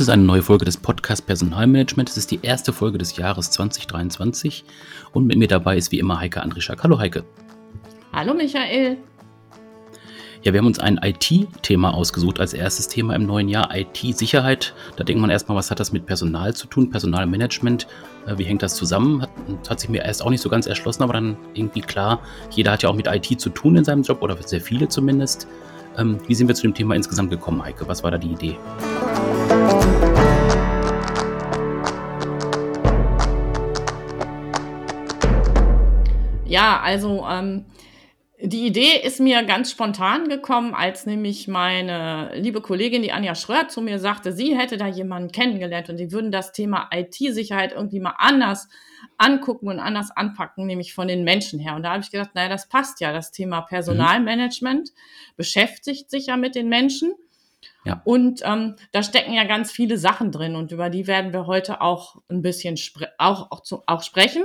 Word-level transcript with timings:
Ist 0.00 0.08
eine 0.08 0.22
neue 0.22 0.42
Folge 0.42 0.64
des 0.64 0.78
Podcast 0.78 1.26
Personalmanagement. 1.26 2.08
Es 2.08 2.16
ist 2.16 2.30
die 2.30 2.38
erste 2.40 2.72
Folge 2.72 2.96
des 2.96 3.18
Jahres 3.18 3.50
2023 3.50 4.64
und 5.12 5.26
mit 5.26 5.36
mir 5.36 5.46
dabei 5.46 5.76
ist 5.76 5.92
wie 5.92 5.98
immer 5.98 6.18
Heike 6.18 6.40
Andrischak. 6.40 6.82
Hallo 6.82 6.98
Heike. 6.98 7.22
Hallo 8.10 8.32
Michael. 8.32 8.96
Ja, 10.42 10.54
wir 10.54 10.58
haben 10.58 10.66
uns 10.66 10.78
ein 10.78 10.98
IT-Thema 11.02 11.92
ausgesucht 11.92 12.40
als 12.40 12.54
erstes 12.54 12.88
Thema 12.88 13.14
im 13.14 13.26
neuen 13.26 13.50
Jahr. 13.50 13.76
IT-Sicherheit. 13.76 14.72
Da 14.96 15.04
denkt 15.04 15.20
man 15.20 15.28
erstmal, 15.28 15.58
was 15.58 15.70
hat 15.70 15.80
das 15.80 15.92
mit 15.92 16.06
Personal 16.06 16.54
zu 16.54 16.66
tun? 16.66 16.88
Personalmanagement. 16.88 17.86
Äh, 18.26 18.38
wie 18.38 18.44
hängt 18.44 18.62
das 18.62 18.76
zusammen? 18.76 19.20
Hat, 19.20 19.30
hat 19.68 19.80
sich 19.80 19.90
mir 19.90 20.02
erst 20.02 20.22
auch 20.22 20.30
nicht 20.30 20.40
so 20.40 20.48
ganz 20.48 20.66
erschlossen, 20.66 21.02
aber 21.02 21.12
dann 21.12 21.36
irgendwie 21.52 21.82
klar, 21.82 22.20
jeder 22.52 22.72
hat 22.72 22.82
ja 22.82 22.88
auch 22.88 22.96
mit 22.96 23.06
IT 23.06 23.38
zu 23.38 23.50
tun 23.50 23.76
in 23.76 23.84
seinem 23.84 24.02
Job 24.02 24.22
oder 24.22 24.42
sehr 24.42 24.62
viele 24.62 24.88
zumindest. 24.88 25.46
Ähm, 25.98 26.16
wie 26.26 26.34
sind 26.34 26.48
wir 26.48 26.54
zu 26.54 26.62
dem 26.62 26.72
Thema 26.72 26.94
insgesamt 26.94 27.28
gekommen, 27.28 27.62
Heike? 27.62 27.86
Was 27.86 28.02
war 28.02 28.10
da 28.10 28.16
die 28.16 28.32
Idee? 28.32 28.56
Ja, 36.50 36.80
also 36.80 37.24
ähm, 37.30 37.64
die 38.42 38.66
Idee 38.66 39.00
ist 39.02 39.20
mir 39.20 39.44
ganz 39.44 39.70
spontan 39.70 40.28
gekommen, 40.28 40.74
als 40.74 41.06
nämlich 41.06 41.46
meine 41.46 42.32
liebe 42.34 42.60
Kollegin, 42.60 43.02
die 43.02 43.12
Anja 43.12 43.36
Schröer, 43.36 43.68
zu 43.68 43.80
mir 43.80 44.00
sagte, 44.00 44.32
sie 44.32 44.58
hätte 44.58 44.76
da 44.76 44.86
jemanden 44.88 45.30
kennengelernt 45.30 45.90
und 45.90 45.98
sie 45.98 46.10
würden 46.10 46.32
das 46.32 46.52
Thema 46.52 46.88
IT-Sicherheit 46.92 47.72
irgendwie 47.72 48.00
mal 48.00 48.14
anders 48.18 48.68
angucken 49.16 49.68
und 49.68 49.78
anders 49.78 50.10
anpacken, 50.10 50.66
nämlich 50.66 50.92
von 50.92 51.06
den 51.06 51.22
Menschen 51.22 51.60
her. 51.60 51.76
Und 51.76 51.84
da 51.84 51.92
habe 51.92 52.02
ich 52.02 52.10
gedacht, 52.10 52.30
naja, 52.34 52.48
das 52.48 52.68
passt 52.68 53.00
ja. 53.00 53.12
Das 53.12 53.30
Thema 53.30 53.60
Personalmanagement 53.60 54.90
mhm. 54.90 55.34
beschäftigt 55.36 56.10
sich 56.10 56.26
ja 56.26 56.36
mit 56.36 56.54
den 56.54 56.68
Menschen. 56.68 57.14
Ja. 57.84 58.02
Und 58.04 58.42
ähm, 58.44 58.76
da 58.92 59.02
stecken 59.02 59.32
ja 59.32 59.44
ganz 59.44 59.72
viele 59.72 59.96
Sachen 59.96 60.32
drin 60.32 60.54
und 60.54 60.72
über 60.72 60.90
die 60.90 61.06
werden 61.06 61.32
wir 61.32 61.46
heute 61.46 61.80
auch 61.80 62.16
ein 62.28 62.42
bisschen 62.42 62.76
auch, 63.18 63.50
auch, 63.50 63.62
zu, 63.62 63.82
auch 63.86 64.02
sprechen. 64.02 64.44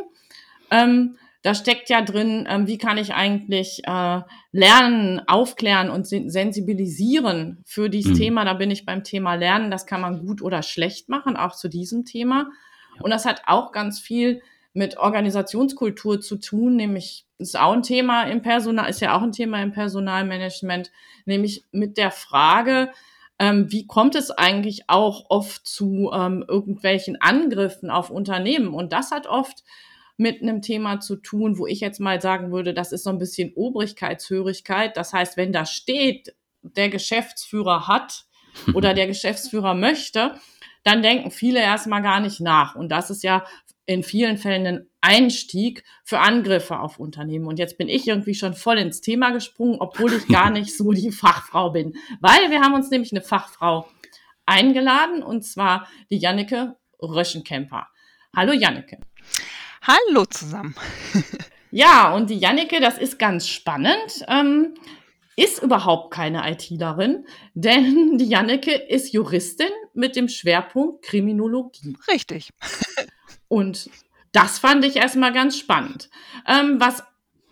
Ähm, 0.71 1.17
da 1.41 1.53
steckt 1.53 1.89
ja 1.89 2.01
drin, 2.01 2.47
ähm, 2.49 2.65
wie 2.65 2.79
kann 2.79 2.97
ich 2.97 3.13
eigentlich 3.13 3.83
äh, 3.85 4.21
lernen, 4.51 5.21
aufklären 5.27 5.91
und 5.91 6.07
sensibilisieren 6.07 7.61
für 7.65 7.89
dieses 7.89 8.13
mhm. 8.13 8.17
Thema. 8.17 8.45
Da 8.45 8.53
bin 8.53 8.71
ich 8.71 8.85
beim 8.85 9.03
Thema 9.03 9.35
Lernen. 9.35 9.69
Das 9.69 9.85
kann 9.85 10.01
man 10.01 10.25
gut 10.25 10.41
oder 10.41 10.63
schlecht 10.63 11.07
machen, 11.07 11.37
auch 11.37 11.55
zu 11.55 11.67
diesem 11.67 12.03
Thema. 12.03 12.49
Ja. 12.95 13.01
Und 13.03 13.11
das 13.11 13.25
hat 13.25 13.43
auch 13.45 13.71
ganz 13.71 13.99
viel 13.99 14.41
mit 14.73 14.97
Organisationskultur 14.97 16.19
zu 16.19 16.37
tun, 16.37 16.75
nämlich 16.75 17.25
ist 17.37 17.57
auch 17.57 17.73
ein 17.73 17.83
Thema 17.83 18.23
im 18.23 18.41
Personal, 18.41 18.89
ist 18.89 19.01
ja 19.01 19.15
auch 19.15 19.21
ein 19.21 19.31
Thema 19.31 19.61
im 19.61 19.71
Personalmanagement, 19.71 20.91
nämlich 21.25 21.63
mit 21.71 21.97
der 21.97 22.11
Frage, 22.11 22.91
ähm, 23.39 23.71
wie 23.71 23.85
kommt 23.85 24.15
es 24.15 24.31
eigentlich 24.31 24.83
auch 24.87 25.25
oft 25.29 25.67
zu 25.67 26.11
ähm, 26.13 26.45
irgendwelchen 26.47 27.21
Angriffen 27.21 27.89
auf 27.89 28.09
Unternehmen? 28.09 28.73
Und 28.73 28.93
das 28.93 29.11
hat 29.11 29.27
oft 29.27 29.63
mit 30.17 30.41
einem 30.41 30.61
Thema 30.61 31.01
zu 31.01 31.17
tun, 31.17 31.57
wo 31.57 31.67
ich 31.67 31.81
jetzt 31.81 31.99
mal 31.99 32.21
sagen 32.21 32.51
würde, 32.51 32.73
das 32.73 32.91
ist 32.91 33.03
so 33.03 33.09
ein 33.09 33.17
bisschen 33.17 33.53
Obrigkeitshörigkeit. 33.55 34.95
Das 34.95 35.11
heißt, 35.11 35.35
wenn 35.35 35.51
da 35.51 35.65
steht, 35.65 36.33
der 36.61 36.89
Geschäftsführer 36.89 37.87
hat 37.87 38.25
oder 38.73 38.93
der 38.93 39.07
Geschäftsführer 39.07 39.73
möchte, 39.73 40.35
dann 40.83 41.01
denken 41.01 41.31
viele 41.31 41.59
erstmal 41.59 42.01
gar 42.01 42.19
nicht 42.19 42.39
nach. 42.39 42.75
Und 42.75 42.89
das 42.89 43.09
ist 43.09 43.23
ja 43.23 43.43
in 43.85 44.03
vielen 44.03 44.37
Fällen 44.37 44.65
ein 44.65 44.89
Einstieg 45.05 45.83
für 46.03 46.19
Angriffe 46.19 46.79
auf 46.79 46.99
Unternehmen. 46.99 47.45
Und 47.45 47.59
jetzt 47.59 47.77
bin 47.77 47.87
ich 47.87 48.07
irgendwie 48.07 48.33
schon 48.33 48.55
voll 48.55 48.79
ins 48.79 49.01
Thema 49.01 49.29
gesprungen, 49.29 49.77
obwohl 49.79 50.11
ich 50.13 50.27
gar 50.27 50.49
nicht 50.49 50.75
so 50.75 50.91
die 50.91 51.11
Fachfrau 51.11 51.69
bin. 51.69 51.95
Weil 52.21 52.49
wir 52.49 52.61
haben 52.61 52.73
uns 52.73 52.89
nämlich 52.89 53.11
eine 53.11 53.21
Fachfrau 53.21 53.87
eingeladen, 54.45 55.21
und 55.21 55.43
zwar 55.43 55.87
die 56.09 56.17
Janneke 56.17 56.75
Röschenkemper. 57.01 57.87
Hallo 58.35 58.51
Janneke. 58.51 58.99
Hallo 59.83 60.25
zusammen. 60.25 60.75
ja, 61.71 62.13
und 62.13 62.31
die 62.31 62.39
Jannike, 62.39 62.79
das 62.79 62.97
ist 62.97 63.19
ganz 63.19 63.47
spannend. 63.47 64.25
Ähm, 64.27 64.73
ist 65.35 65.61
überhaupt 65.61 66.13
keine 66.13 66.49
ITlerin, 66.49 67.27
denn 67.53 68.17
die 68.17 68.25
Jannike 68.25 68.71
ist 68.71 69.13
Juristin 69.13 69.69
mit 69.93 70.15
dem 70.15 70.29
Schwerpunkt 70.29 71.03
Kriminologie. 71.03 71.95
Richtig. 72.07 72.49
und 73.47 73.89
das 74.35 74.59
fand 74.59 74.83
ich 74.85 74.97
erstmal 74.97 75.31
ganz 75.31 75.57
spannend. 75.57 76.09
Ähm, 76.47 76.79
was 76.79 77.03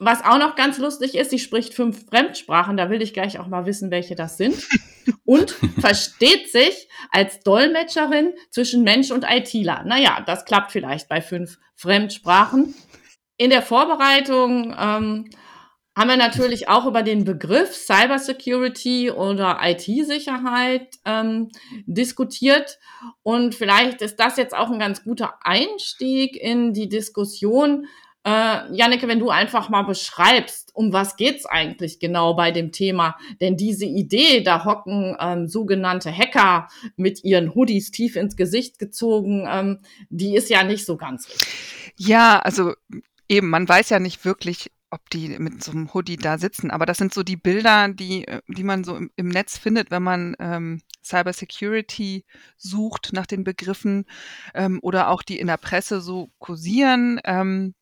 was 0.05 0.23
auch 0.23 0.38
noch 0.38 0.55
ganz 0.55 0.77
lustig 0.79 1.16
ist, 1.16 1.29
sie 1.29 1.39
spricht 1.39 1.73
fünf 1.73 2.07
Fremdsprachen, 2.07 2.77
da 2.77 2.89
will 2.89 3.01
ich 3.01 3.13
gleich 3.13 3.39
auch 3.39 3.47
mal 3.47 3.66
wissen, 3.66 3.91
welche 3.91 4.16
das 4.16 4.38
sind. 4.38 4.55
Und 5.25 5.51
versteht 5.79 6.51
sich 6.51 6.89
als 7.11 7.39
Dolmetscherin 7.41 8.33
zwischen 8.49 8.83
Mensch 8.83 9.11
und 9.11 9.25
ITler. 9.27 9.83
Naja, 9.83 10.21
das 10.25 10.45
klappt 10.45 10.71
vielleicht 10.71 11.09
bei 11.09 11.21
fünf 11.21 11.57
Fremdsprachen. 11.75 12.73
In 13.38 13.50
der 13.50 13.61
Vorbereitung 13.61 14.75
ähm, 14.77 15.29
haben 15.95 16.09
wir 16.09 16.17
natürlich 16.17 16.67
auch 16.69 16.85
über 16.85 17.03
den 17.03 17.23
Begriff 17.23 17.75
Cybersecurity 17.75 19.11
oder 19.11 19.59
IT-Sicherheit 19.61 20.87
ähm, 21.05 21.49
diskutiert. 21.85 22.79
Und 23.21 23.53
vielleicht 23.53 24.01
ist 24.01 24.19
das 24.19 24.37
jetzt 24.37 24.55
auch 24.55 24.71
ein 24.71 24.79
ganz 24.79 25.03
guter 25.03 25.35
Einstieg 25.43 26.35
in 26.35 26.73
die 26.73 26.89
Diskussion, 26.89 27.87
äh, 28.25 28.73
Janneke, 28.73 29.07
wenn 29.07 29.19
du 29.19 29.29
einfach 29.29 29.69
mal 29.69 29.83
beschreibst, 29.83 30.71
um 30.73 30.93
was 30.93 31.17
geht's 31.17 31.45
eigentlich 31.45 31.99
genau 31.99 32.33
bei 32.33 32.51
dem 32.51 32.71
Thema? 32.71 33.17
Denn 33.41 33.57
diese 33.57 33.85
Idee, 33.85 34.41
da 34.41 34.63
hocken 34.63 35.17
ähm, 35.19 35.47
sogenannte 35.47 36.15
Hacker 36.15 36.69
mit 36.95 37.23
ihren 37.23 37.53
Hoodies 37.53 37.91
tief 37.91 38.15
ins 38.15 38.37
Gesicht 38.37 38.79
gezogen, 38.79 39.45
ähm, 39.49 39.79
die 40.09 40.35
ist 40.35 40.49
ja 40.49 40.63
nicht 40.63 40.85
so 40.85 40.95
ganz 40.95 41.27
richtig. 41.27 41.47
Ja, 41.97 42.39
also 42.39 42.73
eben, 43.27 43.49
man 43.49 43.67
weiß 43.67 43.89
ja 43.89 43.99
nicht 43.99 44.23
wirklich, 44.23 44.71
ob 44.93 45.09
die 45.09 45.39
mit 45.39 45.63
so 45.63 45.71
einem 45.71 45.91
Hoodie 45.93 46.17
da 46.17 46.37
sitzen. 46.37 46.69
Aber 46.69 46.85
das 46.85 46.99
sind 46.99 47.13
so 47.13 47.23
die 47.23 47.35
Bilder, 47.35 47.89
die, 47.89 48.27
äh, 48.27 48.41
die 48.47 48.63
man 48.63 48.83
so 48.83 48.95
im, 48.95 49.09
im 49.15 49.27
Netz 49.27 49.57
findet, 49.57 49.89
wenn 49.89 50.03
man 50.03 50.35
ähm, 50.39 50.81
Cybersecurity 51.03 52.25
sucht 52.57 53.11
nach 53.11 53.25
den 53.25 53.43
Begriffen 53.43 54.05
ähm, 54.53 54.79
oder 54.83 55.09
auch 55.09 55.23
die 55.23 55.39
in 55.39 55.47
der 55.47 55.57
Presse 55.57 55.99
so 55.99 56.29
kursieren. 56.37 57.19
Ähm, 57.25 57.73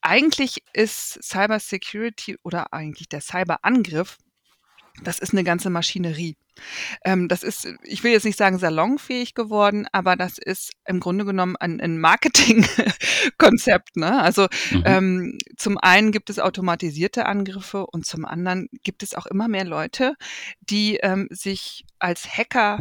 eigentlich 0.00 0.64
ist 0.72 1.22
Cyber 1.22 1.60
Security 1.60 2.38
oder 2.42 2.72
eigentlich 2.72 3.08
der 3.08 3.20
Cyberangriff, 3.20 4.18
das 5.02 5.18
ist 5.18 5.32
eine 5.32 5.44
ganze 5.44 5.70
Maschinerie. 5.70 6.36
Ähm, 7.04 7.26
das 7.28 7.42
ist, 7.42 7.66
ich 7.82 8.04
will 8.04 8.12
jetzt 8.12 8.24
nicht 8.24 8.38
sagen 8.38 8.58
salonfähig 8.58 9.34
geworden, 9.34 9.88
aber 9.90 10.14
das 10.14 10.38
ist 10.38 10.70
im 10.86 11.00
Grunde 11.00 11.24
genommen 11.24 11.56
ein, 11.56 11.80
ein 11.80 11.98
Marketingkonzept. 11.98 13.96
Ne? 13.96 14.22
Also 14.22 14.46
mhm. 14.70 14.82
ähm, 14.86 15.38
zum 15.56 15.78
einen 15.78 16.12
gibt 16.12 16.30
es 16.30 16.38
automatisierte 16.38 17.26
Angriffe 17.26 17.86
und 17.86 18.06
zum 18.06 18.24
anderen 18.24 18.68
gibt 18.84 19.02
es 19.02 19.14
auch 19.14 19.26
immer 19.26 19.48
mehr 19.48 19.64
Leute, 19.64 20.14
die 20.60 20.96
ähm, 21.02 21.26
sich 21.30 21.84
als 21.98 22.28
Hacker 22.28 22.78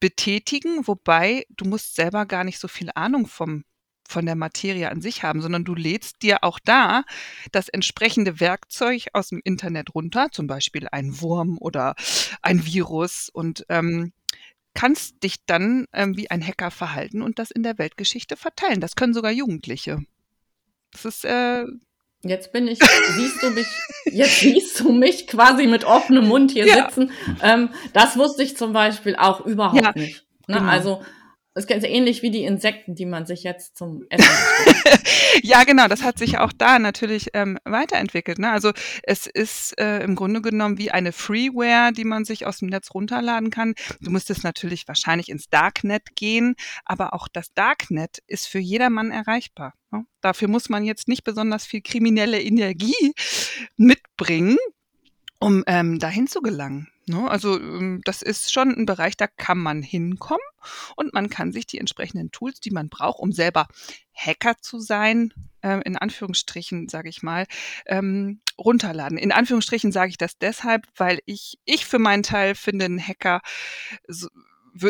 betätigen, 0.00 0.86
wobei 0.86 1.44
du 1.50 1.66
musst 1.66 1.94
selber 1.94 2.24
gar 2.24 2.44
nicht 2.44 2.58
so 2.58 2.68
viel 2.68 2.90
Ahnung 2.94 3.26
vom 3.26 3.64
von 4.10 4.26
der 4.26 4.34
Materie 4.34 4.90
an 4.90 5.00
sich 5.00 5.22
haben, 5.22 5.40
sondern 5.40 5.64
du 5.64 5.74
lädst 5.74 6.22
dir 6.22 6.44
auch 6.44 6.58
da 6.58 7.04
das 7.52 7.68
entsprechende 7.68 8.40
Werkzeug 8.40 9.06
aus 9.12 9.28
dem 9.28 9.40
Internet 9.44 9.94
runter, 9.94 10.28
zum 10.32 10.46
Beispiel 10.46 10.88
ein 10.90 11.20
Wurm 11.20 11.56
oder 11.58 11.94
ein 12.42 12.66
Virus 12.66 13.30
und 13.32 13.64
ähm, 13.68 14.12
kannst 14.74 15.22
dich 15.22 15.44
dann 15.46 15.86
ähm, 15.92 16.16
wie 16.16 16.30
ein 16.30 16.46
Hacker 16.46 16.70
verhalten 16.70 17.22
und 17.22 17.38
das 17.38 17.50
in 17.50 17.62
der 17.62 17.78
Weltgeschichte 17.78 18.36
verteilen. 18.36 18.80
Das 18.80 18.94
können 18.94 19.14
sogar 19.14 19.32
Jugendliche. 19.32 19.98
Das 20.92 21.04
ist 21.04 21.24
äh, 21.24 21.64
Jetzt 22.22 22.52
bin 22.52 22.68
ich, 22.68 22.78
siehst 23.16 23.42
du 23.42 23.50
mich, 23.50 23.66
jetzt 24.04 24.40
siehst 24.40 24.80
du 24.80 24.92
mich 24.92 25.26
quasi 25.26 25.66
mit 25.66 25.84
offenem 25.84 26.28
Mund 26.28 26.50
hier 26.50 26.66
ja. 26.66 26.84
sitzen. 26.84 27.12
Ähm, 27.42 27.70
das 27.94 28.18
wusste 28.18 28.42
ich 28.42 28.58
zum 28.58 28.74
Beispiel 28.74 29.16
auch 29.16 29.46
überhaupt 29.46 29.80
ja, 29.80 29.92
nicht. 29.94 30.26
Ne? 30.46 30.58
Genau. 30.58 30.70
Also 30.70 31.02
das 31.54 31.64
ist 31.64 31.68
ganz 31.68 31.84
ähnlich 31.84 32.22
wie 32.22 32.30
die 32.30 32.44
Insekten, 32.44 32.94
die 32.94 33.06
man 33.06 33.26
sich 33.26 33.42
jetzt 33.42 33.76
zum 33.76 34.04
Essen 34.08 34.24
Ja, 35.42 35.64
genau, 35.64 35.88
das 35.88 36.02
hat 36.02 36.18
sich 36.18 36.38
auch 36.38 36.52
da 36.52 36.78
natürlich 36.78 37.30
ähm, 37.34 37.58
weiterentwickelt. 37.64 38.38
Ne? 38.38 38.50
Also 38.50 38.72
es 39.02 39.26
ist 39.26 39.78
äh, 39.80 40.00
im 40.02 40.14
Grunde 40.14 40.42
genommen 40.42 40.78
wie 40.78 40.90
eine 40.90 41.12
Freeware, 41.12 41.92
die 41.92 42.04
man 42.04 42.24
sich 42.24 42.46
aus 42.46 42.58
dem 42.58 42.68
Netz 42.68 42.94
runterladen 42.94 43.50
kann. 43.50 43.74
Du 44.00 44.10
müsstest 44.10 44.44
natürlich 44.44 44.86
wahrscheinlich 44.86 45.28
ins 45.28 45.48
Darknet 45.48 46.14
gehen, 46.14 46.54
aber 46.84 47.14
auch 47.14 47.26
das 47.26 47.52
Darknet 47.54 48.18
ist 48.26 48.46
für 48.46 48.58
jedermann 48.58 49.10
erreichbar. 49.10 49.74
Ne? 49.90 50.04
Dafür 50.20 50.48
muss 50.48 50.68
man 50.68 50.84
jetzt 50.84 51.08
nicht 51.08 51.24
besonders 51.24 51.64
viel 51.64 51.82
kriminelle 51.82 52.40
Energie 52.40 53.12
mitbringen, 53.76 54.56
um 55.40 55.64
ähm, 55.66 55.98
dahin 55.98 56.26
zu 56.28 56.42
gelangen. 56.42 56.88
Ne? 57.06 57.28
Also 57.28 57.58
ähm, 57.58 58.02
das 58.04 58.22
ist 58.22 58.52
schon 58.52 58.72
ein 58.72 58.86
Bereich, 58.86 59.16
da 59.16 59.26
kann 59.26 59.58
man 59.58 59.82
hinkommen 59.82 60.44
und 60.96 61.12
man 61.14 61.30
kann 61.30 61.50
sich 61.50 61.66
die 61.66 61.78
entsprechenden 61.78 62.30
Tools, 62.30 62.60
die 62.60 62.70
man 62.70 62.88
braucht, 62.88 63.18
um 63.18 63.32
selber 63.32 63.66
Hacker 64.14 64.56
zu 64.60 64.78
sein, 64.78 65.32
äh, 65.62 65.80
in 65.84 65.96
Anführungsstrichen, 65.96 66.88
sage 66.88 67.08
ich 67.08 67.22
mal, 67.22 67.46
ähm, 67.86 68.40
runterladen. 68.58 69.18
In 69.18 69.32
Anführungsstrichen 69.32 69.92
sage 69.92 70.10
ich 70.10 70.18
das 70.18 70.38
deshalb, 70.38 70.86
weil 70.96 71.20
ich, 71.24 71.58
ich 71.64 71.86
für 71.86 71.98
meinen 71.98 72.22
Teil 72.22 72.54
finde, 72.54 72.84
ein 72.84 73.00
Hacker 73.00 73.40
so, 74.06 74.28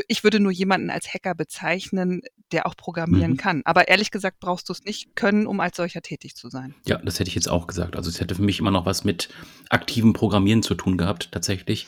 ich 0.09 0.25
würde 0.25 0.41
nur 0.41 0.53
jemanden 0.53 0.91
als 0.91 1.12
Hacker 1.12 1.35
bezeichnen, 1.35 2.23
der 2.53 2.67
auch 2.67 2.77
programmieren 2.77 3.32
mhm. 3.32 3.37
kann. 3.37 3.62
Aber 3.65 3.88
ehrlich 3.88 4.11
gesagt 4.11 4.41
brauchst 4.41 4.69
du 4.69 4.73
es 4.73 4.85
nicht 4.85 5.15
können, 5.17 5.47
um 5.47 5.61
als 5.61 5.77
solcher 5.77 6.03
tätig 6.03 6.35
zu 6.35 6.49
sein. 6.49 6.75
Ja, 6.87 6.99
das 6.99 7.19
hätte 7.19 7.29
ich 7.29 7.35
jetzt 7.35 7.49
auch 7.49 7.67
gesagt. 7.67 7.97
Also 7.97 8.11
es 8.11 8.21
hätte 8.21 8.35
für 8.35 8.43
mich 8.43 8.61
immer 8.61 8.71
noch 8.71 8.87
was 8.87 9.05
mit 9.05 9.29
aktivem 9.69 10.12
Programmieren 10.12 10.62
zu 10.62 10.75
tun 10.75 10.99
gehabt, 10.99 11.32
tatsächlich. 11.32 11.87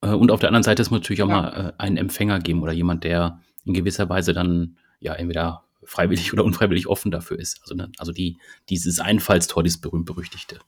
Äh, 0.00 0.10
und 0.10 0.30
auf 0.30 0.40
der 0.40 0.48
anderen 0.48 0.62
Seite 0.62 0.82
ist 0.82 0.90
natürlich 0.90 1.22
auch 1.22 1.28
ja. 1.28 1.42
mal 1.42 1.74
äh, 1.78 1.82
einen 1.82 1.96
Empfänger 1.96 2.40
geben 2.40 2.62
oder 2.62 2.72
jemand, 2.72 3.04
der 3.04 3.40
in 3.64 3.74
gewisser 3.74 4.08
Weise 4.08 4.32
dann 4.32 4.76
ja 5.00 5.14
entweder 5.14 5.64
freiwillig 5.84 6.32
oder 6.32 6.44
unfreiwillig 6.44 6.86
offen 6.86 7.10
dafür 7.10 7.38
ist. 7.38 7.60
Also, 7.62 7.74
ne, 7.74 7.90
also 7.98 8.12
die, 8.12 8.38
dieses 8.68 9.00
Einfallstor, 9.00 9.62
dieses 9.62 9.80
berühmt-berüchtigte. 9.80 10.58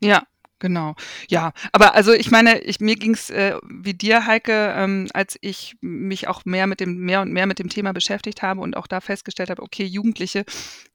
Ja, 0.00 0.24
Genau, 0.60 0.94
ja. 1.28 1.52
Aber 1.72 1.94
also 1.94 2.12
ich 2.12 2.30
meine, 2.30 2.60
ich, 2.60 2.80
mir 2.80 2.96
ging's 2.96 3.28
äh, 3.30 3.56
wie 3.68 3.94
dir, 3.94 4.26
Heike, 4.26 4.72
ähm, 4.76 5.08
als 5.12 5.36
ich 5.40 5.76
mich 5.80 6.28
auch 6.28 6.44
mehr 6.44 6.66
mit 6.66 6.80
dem, 6.80 6.98
mehr 6.98 7.20
und 7.22 7.32
mehr 7.32 7.46
mit 7.46 7.58
dem 7.58 7.68
Thema 7.68 7.92
beschäftigt 7.92 8.42
habe 8.42 8.60
und 8.60 8.76
auch 8.76 8.86
da 8.86 9.00
festgestellt 9.00 9.50
habe, 9.50 9.62
okay, 9.62 9.84
Jugendliche 9.84 10.44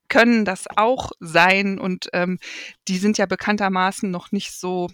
können 0.08 0.44
das 0.44 0.66
auch 0.76 1.12
sein 1.20 1.78
und 1.80 2.10
ähm, 2.14 2.40
die 2.88 2.98
sind 2.98 3.18
ja 3.18 3.26
bekanntermaßen 3.26 4.10
noch 4.10 4.32
nicht 4.32 4.54
so, 4.54 4.90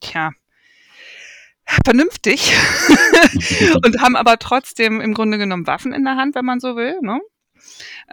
tja, 0.00 0.32
vernünftig 1.84 2.52
und 3.84 4.00
haben 4.00 4.16
aber 4.16 4.38
trotzdem 4.38 5.00
im 5.00 5.12
Grunde 5.12 5.38
genommen 5.38 5.66
Waffen 5.66 5.92
in 5.92 6.04
der 6.04 6.16
Hand, 6.16 6.34
wenn 6.34 6.44
man 6.44 6.60
so 6.60 6.76
will. 6.76 6.98
Ne? 7.02 7.20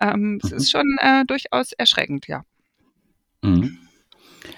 Ähm, 0.02 0.40
es 0.44 0.52
mhm. 0.52 0.58
ist 0.58 0.72
schon 0.72 0.98
äh, 1.00 1.26
durchaus 1.26 1.72
erschreckend, 1.72 2.28
ja. 2.28 2.44
Mhm. 3.42 3.85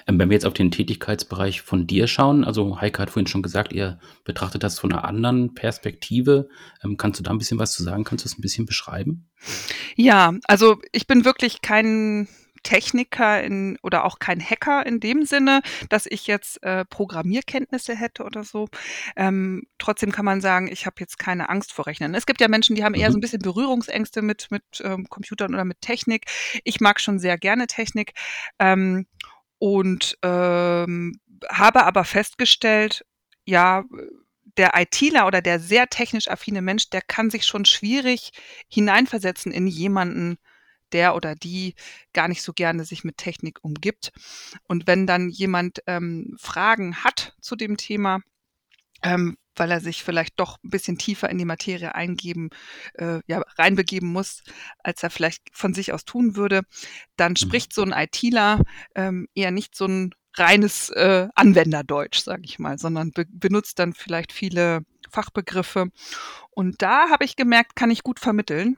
Ähm, 0.08 0.20
wenn 0.20 0.30
wir 0.30 0.36
jetzt 0.36 0.46
auf 0.46 0.54
den 0.54 0.72
Tätigkeitsbereich 0.72 1.62
von 1.62 1.86
dir 1.88 2.08
schauen, 2.08 2.44
also 2.44 2.80
Heike 2.80 3.02
hat 3.02 3.10
vorhin 3.10 3.28
schon 3.28 3.44
gesagt, 3.44 3.74
ihr 3.74 4.00
betrachtet 4.24 4.64
das 4.64 4.80
von 4.80 4.92
einer 4.92 5.06
anderen 5.06 5.54
Perspektive. 5.54 6.50
Ähm, 6.84 6.98
kannst 6.98 7.20
du 7.20 7.24
da 7.24 7.32
ein 7.32 7.38
bisschen 7.38 7.60
was 7.60 7.74
zu 7.74 7.84
sagen? 7.84 8.04
Kannst 8.04 8.26
du 8.26 8.30
das 8.30 8.38
ein 8.38 8.42
bisschen 8.42 8.66
beschreiben? 8.66 9.30
Ja, 9.96 10.34
also 10.46 10.78
ich 10.92 11.08
bin 11.08 11.26
wirklich 11.26 11.62
kein 11.62 12.28
Techniker 12.64 13.42
in, 13.44 13.78
oder 13.82 14.04
auch 14.04 14.20
kein 14.20 14.42
Hacker 14.42 14.86
in 14.86 15.00
dem 15.00 15.26
Sinne, 15.26 15.62
dass 15.90 16.06
ich 16.06 16.28
jetzt 16.28 16.62
äh, 16.64 16.86
Programmierkenntnisse 16.86 17.96
hätte 17.96 18.24
oder 18.24 18.44
so. 18.44 18.68
Ähm, 19.16 19.64
trotzdem 19.78 20.12
kann 20.12 20.26
man 20.26 20.42
sagen, 20.42 20.68
ich 20.68 20.86
habe 20.86 20.98
jetzt 21.00 21.18
keine 21.18 21.50
Angst 21.50 21.72
vor 21.72 21.88
Rechnen. 21.88 22.14
Es 22.14 22.26
gibt 22.26 22.42
ja 22.42 22.48
Menschen, 22.48 22.76
die 22.76 22.84
haben 22.84 22.96
eher 22.96 23.10
so 23.10 23.16
mhm. 23.16 23.20
ein 23.20 23.22
bisschen 23.22 23.42
Berührungsängste 23.42 24.22
mit, 24.22 24.48
mit 24.52 24.64
ähm, 24.84 25.08
Computern 25.10 25.54
oder 25.54 25.66
mit 25.66 25.82
Technik. 25.82 26.26
Ich 26.64 26.82
mag 26.82 27.00
schon 27.00 27.20
sehr 27.20 27.38
gerne 27.38 27.68
Technik. 27.68 28.14
Ähm, 28.60 29.06
und 29.60 30.18
ähm, 30.24 31.20
habe 31.50 31.86
aber 31.86 32.04
festgestellt, 32.04 33.06
ja, 33.46 33.84
der 34.58 34.72
ITler 34.76 35.28
oder 35.28 35.42
der 35.42 35.60
sehr 35.60 35.88
technisch 35.88 36.28
affine 36.28 36.62
Mensch, 36.62 36.90
der 36.90 37.02
kann 37.02 37.30
sich 37.30 37.46
schon 37.46 37.66
schwierig 37.66 38.32
hineinversetzen 38.68 39.52
in 39.52 39.68
jemanden, 39.68 40.38
der 40.92 41.16
oder 41.16 41.36
die 41.36 41.76
gar 42.14 42.28
nicht 42.28 42.42
so 42.42 42.54
gerne 42.54 42.86
sich 42.86 43.04
mit 43.04 43.18
Technik 43.18 43.60
umgibt. 43.64 44.12
Und 44.68 44.88
wenn 44.88 45.06
dann 45.06 45.30
jemand 45.30 45.84
ähm, 45.86 46.36
Fragen 46.40 47.04
hat 47.04 47.36
zu 47.42 47.56
dem 47.56 47.78
Thema, 47.78 48.22
ähm, 49.04 49.38
weil 49.60 49.72
er 49.72 49.82
sich 49.82 50.04
vielleicht 50.04 50.40
doch 50.40 50.58
ein 50.64 50.70
bisschen 50.70 50.98
tiefer 50.98 51.30
in 51.30 51.38
die 51.38 51.46
Materie 51.46 51.96
eingeben, 51.96 52.50
äh, 52.96 53.20
ja, 53.28 53.42
reinbegeben 53.58 54.12
muss, 54.12 54.44
als 54.84 55.04
er 55.04 55.10
vielleicht 55.10 55.44
von 55.52 55.74
sich 55.74 55.94
aus 55.94 56.06
tun 56.06 56.36
würde, 56.36 56.62
dann 57.16 57.34
mhm. 57.34 57.38
spricht 57.38 57.74
so 57.74 57.84
ein 57.84 57.94
ITler 57.94 58.62
ähm, 58.96 59.28
eher 59.36 59.52
nicht 59.52 59.76
so 59.76 59.86
ein 59.86 60.12
reines 60.36 60.90
äh, 60.90 61.28
Anwenderdeutsch, 61.36 62.20
sage 62.20 62.44
ich 62.46 62.60
mal, 62.60 62.78
sondern 62.78 63.12
be 63.12 63.26
benutzt 63.28 63.80
dann 63.80 63.94
vielleicht 63.94 64.32
viele 64.32 64.82
Fachbegriffe. 65.10 65.88
Und 66.52 66.82
da 66.82 67.10
habe 67.10 67.26
ich 67.26 67.36
gemerkt, 67.36 67.76
kann 67.76 67.92
ich 67.92 68.04
gut 68.04 68.20
vermitteln. 68.20 68.78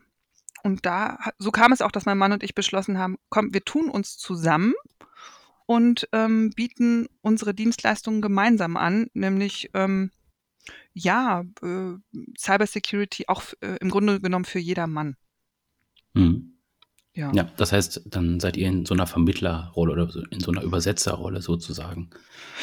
Und 0.63 0.85
da, 0.85 1.17
so 1.37 1.51
kam 1.51 1.71
es 1.71 1.81
auch, 1.81 1.91
dass 1.91 2.05
mein 2.05 2.17
Mann 2.17 2.33
und 2.33 2.43
ich 2.43 2.55
beschlossen 2.55 2.97
haben, 2.97 3.17
komm, 3.29 3.53
wir 3.53 3.63
tun 3.63 3.89
uns 3.89 4.17
zusammen 4.17 4.73
und 5.65 6.09
ähm, 6.11 6.51
bieten 6.55 7.07
unsere 7.21 7.53
Dienstleistungen 7.53 8.21
gemeinsam 8.21 8.75
an, 8.75 9.07
nämlich 9.13 9.69
ähm, 9.73 10.11
ja, 10.93 11.43
äh, 11.61 11.93
Cybersecurity 12.37 13.25
auch 13.27 13.43
äh, 13.61 13.77
im 13.79 13.89
Grunde 13.89 14.19
genommen 14.19 14.45
für 14.45 14.59
jedermann. 14.59 15.15
Mhm. 16.13 16.59
Ja. 17.13 17.31
ja, 17.33 17.49
das 17.57 17.73
heißt, 17.73 18.03
dann 18.05 18.39
seid 18.39 18.55
ihr 18.55 18.67
in 18.67 18.85
so 18.85 18.93
einer 18.93 19.07
Vermittlerrolle 19.07 19.91
oder 19.91 20.09
in 20.29 20.39
so 20.39 20.51
einer 20.51 20.61
Übersetzerrolle 20.61 21.41
sozusagen. 21.41 22.11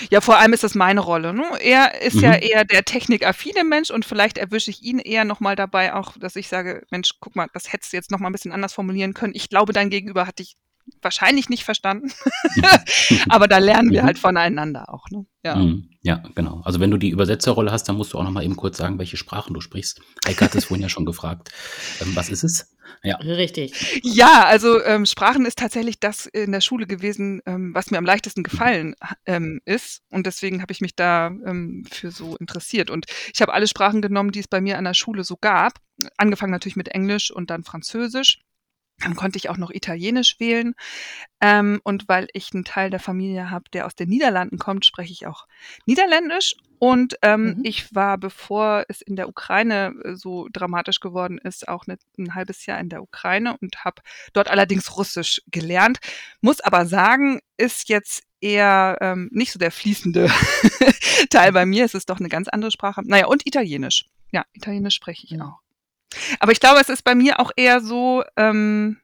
Ja, 0.09 0.23
vor 0.23 0.39
allem 0.39 0.55
ist 0.55 0.63
das 0.63 0.75
meine 0.75 1.01
Rolle. 1.01 1.35
Ne? 1.35 1.45
Er 1.61 2.01
ist 2.01 2.15
mhm. 2.15 2.23
ja 2.23 2.35
eher 2.37 2.65
der 2.65 2.85
technikaffine 2.85 3.65
Mensch 3.65 3.91
und 3.91 4.07
vielleicht 4.07 4.39
erwische 4.39 4.71
ich 4.71 4.83
ihn 4.83 4.99
eher 4.99 5.25
nochmal 5.27 5.57
dabei, 5.57 5.95
auch, 5.95 6.17
dass 6.17 6.37
ich 6.37 6.49
sage, 6.49 6.87
Mensch, 6.91 7.15
guck 7.21 7.37
mal, 7.37 7.49
das 7.53 7.73
hättest 7.73 7.93
du 7.93 7.99
jetzt 7.99 8.11
nochmal 8.11 8.31
ein 8.31 8.33
bisschen 8.33 8.53
anders 8.53 8.73
formulieren 8.73 9.15
können. 9.15 9.35
Ich 9.35 9.51
glaube, 9.51 9.75
dein 9.75 9.91
Gegenüber 9.91 10.27
hat 10.27 10.39
dich 10.39 10.57
wahrscheinlich 11.03 11.49
nicht 11.49 11.65
verstanden. 11.65 12.11
Aber 13.29 13.49
da 13.49 13.59
lernen 13.59 13.91
wir 13.91 14.03
mhm. 14.03 14.07
halt 14.07 14.19
voneinander 14.19 14.93
auch. 14.93 15.09
Ne? 15.11 15.27
Ja. 15.45 15.57
Mhm. 15.57 15.91
ja, 16.03 16.23
genau. 16.35 16.61
Also 16.65 16.81
wenn 16.81 16.91
du 16.91 16.97
die 16.97 17.11
Übersetzerrolle 17.11 17.71
hast, 17.71 17.85
dann 17.85 17.97
musst 17.97 18.13
du 18.13 18.19
auch 18.19 18.25
noch 18.25 18.31
mal 18.31 18.45
eben 18.45 18.57
kurz 18.57 18.77
sagen, 18.77 18.99
welche 18.99 19.17
Sprachen 19.17 19.55
du 19.55 19.61
sprichst. 19.61 20.01
Heike 20.27 20.45
hat 20.45 20.55
es 20.55 20.65
vorhin 20.65 20.83
ja 20.83 20.89
schon 20.89 21.07
gefragt. 21.07 21.51
Ähm, 22.01 22.17
was 22.17 22.29
ist 22.29 22.43
es? 22.43 22.77
Ja. 23.03 23.17
Richtig. 23.17 24.01
Ja, 24.03 24.45
also 24.45 24.83
ähm, 24.83 25.07
Sprachen 25.07 25.45
ist 25.47 25.59
tatsächlich 25.59 26.01
das 26.01 26.27
in 26.27 26.53
der 26.53 26.61
Schule 26.61 26.87
gewesen, 26.87 27.41
ähm, 27.47 27.75
was 27.75 27.91
mir 27.91 27.99
am 27.99 28.05
leichtesten 28.05 28.43
gefallen 28.43 28.95
ähm, 29.27 29.61
ist. 29.65 30.03
Und 30.11 30.27
deswegen 30.27 30.63
habe 30.63 30.73
ich 30.73 30.81
mich 30.81 30.97
da 30.97 31.29
ähm, 31.29 31.85
für 31.91 32.11
so 32.11 32.37
interessiert. 32.37 32.91
Und 32.91 33.07
ich 33.33 33.41
habe 33.43 33.53
alle 33.55 33.69
Sprachen 33.69 34.03
genommen, 34.03 34.33
die 34.33 34.41
es 34.41 34.49
bei 34.49 34.61
mir 34.61 34.79
an 34.79 34.85
der 34.85 34.95
Schule 34.95 35.25
so 35.25 35.37
gab. 35.37 35.75
Angefangen 36.17 36.53
natürlich 36.53 36.77
mit 36.77 36.89
Englisch 36.89 37.31
und 37.31 37.51
dann 37.51 37.65
Französisch. 37.65 38.41
Dann 39.01 39.15
konnte 39.15 39.37
ich 39.37 39.51
auch 39.51 39.59
noch 39.59 39.71
Italienisch 39.71 40.41
wählen. 40.41 40.75
Ähm, 41.41 41.81
und 41.85 42.09
weil 42.09 42.29
ich 42.33 42.55
einen 42.55 42.65
Teil 42.65 42.89
der 42.91 43.01
Familie 43.01 43.51
habe, 43.51 43.65
der 43.73 43.87
aus 43.87 43.95
den 43.95 44.09
Niederlanden 44.09 44.59
kommt, 44.59 44.87
spreche 44.87 45.13
ich 45.13 45.27
auch 45.27 45.47
Niederländisch. 45.85 46.55
Und 46.79 47.17
ähm, 47.23 47.57
mhm. 47.57 47.61
ich 47.63 47.95
war, 47.95 48.19
bevor 48.19 48.85
es 48.89 49.03
in 49.03 49.17
der 49.17 49.29
Ukraine 49.29 49.95
äh, 50.05 50.15
so 50.15 50.49
dramatisch 50.53 51.01
geworden 51.01 51.39
ist, 51.39 51.69
auch 51.69 51.87
ne, 51.87 51.99
ein 52.19 52.35
halbes 52.35 52.67
Jahr 52.67 52.79
in 52.81 52.89
der 52.89 53.03
Ukraine 53.03 53.57
und 53.61 53.85
habe 53.85 54.03
dort 54.33 54.51
allerdings 54.51 54.97
Russisch 54.97 55.43
gelernt. 55.51 55.99
Muss 56.41 56.61
aber 56.61 56.87
sagen, 56.87 57.41
ist 57.57 57.89
jetzt 57.89 58.25
eher 58.41 58.99
ähm, 59.01 59.29
nicht 59.33 59.53
so 59.53 59.59
der 59.59 59.71
fließende 59.71 60.31
Teil 61.31 61.53
bei 61.53 61.67
mir. 61.67 61.85
Es 61.85 61.95
ist 61.95 62.11
doch 62.11 62.21
eine 62.21 62.29
ganz 62.29 62.49
andere 62.49 62.71
Sprache. 62.71 63.03
Naja, 63.05 63.27
und 63.27 63.47
Italienisch. 63.47 64.07
Ja, 64.33 64.45
Italienisch 64.53 64.95
spreche 64.95 65.27
ich 65.27 65.41
auch. 65.41 65.61
Aber 66.41 66.53
ich 66.53 66.61
glaube, 66.61 66.81
es 66.81 66.89
ist 66.89 67.05
bei 67.05 67.15
mir 67.15 67.41
auch 67.41 67.51
eher 67.57 67.81
so, 67.81 68.23
ähm, 68.37 68.99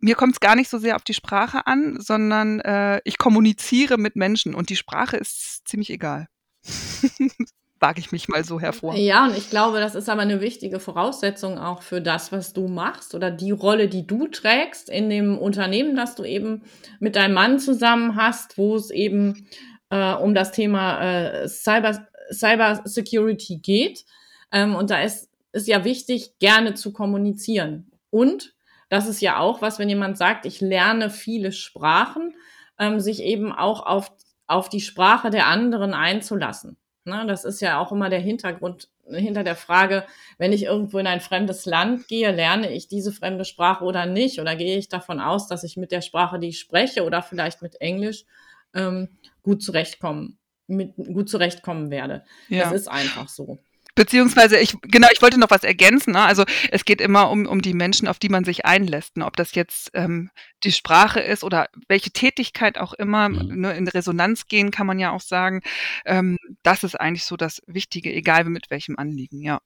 mir 0.00 0.14
kommt 0.14 0.34
es 0.34 0.40
gar 0.40 0.54
nicht 0.54 0.70
so 0.70 0.78
sehr 0.78 0.96
auf 0.96 1.02
die 1.02 1.14
Sprache 1.14 1.66
an, 1.66 2.00
sondern 2.00 2.60
äh, 2.60 3.00
ich 3.04 3.18
kommuniziere 3.18 3.98
mit 3.98 4.16
Menschen 4.16 4.54
und 4.54 4.70
die 4.70 4.76
Sprache 4.76 5.16
ist 5.16 5.66
ziemlich 5.66 5.90
egal. 5.90 6.28
Wage 7.80 8.00
ich 8.00 8.10
mich 8.10 8.28
mal 8.28 8.42
so 8.44 8.58
hervor. 8.58 8.96
Ja, 8.96 9.26
und 9.26 9.36
ich 9.36 9.50
glaube, 9.50 9.78
das 9.78 9.94
ist 9.94 10.08
aber 10.08 10.22
eine 10.22 10.40
wichtige 10.40 10.80
Voraussetzung 10.80 11.58
auch 11.58 11.82
für 11.82 12.00
das, 12.00 12.32
was 12.32 12.52
du 12.52 12.66
machst 12.66 13.14
oder 13.14 13.30
die 13.30 13.52
Rolle, 13.52 13.88
die 13.88 14.04
du 14.04 14.26
trägst 14.26 14.88
in 14.88 15.08
dem 15.08 15.38
Unternehmen, 15.38 15.94
das 15.94 16.16
du 16.16 16.24
eben 16.24 16.62
mit 16.98 17.14
deinem 17.14 17.34
Mann 17.34 17.60
zusammen 17.60 18.16
hast, 18.16 18.58
wo 18.58 18.74
es 18.74 18.90
eben 18.90 19.46
äh, 19.90 20.12
um 20.14 20.34
das 20.34 20.50
Thema 20.50 21.00
äh, 21.00 21.48
Cyber, 21.48 22.04
Cyber 22.32 22.82
Security 22.84 23.58
geht. 23.58 24.04
Ähm, 24.50 24.74
und 24.74 24.90
da 24.90 25.00
ist 25.02 25.27
ist 25.52 25.68
ja 25.68 25.84
wichtig, 25.84 26.38
gerne 26.38 26.74
zu 26.74 26.92
kommunizieren. 26.92 27.90
Und 28.10 28.54
das 28.88 29.06
ist 29.06 29.20
ja 29.20 29.38
auch 29.38 29.60
was, 29.62 29.78
wenn 29.78 29.88
jemand 29.88 30.16
sagt, 30.16 30.46
ich 30.46 30.60
lerne 30.60 31.10
viele 31.10 31.52
Sprachen, 31.52 32.34
ähm, 32.78 33.00
sich 33.00 33.22
eben 33.22 33.52
auch 33.52 33.84
auf, 33.84 34.12
auf 34.46 34.68
die 34.68 34.80
Sprache 34.80 35.30
der 35.30 35.46
anderen 35.46 35.94
einzulassen. 35.94 36.76
Ne, 37.04 37.24
das 37.26 37.44
ist 37.44 37.60
ja 37.60 37.78
auch 37.78 37.90
immer 37.90 38.10
der 38.10 38.20
Hintergrund 38.20 38.88
hinter 39.10 39.42
der 39.42 39.56
Frage, 39.56 40.04
wenn 40.36 40.52
ich 40.52 40.64
irgendwo 40.64 40.98
in 40.98 41.06
ein 41.06 41.20
fremdes 41.20 41.64
Land 41.64 42.06
gehe, 42.08 42.30
lerne 42.30 42.70
ich 42.70 42.88
diese 42.88 43.12
fremde 43.12 43.46
Sprache 43.46 43.84
oder 43.84 44.04
nicht? 44.04 44.40
Oder 44.40 44.56
gehe 44.56 44.76
ich 44.76 44.88
davon 44.88 45.18
aus, 45.20 45.48
dass 45.48 45.64
ich 45.64 45.78
mit 45.78 45.90
der 45.90 46.02
Sprache, 46.02 46.38
die 46.38 46.48
ich 46.48 46.58
spreche 46.58 47.04
oder 47.04 47.22
vielleicht 47.22 47.62
mit 47.62 47.80
Englisch 47.80 48.26
ähm, 48.74 49.08
gut 49.42 49.62
zurechtkommen, 49.62 50.38
mit, 50.66 50.94
gut 50.96 51.30
zurechtkommen 51.30 51.90
werde? 51.90 52.24
Ja. 52.48 52.64
Das 52.64 52.72
ist 52.72 52.88
einfach 52.88 53.28
so. 53.28 53.58
Beziehungsweise, 53.98 54.58
ich, 54.58 54.76
genau, 54.82 55.08
ich 55.12 55.20
wollte 55.20 55.40
noch 55.40 55.50
was 55.50 55.64
ergänzen. 55.64 56.12
Ne? 56.12 56.20
Also 56.20 56.44
es 56.70 56.84
geht 56.84 57.00
immer 57.00 57.30
um, 57.32 57.46
um 57.46 57.60
die 57.60 57.74
Menschen, 57.74 58.06
auf 58.06 58.20
die 58.20 58.28
man 58.28 58.44
sich 58.44 58.64
einlässt. 58.64 59.16
Ne? 59.16 59.26
Ob 59.26 59.34
das 59.34 59.56
jetzt 59.56 59.90
ähm, 59.94 60.30
die 60.62 60.70
Sprache 60.70 61.18
ist 61.18 61.42
oder 61.42 61.66
welche 61.88 62.12
Tätigkeit 62.12 62.78
auch 62.78 62.92
immer, 62.92 63.28
mhm. 63.28 63.60
ne? 63.60 63.76
in 63.76 63.88
Resonanz 63.88 64.46
gehen 64.46 64.70
kann 64.70 64.86
man 64.86 65.00
ja 65.00 65.10
auch 65.10 65.20
sagen. 65.20 65.62
Ähm, 66.06 66.38
das 66.62 66.84
ist 66.84 66.94
eigentlich 66.94 67.24
so 67.24 67.36
das 67.36 67.60
Wichtige, 67.66 68.14
egal 68.14 68.44
mit 68.44 68.70
welchem 68.70 68.96
Anliegen, 68.96 69.42
ja. 69.42 69.58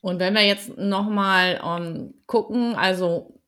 Und 0.00 0.18
wenn 0.18 0.34
wir 0.34 0.44
jetzt 0.44 0.76
nochmal 0.76 1.60
um, 1.62 1.86
ähm, 1.86 2.14
gucken, 2.26 2.74
also 2.74 3.40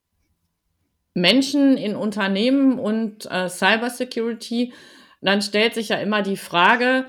Menschen 1.14 1.76
in 1.76 1.96
Unternehmen 1.96 2.78
und 2.78 3.28
äh, 3.28 3.48
Cybersecurity, 3.48 4.72
dann 5.20 5.42
stellt 5.42 5.74
sich 5.74 5.88
ja 5.88 5.96
immer 5.96 6.22
die 6.22 6.36
Frage, 6.36 7.06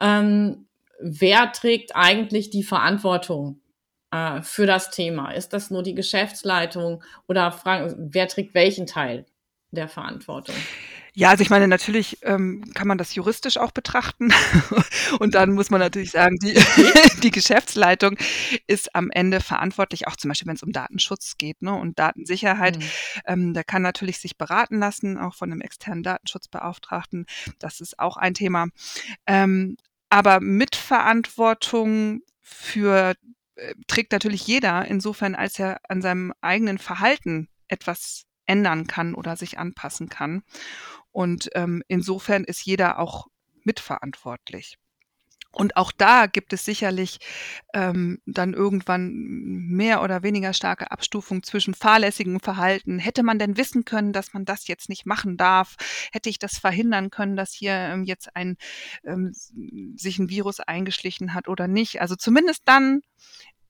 ähm, 0.00 0.66
wer 1.02 1.52
trägt 1.52 1.94
eigentlich 1.94 2.50
die 2.50 2.62
Verantwortung 2.62 3.60
äh, 4.10 4.42
für 4.42 4.66
das 4.66 4.90
Thema? 4.90 5.32
Ist 5.32 5.52
das 5.52 5.70
nur 5.70 5.82
die 5.82 5.94
Geschäftsleitung 5.94 7.02
oder 7.26 7.52
fragen, 7.52 7.94
wer 8.12 8.28
trägt 8.28 8.54
welchen 8.54 8.86
Teil 8.86 9.26
der 9.70 9.88
Verantwortung? 9.88 10.56
Ja, 11.12 11.30
also 11.30 11.42
ich 11.42 11.50
meine, 11.50 11.66
natürlich 11.66 12.18
ähm, 12.22 12.64
kann 12.74 12.86
man 12.86 12.98
das 12.98 13.14
juristisch 13.14 13.58
auch 13.58 13.72
betrachten. 13.72 14.32
und 15.18 15.34
dann 15.34 15.52
muss 15.52 15.70
man 15.70 15.80
natürlich 15.80 16.12
sagen, 16.12 16.36
die, 16.40 16.54
die 17.22 17.30
Geschäftsleitung 17.30 18.16
ist 18.66 18.94
am 18.94 19.10
Ende 19.10 19.40
verantwortlich, 19.40 20.06
auch 20.06 20.16
zum 20.16 20.28
Beispiel, 20.28 20.48
wenn 20.48 20.56
es 20.56 20.62
um 20.62 20.72
Datenschutz 20.72 21.36
geht 21.36 21.62
ne, 21.62 21.74
und 21.74 21.98
Datensicherheit. 21.98 22.78
Mhm. 22.78 22.84
Ähm, 23.26 23.54
da 23.54 23.62
kann 23.64 23.82
natürlich 23.82 24.18
sich 24.18 24.38
beraten 24.38 24.78
lassen, 24.78 25.18
auch 25.18 25.34
von 25.34 25.50
einem 25.50 25.60
externen 25.60 26.04
Datenschutzbeauftragten. 26.04 27.26
Das 27.58 27.80
ist 27.80 27.98
auch 27.98 28.16
ein 28.16 28.34
Thema. 28.34 28.66
Ähm, 29.26 29.76
aber 30.10 30.40
Mitverantwortung 30.40 32.20
für 32.40 33.14
äh, 33.54 33.74
trägt 33.86 34.12
natürlich 34.12 34.46
jeder, 34.46 34.84
insofern 34.86 35.34
als 35.34 35.58
er 35.58 35.80
an 35.88 36.02
seinem 36.02 36.32
eigenen 36.40 36.78
Verhalten 36.78 37.48
etwas 37.68 38.24
ändern 38.46 38.86
kann 38.88 39.14
oder 39.14 39.36
sich 39.36 39.58
anpassen 39.58 40.08
kann. 40.08 40.42
Und 41.12 41.50
ähm, 41.54 41.82
insofern 41.88 42.44
ist 42.44 42.64
jeder 42.64 42.98
auch 42.98 43.28
mitverantwortlich. 43.62 44.79
Und 45.52 45.76
auch 45.76 45.90
da 45.90 46.26
gibt 46.26 46.52
es 46.52 46.64
sicherlich 46.64 47.18
ähm, 47.74 48.20
dann 48.24 48.54
irgendwann 48.54 49.10
mehr 49.12 50.02
oder 50.02 50.22
weniger 50.22 50.52
starke 50.52 50.92
Abstufung 50.92 51.42
zwischen 51.42 51.74
fahrlässigem 51.74 52.38
Verhalten. 52.38 53.00
Hätte 53.00 53.24
man 53.24 53.40
denn 53.40 53.56
wissen 53.56 53.84
können, 53.84 54.12
dass 54.12 54.32
man 54.32 54.44
das 54.44 54.68
jetzt 54.68 54.88
nicht 54.88 55.06
machen 55.06 55.36
darf? 55.36 55.74
Hätte 56.12 56.30
ich 56.30 56.38
das 56.38 56.58
verhindern 56.58 57.10
können, 57.10 57.36
dass 57.36 57.52
hier 57.52 57.72
ähm, 57.72 58.04
jetzt 58.04 58.36
ein 58.36 58.56
ähm, 59.04 59.32
sich 59.96 60.20
ein 60.20 60.28
Virus 60.28 60.60
eingeschlichen 60.60 61.34
hat 61.34 61.48
oder 61.48 61.66
nicht? 61.66 62.00
Also 62.00 62.14
zumindest 62.14 62.62
dann, 62.66 63.00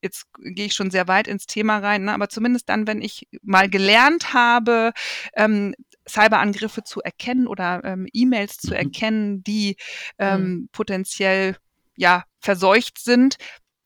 jetzt 0.02 0.26
gehe 0.38 0.66
ich 0.66 0.74
schon 0.74 0.90
sehr 0.90 1.08
weit 1.08 1.28
ins 1.28 1.46
Thema 1.46 1.78
rein, 1.78 2.04
ne, 2.04 2.12
aber 2.12 2.28
zumindest 2.28 2.68
dann, 2.68 2.86
wenn 2.86 3.00
ich 3.00 3.26
mal 3.42 3.70
gelernt 3.70 4.34
habe, 4.34 4.92
ähm, 5.34 5.74
Cyberangriffe 6.06 6.82
zu 6.84 7.00
erkennen 7.00 7.46
oder 7.46 7.82
ähm, 7.84 8.06
E-Mails 8.12 8.58
zu 8.58 8.68
mhm. 8.68 8.76
erkennen, 8.76 9.44
die 9.44 9.76
ähm, 10.18 10.42
mhm. 10.42 10.68
potenziell 10.72 11.56
ja 12.00 12.24
verseucht 12.40 12.98
sind, 12.98 13.36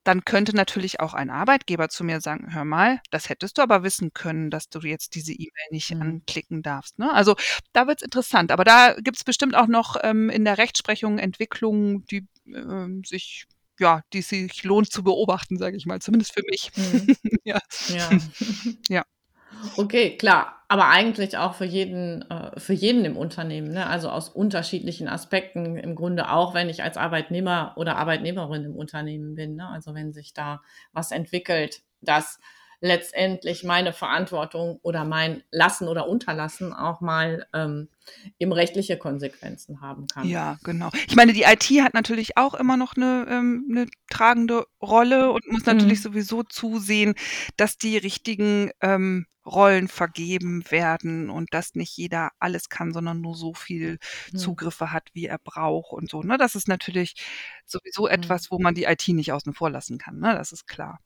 dann 0.05 0.23
könnte 0.23 0.55
natürlich 0.55 0.99
auch 0.99 1.13
ein 1.13 1.29
Arbeitgeber 1.29 1.89
zu 1.89 2.03
mir 2.03 2.21
sagen, 2.21 2.53
hör 2.53 2.63
mal, 2.63 3.01
das 3.09 3.27
hättest 3.27 3.57
du 3.57 3.63
aber 3.63 3.83
wissen 3.83 4.13
können, 4.13 4.51
dass 4.51 4.69
du 4.69 4.79
jetzt 4.79 5.15
diese 5.15 5.33
E-Mail 5.33 5.67
nicht 5.71 5.93
mhm. 5.93 6.01
anklicken 6.01 6.61
darfst. 6.61 6.99
Ne? 6.99 7.11
Also 7.11 7.35
da 7.73 7.87
wird's 7.87 8.03
interessant. 8.03 8.51
Aber 8.51 8.63
da 8.63 8.95
gibt's 8.99 9.23
bestimmt 9.23 9.55
auch 9.55 9.67
noch 9.67 9.97
ähm, 10.03 10.29
in 10.29 10.45
der 10.45 10.59
Rechtsprechung 10.59 11.17
Entwicklungen, 11.17 12.05
die 12.05 12.27
ähm, 12.47 13.03
sich 13.03 13.45
ja, 13.79 14.01
die 14.13 14.21
sich 14.21 14.63
lohnt 14.63 14.89
zu 14.89 15.03
beobachten, 15.03 15.57
sage 15.57 15.75
ich 15.75 15.85
mal, 15.85 15.99
zumindest 15.99 16.33
für 16.33 16.43
mich. 16.49 16.71
Mhm. 16.77 17.15
ja. 17.43 17.59
ja. 17.89 18.09
ja. 18.89 19.03
Okay, 19.73 20.17
klar, 20.17 20.63
aber 20.67 20.89
eigentlich 20.89 21.37
auch 21.37 21.53
für 21.55 21.65
jeden, 21.65 22.29
äh, 22.29 22.59
für 22.59 22.73
jeden 22.73 23.05
im 23.05 23.17
Unternehmen, 23.17 23.71
ne? 23.71 23.87
also 23.87 24.09
aus 24.09 24.29
unterschiedlichen 24.29 25.07
Aspekten 25.07 25.77
im 25.77 25.95
Grunde 25.95 26.29
auch, 26.31 26.53
wenn 26.53 26.69
ich 26.69 26.83
als 26.83 26.97
Arbeitnehmer 26.97 27.73
oder 27.77 27.97
Arbeitnehmerin 27.97 28.63
im 28.65 28.75
Unternehmen 28.75 29.35
bin. 29.35 29.55
Ne? 29.55 29.67
Also 29.67 29.93
wenn 29.93 30.13
sich 30.13 30.33
da 30.33 30.61
was 30.91 31.11
entwickelt, 31.11 31.81
das 32.01 32.39
letztendlich 32.85 33.63
meine 33.63 33.93
Verantwortung 33.93 34.79
oder 34.83 35.03
mein 35.05 35.43
Lassen 35.49 35.87
oder 35.87 36.07
Unterlassen 36.07 36.71
auch 36.71 37.01
mal 37.01 37.47
ähm, 37.53 37.89
eben 38.37 38.51
rechtliche 38.51 38.97
Konsequenzen 38.97 39.81
haben 39.81 40.05
kann. 40.07 40.27
Ja, 40.27 40.57
genau. 40.63 40.91
Ich 41.07 41.15
meine, 41.15 41.33
die 41.33 41.43
IT 41.43 41.63
hat 41.81 41.95
natürlich 41.95 42.37
auch 42.37 42.53
immer 42.53 42.77
noch 42.77 42.95
eine, 42.95 43.25
ähm, 43.29 43.67
eine 43.69 43.87
tragende 44.09 44.65
Rolle 44.81 45.31
und 45.31 45.51
muss 45.51 45.65
natürlich 45.65 45.99
mhm. 45.99 46.03
sowieso 46.03 46.43
zusehen, 46.43 47.15
dass 47.57 47.77
die 47.77 47.97
richtigen 47.97 48.69
ähm, 48.81 49.25
Rollen 49.45 49.87
vergeben 49.87 50.63
werden 50.69 51.29
und 51.29 51.53
dass 51.53 51.73
nicht 51.73 51.97
jeder 51.97 52.31
alles 52.39 52.69
kann, 52.69 52.93
sondern 52.93 53.21
nur 53.21 53.35
so 53.35 53.53
viel 53.53 53.97
mhm. 54.31 54.37
Zugriffe 54.37 54.91
hat, 54.91 55.09
wie 55.13 55.25
er 55.25 55.39
braucht 55.39 55.91
und 55.91 56.09
so. 56.09 56.21
Ne? 56.21 56.37
Das 56.37 56.53
ist 56.53 56.67
natürlich 56.67 57.15
sowieso 57.65 58.03
mhm. 58.03 58.11
etwas, 58.11 58.51
wo 58.51 58.59
man 58.59 58.75
die 58.75 58.83
IT 58.83 59.07
nicht 59.07 59.33
außen 59.33 59.53
vor 59.53 59.71
lassen 59.71 59.97
kann. 59.97 60.19
Ne? 60.19 60.33
Das 60.35 60.51
ist 60.51 60.67
klar. 60.67 60.99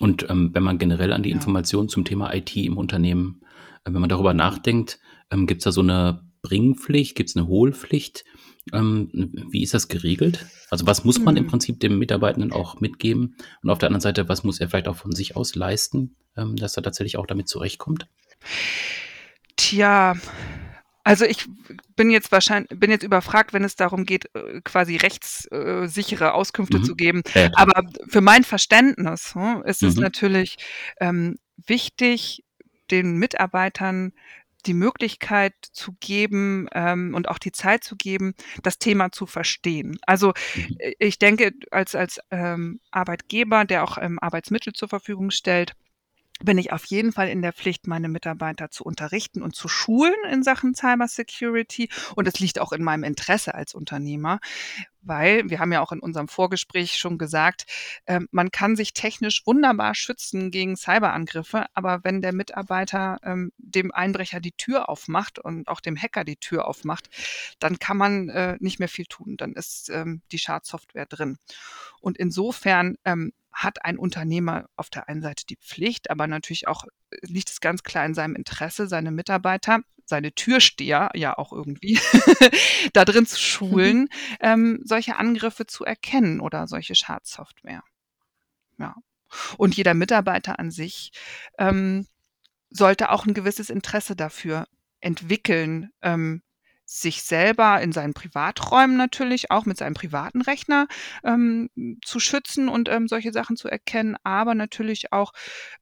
Und 0.00 0.28
ähm, 0.28 0.50
wenn 0.52 0.62
man 0.62 0.78
generell 0.78 1.12
an 1.12 1.22
die 1.22 1.30
ja. 1.30 1.36
Informationen 1.36 1.88
zum 1.88 2.04
Thema 2.04 2.34
IT 2.34 2.54
im 2.56 2.76
Unternehmen, 2.76 3.40
äh, 3.84 3.92
wenn 3.92 4.00
man 4.00 4.10
darüber 4.10 4.34
nachdenkt, 4.34 4.98
ähm, 5.30 5.46
gibt 5.46 5.60
es 5.60 5.64
da 5.64 5.72
so 5.72 5.80
eine 5.80 6.22
Bringpflicht, 6.42 7.16
gibt 7.16 7.30
es 7.30 7.36
eine 7.36 7.46
Hohlpflicht? 7.46 8.24
Ähm, 8.72 9.10
wie 9.50 9.62
ist 9.62 9.74
das 9.74 9.88
geregelt? 9.88 10.46
Also 10.70 10.86
was 10.86 11.04
muss 11.04 11.20
man 11.20 11.36
im 11.36 11.44
hm. 11.44 11.50
Prinzip 11.50 11.80
dem 11.80 11.98
Mitarbeitenden 11.98 12.52
auch 12.52 12.80
mitgeben? 12.80 13.36
Und 13.62 13.70
auf 13.70 13.78
der 13.78 13.88
anderen 13.88 14.00
Seite, 14.00 14.28
was 14.28 14.44
muss 14.44 14.60
er 14.60 14.68
vielleicht 14.68 14.88
auch 14.88 14.96
von 14.96 15.12
sich 15.12 15.36
aus 15.36 15.54
leisten, 15.54 16.16
ähm, 16.36 16.56
dass 16.56 16.76
er 16.76 16.82
tatsächlich 16.82 17.16
auch 17.16 17.26
damit 17.26 17.48
zurechtkommt? 17.48 18.08
Tja, 19.56 20.14
also 21.06 21.24
ich 21.24 21.46
bin 21.94 22.10
jetzt 22.10 22.32
wahrscheinlich, 22.32 22.80
bin 22.80 22.90
jetzt 22.90 23.04
überfragt, 23.04 23.52
wenn 23.52 23.62
es 23.62 23.76
darum 23.76 24.06
geht, 24.06 24.28
äh, 24.34 24.60
quasi 24.64 24.96
rechtssichere 24.96 26.34
Auskünfte 26.34 26.80
mhm. 26.80 26.84
zu 26.84 26.96
geben. 26.96 27.22
Ja, 27.32 27.48
Aber 27.54 27.88
für 28.08 28.20
mein 28.20 28.42
Verständnis 28.42 29.36
hm, 29.36 29.62
ist 29.64 29.82
mhm. 29.82 29.88
es 29.88 29.94
natürlich 29.94 30.56
ähm, 31.00 31.36
wichtig, 31.64 32.42
den 32.90 33.18
Mitarbeitern 33.18 34.14
die 34.66 34.74
Möglichkeit 34.74 35.54
zu 35.70 35.92
geben 36.00 36.66
ähm, 36.72 37.14
und 37.14 37.28
auch 37.28 37.38
die 37.38 37.52
Zeit 37.52 37.84
zu 37.84 37.94
geben, 37.94 38.34
das 38.64 38.80
Thema 38.80 39.12
zu 39.12 39.26
verstehen. 39.26 39.98
Also 40.08 40.32
mhm. 40.56 40.76
Äh, 40.80 40.94
ich 40.98 41.20
denke, 41.20 41.52
als, 41.70 41.94
als 41.94 42.18
ähm, 42.32 42.80
Arbeitgeber, 42.90 43.64
der 43.64 43.84
auch 43.84 43.96
ähm, 43.96 44.18
Arbeitsmittel 44.20 44.72
zur 44.72 44.88
Verfügung 44.88 45.30
stellt, 45.30 45.74
bin 46.42 46.58
ich 46.58 46.72
auf 46.72 46.84
jeden 46.84 47.12
Fall 47.12 47.28
in 47.28 47.40
der 47.40 47.52
Pflicht, 47.52 47.86
meine 47.86 48.08
Mitarbeiter 48.08 48.70
zu 48.70 48.84
unterrichten 48.84 49.42
und 49.42 49.54
zu 49.54 49.68
schulen 49.68 50.14
in 50.30 50.42
Sachen 50.42 50.74
Cyber 50.74 51.08
Security. 51.08 51.88
Und 52.14 52.28
es 52.28 52.38
liegt 52.40 52.58
auch 52.58 52.72
in 52.72 52.82
meinem 52.82 53.04
Interesse 53.04 53.54
als 53.54 53.74
Unternehmer, 53.74 54.40
weil 55.00 55.48
wir 55.48 55.60
haben 55.60 55.72
ja 55.72 55.80
auch 55.80 55.92
in 55.92 56.00
unserem 56.00 56.28
Vorgespräch 56.28 56.96
schon 56.96 57.16
gesagt, 57.16 57.64
äh, 58.04 58.20
man 58.30 58.50
kann 58.50 58.76
sich 58.76 58.92
technisch 58.92 59.46
wunderbar 59.46 59.94
schützen 59.94 60.50
gegen 60.50 60.76
Cyberangriffe, 60.76 61.66
aber 61.74 62.00
wenn 62.02 62.20
der 62.20 62.34
Mitarbeiter 62.34 63.18
ähm, 63.22 63.52
dem 63.56 63.92
Einbrecher 63.92 64.40
die 64.40 64.52
Tür 64.52 64.88
aufmacht 64.88 65.38
und 65.38 65.68
auch 65.68 65.80
dem 65.80 65.96
Hacker 65.96 66.24
die 66.24 66.36
Tür 66.36 66.66
aufmacht, 66.66 67.08
dann 67.60 67.78
kann 67.78 67.96
man 67.96 68.28
äh, 68.28 68.56
nicht 68.60 68.78
mehr 68.78 68.88
viel 68.88 69.06
tun. 69.06 69.36
Dann 69.36 69.52
ist 69.52 69.88
ähm, 69.90 70.22
die 70.32 70.38
Schadsoftware 70.38 71.06
drin. 71.06 71.38
Und 72.00 72.18
insofern 72.18 72.96
ähm, 73.04 73.32
hat 73.56 73.84
ein 73.86 73.96
Unternehmer 73.96 74.68
auf 74.76 74.90
der 74.90 75.08
einen 75.08 75.22
Seite 75.22 75.46
die 75.46 75.56
Pflicht, 75.56 76.10
aber 76.10 76.26
natürlich 76.26 76.68
auch 76.68 76.84
äh, 76.84 77.16
liegt 77.22 77.48
es 77.48 77.60
ganz 77.60 77.82
klar 77.82 78.04
in 78.04 78.14
seinem 78.14 78.36
Interesse, 78.36 78.86
seine 78.86 79.10
Mitarbeiter, 79.10 79.80
seine 80.04 80.32
Türsteher 80.32 81.10
ja 81.14 81.36
auch 81.36 81.52
irgendwie 81.52 81.98
da 82.92 83.06
drin 83.06 83.26
zu 83.26 83.40
schulen, 83.40 84.00
mhm. 84.00 84.08
ähm, 84.40 84.80
solche 84.84 85.16
Angriffe 85.16 85.66
zu 85.66 85.84
erkennen 85.84 86.40
oder 86.40 86.68
solche 86.68 86.94
Schadsoftware. 86.94 87.82
Ja. 88.78 88.94
Und 89.56 89.74
jeder 89.74 89.94
Mitarbeiter 89.94 90.58
an 90.58 90.70
sich 90.70 91.12
ähm, 91.58 92.06
sollte 92.68 93.10
auch 93.10 93.24
ein 93.24 93.34
gewisses 93.34 93.70
Interesse 93.70 94.16
dafür 94.16 94.66
entwickeln, 95.00 95.90
ähm, 96.02 96.42
sich 96.86 97.24
selber 97.24 97.80
in 97.82 97.92
seinen 97.92 98.14
Privaträumen 98.14 98.96
natürlich 98.96 99.50
auch 99.50 99.66
mit 99.66 99.76
seinem 99.76 99.94
privaten 99.94 100.40
Rechner 100.40 100.86
ähm, 101.24 101.68
zu 102.04 102.20
schützen 102.20 102.68
und 102.68 102.88
ähm, 102.88 103.08
solche 103.08 103.32
Sachen 103.32 103.56
zu 103.56 103.68
erkennen, 103.68 104.16
aber 104.22 104.54
natürlich 104.54 105.12
auch 105.12 105.32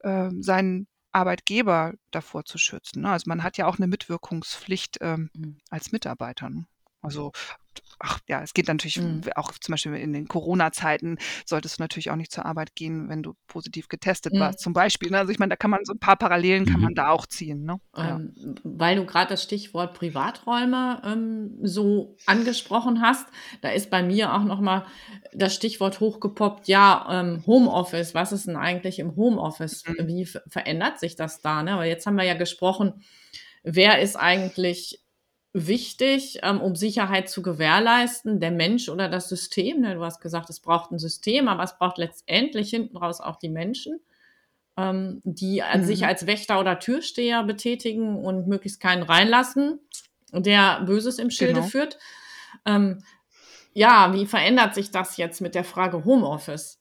äh, 0.01 0.31
seinen 0.41 0.89
Arbeitgeber 1.13 1.93
davor 2.11 2.45
zu 2.45 2.59
schützen. 2.59 3.03
Ne? 3.03 3.11
Also 3.11 3.25
man 3.29 3.43
hat 3.43 3.57
ja 3.59 3.67
auch 3.67 3.77
eine 3.77 3.87
Mitwirkungspflicht 3.87 4.99
ähm, 5.01 5.31
mhm. 5.35 5.59
als 5.71 5.93
Mitarbeiter. 5.93 6.51
Ne? 6.51 6.67
Also 7.03 7.33
ach 7.99 8.21
ja, 8.29 8.43
es 8.43 8.55
geht 8.55 8.69
natürlich 8.69 9.01
mhm. 9.01 9.23
auch 9.37 9.53
zum 9.53 9.73
Beispiel 9.73 9.95
in 9.95 10.13
den 10.13 10.29
Corona-Zeiten 10.29 11.19
solltest 11.47 11.79
du 11.79 11.83
natürlich 11.83 12.11
auch 12.11 12.17
nicht 12.17 12.33
zur 12.33 12.47
Arbeit 12.47 12.75
gehen, 12.75 13.09
wenn 13.09 13.23
du 13.23 13.35
positiv 13.47 13.89
getestet 13.89 14.35
mhm. 14.35 14.41
warst, 14.41 14.61
zum 14.61 14.73
Beispiel. 14.73 15.11
Ne? 15.11 15.19
Also 15.19 15.33
ich 15.33 15.39
meine, 15.39 15.51
da 15.51 15.57
kann 15.57 15.71
man 15.71 15.85
so 15.85 15.93
ein 15.93 15.99
paar 15.99 16.17
Parallelen 16.17 16.67
kann 16.67 16.81
man 16.81 16.91
mhm. 16.91 16.97
da 16.97 17.09
auch 17.11 17.27
ziehen. 17.27 17.65
Ne? 17.65 17.81
Ähm, 17.97 18.35
ja. 18.37 18.55
Weil 18.65 18.97
du 18.97 19.07
gerade 19.07 19.31
das 19.31 19.43
Stichwort 19.43 19.95
Privaträume 19.95 21.03
ähm, 21.05 21.59
so 21.63 22.17
angesprochen 22.27 23.01
hast, 23.01 23.27
da 23.61 23.71
ist 23.71 23.91
bei 23.91 24.03
mir 24.03 24.35
auch 24.35 24.45
nochmal 24.45 24.85
das 25.33 25.55
Stichwort 25.55 26.01
hochgepoppt, 26.01 26.69
ja, 26.69 27.07
ähm, 27.11 27.45
Homeoffice, 27.47 28.15
was 28.15 28.33
ist 28.33 28.47
denn 28.47 28.57
eigentlich 28.57 28.99
im 28.99 29.17
Homeoffice? 29.17 29.85
Mhm. 29.87 30.07
Wie 30.07 30.27
verändert 30.27 31.01
sich 31.01 31.17
das 31.17 31.41
da? 31.41 31.63
Ne? 31.63 31.77
Weil 31.77 31.89
jetzt 31.89 32.07
haben 32.07 32.17
wir 32.17 32.25
ja 32.25 32.35
gesprochen, 32.35 33.03
wer 33.63 34.01
ist 34.01 34.17
eigentlich 34.17 35.04
wichtig, 35.55 36.41
ähm, 36.43 36.61
um 36.61 36.75
Sicherheit 36.75 37.31
zu 37.31 37.41
gewährleisten, 37.41 38.41
der 38.41 38.51
Mensch 38.51 38.89
oder 38.89 39.09
das 39.09 39.29
System. 39.29 39.81
Ne? 39.81 39.95
Du 39.95 40.05
hast 40.05 40.21
gesagt, 40.21 40.51
es 40.51 40.61
braucht 40.61 40.91
ein 40.91 40.99
System, 40.99 41.47
aber 41.47 41.63
es 41.63 41.79
braucht 41.79 41.97
letztendlich 41.97 42.71
hinten 42.71 42.97
raus 42.97 43.21
auch 43.21 43.37
die 43.37 43.49
Menschen, 43.49 44.01
ähm, 44.77 45.23
die 45.25 45.63
mhm. 45.63 45.85
sich 45.85 46.05
als 46.05 46.27
Wächter 46.27 46.59
oder 46.59 46.81
Türsteher 46.81 47.45
betätigen 47.45 48.17
und 48.17 48.49
möglichst 48.49 48.81
keinen 48.81 49.05
reinlassen, 49.05 49.79
der 50.33 50.81
Böses 50.81 51.21
im 51.21 51.31
Schilde 51.31 51.55
genau. 51.55 51.67
führt. 51.67 51.99
Ähm, 52.67 53.05
ja, 53.73 54.13
wie 54.13 54.27
verändert 54.27 54.75
sich 54.75 54.91
das 54.91 55.17
jetzt 55.17 55.41
mit 55.41 55.55
der 55.55 55.65
Frage 55.65 56.05
Homeoffice? 56.05 56.81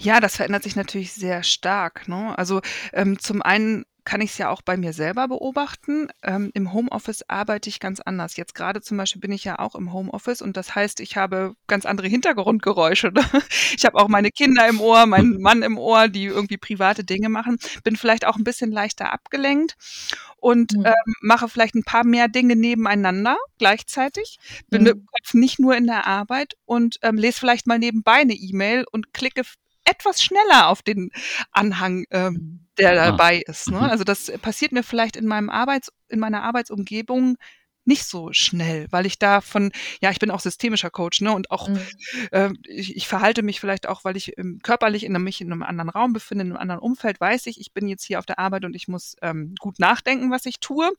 Ja, 0.00 0.18
das 0.18 0.36
verändert 0.36 0.64
sich 0.64 0.74
natürlich 0.74 1.12
sehr 1.12 1.44
stark, 1.44 2.08
ne? 2.08 2.36
Also, 2.38 2.60
ähm, 2.92 3.18
zum 3.18 3.42
einen 3.42 3.84
kann 4.08 4.22
ich 4.22 4.30
es 4.30 4.38
ja 4.38 4.48
auch 4.48 4.62
bei 4.62 4.78
mir 4.78 4.94
selber 4.94 5.28
beobachten. 5.28 6.08
Ähm, 6.22 6.50
Im 6.54 6.72
Homeoffice 6.72 7.28
arbeite 7.28 7.68
ich 7.68 7.78
ganz 7.78 8.00
anders. 8.00 8.36
Jetzt 8.36 8.54
gerade 8.54 8.80
zum 8.80 8.96
Beispiel 8.96 9.20
bin 9.20 9.32
ich 9.32 9.44
ja 9.44 9.58
auch 9.58 9.74
im 9.74 9.92
Homeoffice 9.92 10.40
und 10.40 10.56
das 10.56 10.74
heißt, 10.74 11.00
ich 11.00 11.18
habe 11.18 11.56
ganz 11.66 11.84
andere 11.84 12.08
Hintergrundgeräusche. 12.08 13.08
Ne? 13.08 13.22
Ich 13.76 13.84
habe 13.84 13.98
auch 13.98 14.08
meine 14.08 14.30
Kinder 14.30 14.66
im 14.66 14.80
Ohr, 14.80 15.04
meinen 15.04 15.42
Mann 15.42 15.62
im 15.62 15.76
Ohr, 15.76 16.08
die 16.08 16.24
irgendwie 16.24 16.56
private 16.56 17.04
Dinge 17.04 17.28
machen. 17.28 17.58
Bin 17.84 17.96
vielleicht 17.96 18.26
auch 18.26 18.36
ein 18.36 18.44
bisschen 18.44 18.72
leichter 18.72 19.12
abgelenkt 19.12 19.76
und 20.38 20.72
mhm. 20.72 20.86
ähm, 20.86 21.14
mache 21.20 21.48
vielleicht 21.48 21.74
ein 21.74 21.84
paar 21.84 22.04
mehr 22.04 22.28
Dinge 22.28 22.56
nebeneinander 22.56 23.36
gleichzeitig. 23.58 24.38
Bin 24.68 24.84
mhm. 24.84 25.06
nicht 25.34 25.58
nur 25.58 25.76
in 25.76 25.86
der 25.86 26.06
Arbeit 26.06 26.54
und 26.64 26.98
ähm, 27.02 27.18
lese 27.18 27.40
vielleicht 27.40 27.66
mal 27.66 27.78
nebenbei 27.78 28.20
eine 28.20 28.34
E-Mail 28.34 28.86
und 28.90 29.12
klicke 29.12 29.42
etwas 29.88 30.22
schneller 30.22 30.68
auf 30.68 30.82
den 30.82 31.10
Anhang, 31.52 32.04
ähm, 32.10 32.66
der 32.78 32.92
ah. 32.92 33.10
dabei 33.10 33.42
ist. 33.46 33.70
Ne? 33.70 33.78
Mhm. 33.78 33.84
Also 33.84 34.04
das 34.04 34.30
passiert 34.42 34.72
mir 34.72 34.82
vielleicht 34.82 35.16
in 35.16 35.26
meinem 35.26 35.50
Arbeits, 35.50 35.92
in 36.08 36.20
meiner 36.20 36.42
Arbeitsumgebung 36.42 37.36
nicht 37.88 38.04
so 38.04 38.28
schnell, 38.32 38.86
weil 38.90 39.06
ich 39.06 39.18
da 39.18 39.40
von, 39.40 39.72
ja, 40.02 40.10
ich 40.10 40.18
bin 40.18 40.30
auch 40.30 40.40
systemischer 40.40 40.90
Coach, 40.90 41.22
ne, 41.22 41.32
und 41.32 41.50
auch, 41.50 41.68
mhm. 41.68 41.80
äh, 42.32 42.50
ich, 42.68 42.94
ich, 42.94 43.08
verhalte 43.08 43.42
mich 43.42 43.60
vielleicht 43.60 43.88
auch, 43.88 44.04
weil 44.04 44.14
ich 44.14 44.36
ähm, 44.36 44.60
körperlich 44.62 45.04
in, 45.04 45.12
mich 45.22 45.40
in 45.40 45.50
einem 45.50 45.62
anderen 45.62 45.88
Raum 45.88 46.12
befinde, 46.12 46.44
in 46.44 46.50
einem 46.50 46.60
anderen 46.60 46.82
Umfeld, 46.82 47.18
weiß 47.18 47.46
ich, 47.46 47.58
ich 47.58 47.72
bin 47.72 47.88
jetzt 47.88 48.04
hier 48.04 48.18
auf 48.18 48.26
der 48.26 48.38
Arbeit 48.38 48.66
und 48.66 48.76
ich 48.76 48.88
muss 48.88 49.16
ähm, 49.22 49.54
gut 49.58 49.78
nachdenken, 49.78 50.30
was 50.30 50.44
ich 50.44 50.60
tue. 50.60 50.90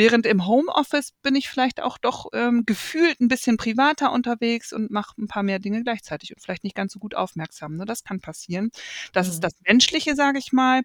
Während 0.00 0.24
im 0.24 0.46
Homeoffice 0.46 1.12
bin 1.22 1.34
ich 1.34 1.50
vielleicht 1.50 1.82
auch 1.82 1.98
doch 1.98 2.30
ähm, 2.32 2.64
gefühlt 2.64 3.20
ein 3.20 3.28
bisschen 3.28 3.58
privater 3.58 4.12
unterwegs 4.12 4.72
und 4.72 4.90
mache 4.90 5.20
ein 5.20 5.28
paar 5.28 5.42
mehr 5.42 5.58
Dinge 5.58 5.82
gleichzeitig 5.82 6.34
und 6.34 6.40
vielleicht 6.40 6.64
nicht 6.64 6.74
ganz 6.74 6.94
so 6.94 6.98
gut 6.98 7.14
aufmerksam. 7.14 7.76
Ne? 7.76 7.84
Das 7.84 8.02
kann 8.02 8.18
passieren. 8.18 8.70
Das 9.12 9.26
mhm. 9.26 9.32
ist 9.34 9.40
das 9.40 9.52
Menschliche, 9.66 10.14
sage 10.14 10.38
ich 10.38 10.54
mal. 10.54 10.84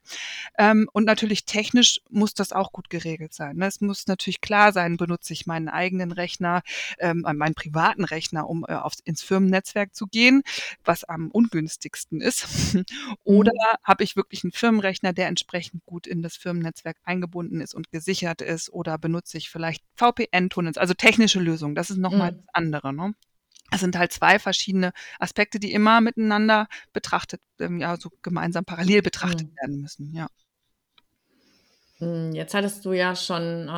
Ähm, 0.58 0.90
und 0.92 1.06
natürlich 1.06 1.46
technisch 1.46 2.02
muss 2.10 2.34
das 2.34 2.52
auch 2.52 2.74
gut 2.74 2.90
geregelt 2.90 3.34
sein. 3.34 3.56
Ne? 3.56 3.68
Es 3.68 3.80
muss 3.80 4.06
natürlich 4.06 4.42
klar 4.42 4.74
sein, 4.74 4.98
benutze 4.98 5.32
ich 5.32 5.46
meinen 5.46 5.70
eigenen 5.70 6.12
Rechner, 6.12 6.62
ähm, 7.00 7.22
meinen 7.22 7.56
privaten 7.56 8.04
Rechner, 8.04 8.50
um 8.50 8.66
äh, 8.68 8.74
aufs, 8.74 9.00
ins 9.06 9.24
Firmennetzwerk 9.24 9.96
zu 9.96 10.08
gehen, 10.08 10.44
was 10.84 11.06
am 11.06 11.32
ungünstigsten 11.32 12.20
ist. 12.20 12.48
Oder 13.24 13.54
mhm. 13.54 13.78
habe 13.82 14.04
ich 14.04 14.18
wirklich 14.18 14.44
einen 14.44 14.52
Firmenrechner, 14.52 15.14
der 15.14 15.28
entsprechend 15.28 15.86
gut 15.86 16.06
in 16.06 16.22
das 16.22 16.36
Firmennetzwerk 16.36 16.98
eingebunden 17.06 17.62
ist 17.62 17.74
und 17.74 17.94
gesichert 17.94 18.42
ist? 18.42 18.74
Oder 18.74 19.05
benutze 19.06 19.38
ich 19.38 19.52
vielleicht 19.52 19.84
VPN-Tunnels, 19.98 20.80
also 20.80 20.96
technische 20.96 21.40
Lösungen? 21.40 21.76
Das 21.76 21.92
ist 21.92 21.98
nochmal 21.98 22.32
mhm. 22.32 22.38
das 22.38 22.46
andere. 22.54 22.92
Ne? 22.92 23.14
Es 23.72 23.82
sind 23.82 23.96
halt 23.96 24.12
zwei 24.12 24.40
verschiedene 24.40 24.94
Aspekte, 25.20 25.60
die 25.60 25.74
immer 25.74 26.02
miteinander 26.02 26.68
betrachtet, 26.92 27.40
ähm, 27.60 27.78
ja, 27.78 27.98
so 27.98 28.10
gemeinsam 28.24 28.66
parallel 28.66 29.04
betrachtet 29.04 29.48
mhm. 29.48 29.56
werden 29.62 29.82
müssen, 29.82 30.12
ja. 30.16 30.28
Hm, 32.00 32.34
jetzt 32.34 32.56
hattest 32.56 32.84
du 32.84 32.94
ja 32.94 33.16
schon 33.16 33.70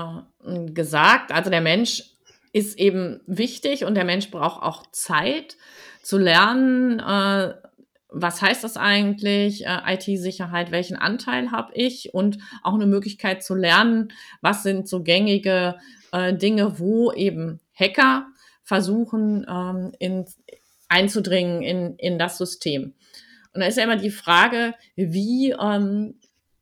äh, 0.46 0.72
gesagt, 0.72 1.34
also 1.34 1.50
der 1.50 1.62
Mensch 1.62 2.04
ist 2.54 2.80
eben 2.80 3.20
wichtig 3.28 3.84
und 3.84 3.96
der 3.96 4.06
Mensch 4.06 4.32
braucht 4.32 4.64
auch 4.64 4.90
Zeit 4.92 5.58
zu 6.04 6.18
lernen, 6.18 7.00
äh, 7.00 7.54
was 8.10 8.42
heißt 8.42 8.64
das 8.64 8.78
eigentlich, 8.78 9.66
äh, 9.66 9.80
IT-Sicherheit, 9.86 10.72
welchen 10.72 10.96
Anteil 10.96 11.52
habe 11.52 11.74
ich 11.74 12.14
und 12.14 12.38
auch 12.64 12.74
eine 12.74 12.86
Möglichkeit 12.86 13.44
zu 13.44 13.54
lernen, 13.54 14.14
was 14.42 14.64
sind 14.64 14.88
so 14.88 15.04
gängige 15.04 15.76
äh, 16.12 16.34
Dinge, 16.34 16.80
wo 16.80 17.12
eben 17.12 17.60
Hacker 17.74 18.28
versuchen 18.64 19.46
ähm, 19.50 19.92
in, 20.00 20.26
einzudringen 20.88 21.62
in, 21.62 21.96
in 21.98 22.18
das 22.18 22.38
System. 22.38 22.94
Und 23.54 23.62
da 23.62 23.68
ist 23.68 23.78
ja 23.78 23.84
immer 23.84 23.98
die 23.98 24.12
Frage, 24.12 24.74
wie 24.96 25.52
ähm, 25.52 26.16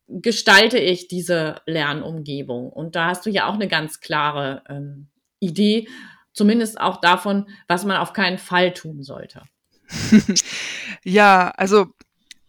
gestalte 0.08 0.78
ich 0.78 1.08
diese 1.08 1.56
Lernumgebung? 1.66 2.70
Und 2.70 2.96
da 2.96 3.06
hast 3.06 3.26
du 3.26 3.30
ja 3.30 3.48
auch 3.48 3.54
eine 3.54 3.68
ganz 3.68 4.00
klare 4.00 4.62
ähm, 4.68 5.08
Idee, 5.40 5.88
zumindest 6.32 6.80
auch 6.80 7.00
davon, 7.00 7.48
was 7.68 7.84
man 7.84 7.96
auf 7.96 8.12
keinen 8.12 8.38
Fall 8.38 8.72
tun 8.72 9.02
sollte. 9.02 9.42
ja, 11.04 11.50
also 11.56 11.94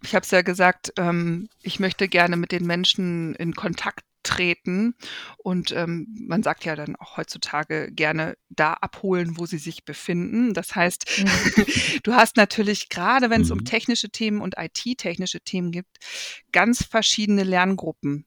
ich 0.04 0.16
habe 0.16 0.24
es 0.24 0.32
ja 0.32 0.42
gesagt, 0.42 0.94
ähm, 0.98 1.50
ich 1.62 1.80
möchte 1.80 2.08
gerne 2.08 2.38
mit 2.38 2.52
den 2.52 2.66
Menschen 2.66 3.36
in 3.36 3.54
Kontakt 3.54 4.04
treten. 4.28 4.94
Und 5.38 5.72
ähm, 5.72 6.08
man 6.20 6.44
sagt 6.44 6.66
ja 6.66 6.76
dann 6.76 6.96
auch 6.98 7.18
heutzutage 7.18 7.90
gerne 7.92 8.38
da 8.50 8.74
abholen, 8.74 9.38
wo 9.38 9.46
sie 9.46 9.58
sich 9.58 9.86
befinden. 9.86 10.54
Das 10.54 10.76
heißt, 10.76 11.06
mhm. 11.24 11.66
du 12.04 12.14
hast 12.14 12.36
natürlich 12.36 12.90
gerade, 12.90 13.30
wenn 13.30 13.42
es 13.42 13.52
um 13.52 13.60
mhm. 13.60 13.66
technische 13.66 14.10
Themen 14.10 14.42
und 14.42 14.56
IT-technische 14.58 15.40
Themen 15.42 15.72
gibt, 15.72 15.98
ganz 16.52 16.84
verschiedene 16.84 17.44
Lerngruppen. 17.44 18.26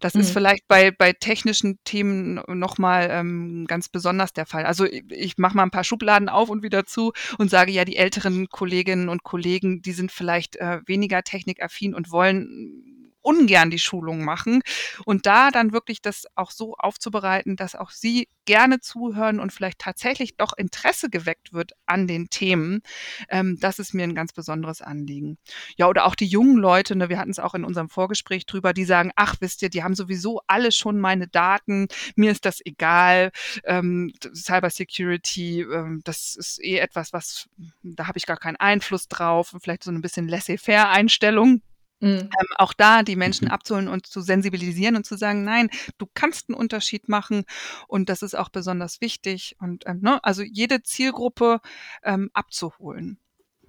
Das 0.00 0.14
mhm. 0.14 0.20
ist 0.20 0.30
vielleicht 0.30 0.66
bei, 0.68 0.90
bei 0.90 1.12
technischen 1.12 1.78
Themen 1.84 2.40
nochmal 2.48 3.08
ähm, 3.10 3.66
ganz 3.66 3.88
besonders 3.88 4.32
der 4.32 4.46
Fall. 4.46 4.64
Also 4.66 4.84
ich, 4.84 5.04
ich 5.10 5.38
mache 5.38 5.56
mal 5.56 5.62
ein 5.62 5.70
paar 5.70 5.84
Schubladen 5.84 6.28
auf 6.28 6.48
und 6.48 6.62
wieder 6.62 6.86
zu 6.86 7.12
und 7.38 7.50
sage 7.50 7.72
ja, 7.72 7.84
die 7.84 7.96
älteren 7.96 8.48
Kolleginnen 8.48 9.08
und 9.08 9.22
Kollegen, 9.22 9.82
die 9.82 9.92
sind 9.92 10.12
vielleicht 10.12 10.56
äh, 10.56 10.80
weniger 10.86 11.22
technikaffin 11.22 11.94
und 11.94 12.10
wollen 12.10 13.05
ungern 13.26 13.70
die 13.70 13.80
Schulung 13.80 14.24
machen 14.24 14.62
und 15.04 15.26
da 15.26 15.50
dann 15.50 15.72
wirklich 15.72 16.00
das 16.00 16.26
auch 16.36 16.52
so 16.52 16.76
aufzubereiten, 16.76 17.56
dass 17.56 17.74
auch 17.74 17.90
sie 17.90 18.28
gerne 18.44 18.78
zuhören 18.80 19.40
und 19.40 19.52
vielleicht 19.52 19.80
tatsächlich 19.80 20.36
doch 20.36 20.52
Interesse 20.56 21.10
geweckt 21.10 21.52
wird 21.52 21.72
an 21.86 22.06
den 22.06 22.30
Themen. 22.30 22.82
Ähm, 23.28 23.58
das 23.60 23.80
ist 23.80 23.94
mir 23.94 24.04
ein 24.04 24.14
ganz 24.14 24.32
besonderes 24.32 24.80
Anliegen. 24.80 25.38
Ja, 25.76 25.88
oder 25.88 26.06
auch 26.06 26.14
die 26.14 26.26
jungen 26.26 26.56
Leute, 26.56 26.94
ne, 26.94 27.08
wir 27.08 27.18
hatten 27.18 27.32
es 27.32 27.40
auch 27.40 27.54
in 27.54 27.64
unserem 27.64 27.88
Vorgespräch 27.88 28.46
drüber, 28.46 28.72
die 28.72 28.84
sagen, 28.84 29.10
ach, 29.16 29.34
wisst 29.40 29.60
ihr, 29.62 29.70
die 29.70 29.82
haben 29.82 29.96
sowieso 29.96 30.40
alle 30.46 30.70
schon 30.70 31.00
meine 31.00 31.26
Daten, 31.26 31.88
mir 32.14 32.30
ist 32.30 32.44
das 32.44 32.60
egal, 32.64 33.32
ähm, 33.64 34.12
Cybersecurity, 34.34 35.62
ähm, 35.62 36.00
das 36.04 36.36
ist 36.36 36.62
eh 36.62 36.78
etwas, 36.78 37.12
was, 37.12 37.48
da 37.82 38.06
habe 38.06 38.18
ich 38.18 38.26
gar 38.26 38.36
keinen 38.36 38.56
Einfluss 38.56 39.08
drauf, 39.08 39.52
vielleicht 39.60 39.82
so 39.82 39.90
ein 39.90 40.00
bisschen 40.00 40.28
laissez-faire-Einstellung. 40.28 41.62
Mhm. 42.00 42.08
Ähm, 42.08 42.30
auch 42.56 42.72
da 42.72 43.02
die 43.02 43.16
Menschen 43.16 43.46
mhm. 43.46 43.52
abzuholen 43.52 43.88
und 43.88 44.06
zu 44.06 44.20
sensibilisieren 44.20 44.96
und 44.96 45.06
zu 45.06 45.16
sagen, 45.16 45.44
nein, 45.44 45.70
du 45.98 46.06
kannst 46.12 46.48
einen 46.48 46.58
Unterschied 46.58 47.08
machen 47.08 47.44
und 47.88 48.08
das 48.08 48.22
ist 48.22 48.34
auch 48.34 48.50
besonders 48.50 49.00
wichtig 49.00 49.56
und 49.60 49.84
ähm, 49.86 50.00
ne, 50.02 50.22
also 50.22 50.42
jede 50.42 50.82
Zielgruppe 50.82 51.60
ähm, 52.02 52.30
abzuholen. 52.34 53.18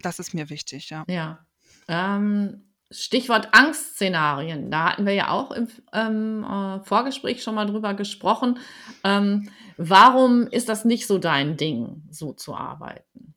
Das 0.02 0.20
ist 0.20 0.34
mir 0.34 0.50
wichtig, 0.50 0.90
ja. 0.90 1.06
Ja. 1.08 1.46
Ähm, 1.88 2.64
Stichwort 2.90 3.50
Angstszenarien. 3.52 4.72
Da 4.72 4.92
hatten 4.92 5.06
wir 5.06 5.14
ja 5.14 5.30
auch 5.30 5.52
im 5.52 5.68
ähm, 5.94 6.44
äh, 6.44 6.84
Vorgespräch 6.86 7.44
schon 7.44 7.56
mal 7.56 7.66
drüber 7.66 7.94
gesprochen. 7.94 8.60
Ähm, 9.04 9.50
warum 9.78 10.48
ist 10.48 10.70
das 10.70 10.86
nicht 10.86 11.08
so 11.08 11.18
dein 11.18 11.58
Ding, 11.58 12.04
so 12.10 12.34
zu 12.34 12.56
arbeiten? 12.56 13.36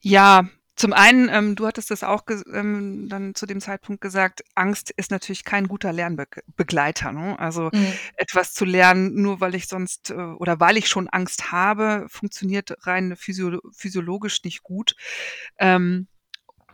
Ja, 0.00 0.46
zum 0.78 0.92
einen, 0.92 1.28
ähm, 1.28 1.56
du 1.56 1.66
hattest 1.66 1.90
das 1.90 2.04
auch 2.04 2.22
ähm, 2.54 3.08
dann 3.08 3.34
zu 3.34 3.46
dem 3.46 3.60
Zeitpunkt 3.60 4.00
gesagt, 4.00 4.44
Angst 4.54 4.92
ist 4.92 5.10
natürlich 5.10 5.42
kein 5.42 5.66
guter 5.66 5.92
Lernbegleiter. 5.92 7.10
Ne? 7.10 7.36
Also 7.36 7.70
mhm. 7.72 7.92
etwas 8.14 8.54
zu 8.54 8.64
lernen, 8.64 9.20
nur 9.20 9.40
weil 9.40 9.56
ich 9.56 9.66
sonst 9.66 10.10
äh, 10.10 10.14
oder 10.14 10.60
weil 10.60 10.76
ich 10.76 10.88
schon 10.88 11.08
Angst 11.08 11.50
habe, 11.50 12.06
funktioniert 12.08 12.86
rein 12.86 13.16
physio 13.16 13.60
physiologisch 13.72 14.44
nicht 14.44 14.62
gut. 14.62 14.94
Ähm, 15.58 16.06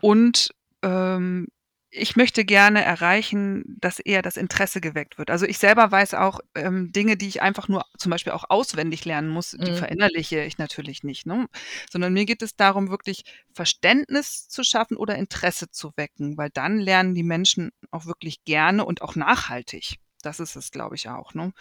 und 0.03 0.55
ähm, 0.83 1.49
ich 1.97 2.17
möchte 2.17 2.45
gerne 2.45 2.85
erreichen, 2.85 3.63
dass 3.81 4.01
eher 4.01 4.21
das 4.21 4.37
Interesse 4.37 4.81
geweckt 4.81 5.17
wird. 5.17 5.31
Also 5.31 5.47
ich 5.47 5.59
selber 5.59 5.93
weiß 5.93 6.15
auch 6.15 6.41
ähm, 6.57 6.91
Dinge, 6.91 7.17
die 7.17 7.29
ich 7.29 7.41
einfach 7.41 7.69
nur 7.69 7.85
zum 7.97 8.11
Beispiel 8.11 8.33
auch 8.33 8.45
auswendig 8.49 9.05
lernen 9.05 9.29
muss, 9.29 9.53
die 9.53 9.71
mhm. 9.71 9.77
verinnerliche 9.77 10.43
ich 10.43 10.59
natürlich 10.59 11.05
nicht, 11.05 11.25
ne? 11.27 11.47
sondern 11.89 12.13
mir 12.13 12.25
geht 12.25 12.43
es 12.43 12.57
darum, 12.57 12.91
wirklich 12.91 13.25
Verständnis 13.53 14.49
zu 14.49 14.65
schaffen 14.65 14.97
oder 14.97 15.15
Interesse 15.15 15.71
zu 15.71 15.93
wecken, 15.97 16.37
weil 16.37 16.51
dann 16.51 16.81
lernen 16.81 17.15
die 17.15 17.23
Menschen 17.23 17.71
auch 17.93 18.07
wirklich 18.07 18.45
gerne 18.45 18.85
und 18.85 19.01
auch 19.03 19.15
nachhaltig. 19.15 19.99
Das 20.21 20.41
ist 20.41 20.57
es, 20.57 20.73
glaube 20.73 20.97
ich, 20.97 21.09
auch. 21.09 21.35
Ne? 21.35 21.53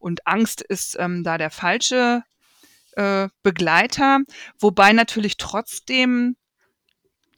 Und 0.00 0.26
Angst 0.26 0.62
ist 0.62 0.96
ähm, 0.98 1.22
da 1.22 1.38
der 1.38 1.50
falsche 1.50 2.24
äh, 2.96 3.28
Begleiter, 3.44 4.20
wobei 4.58 4.92
natürlich 4.92 5.36
trotzdem 5.36 6.36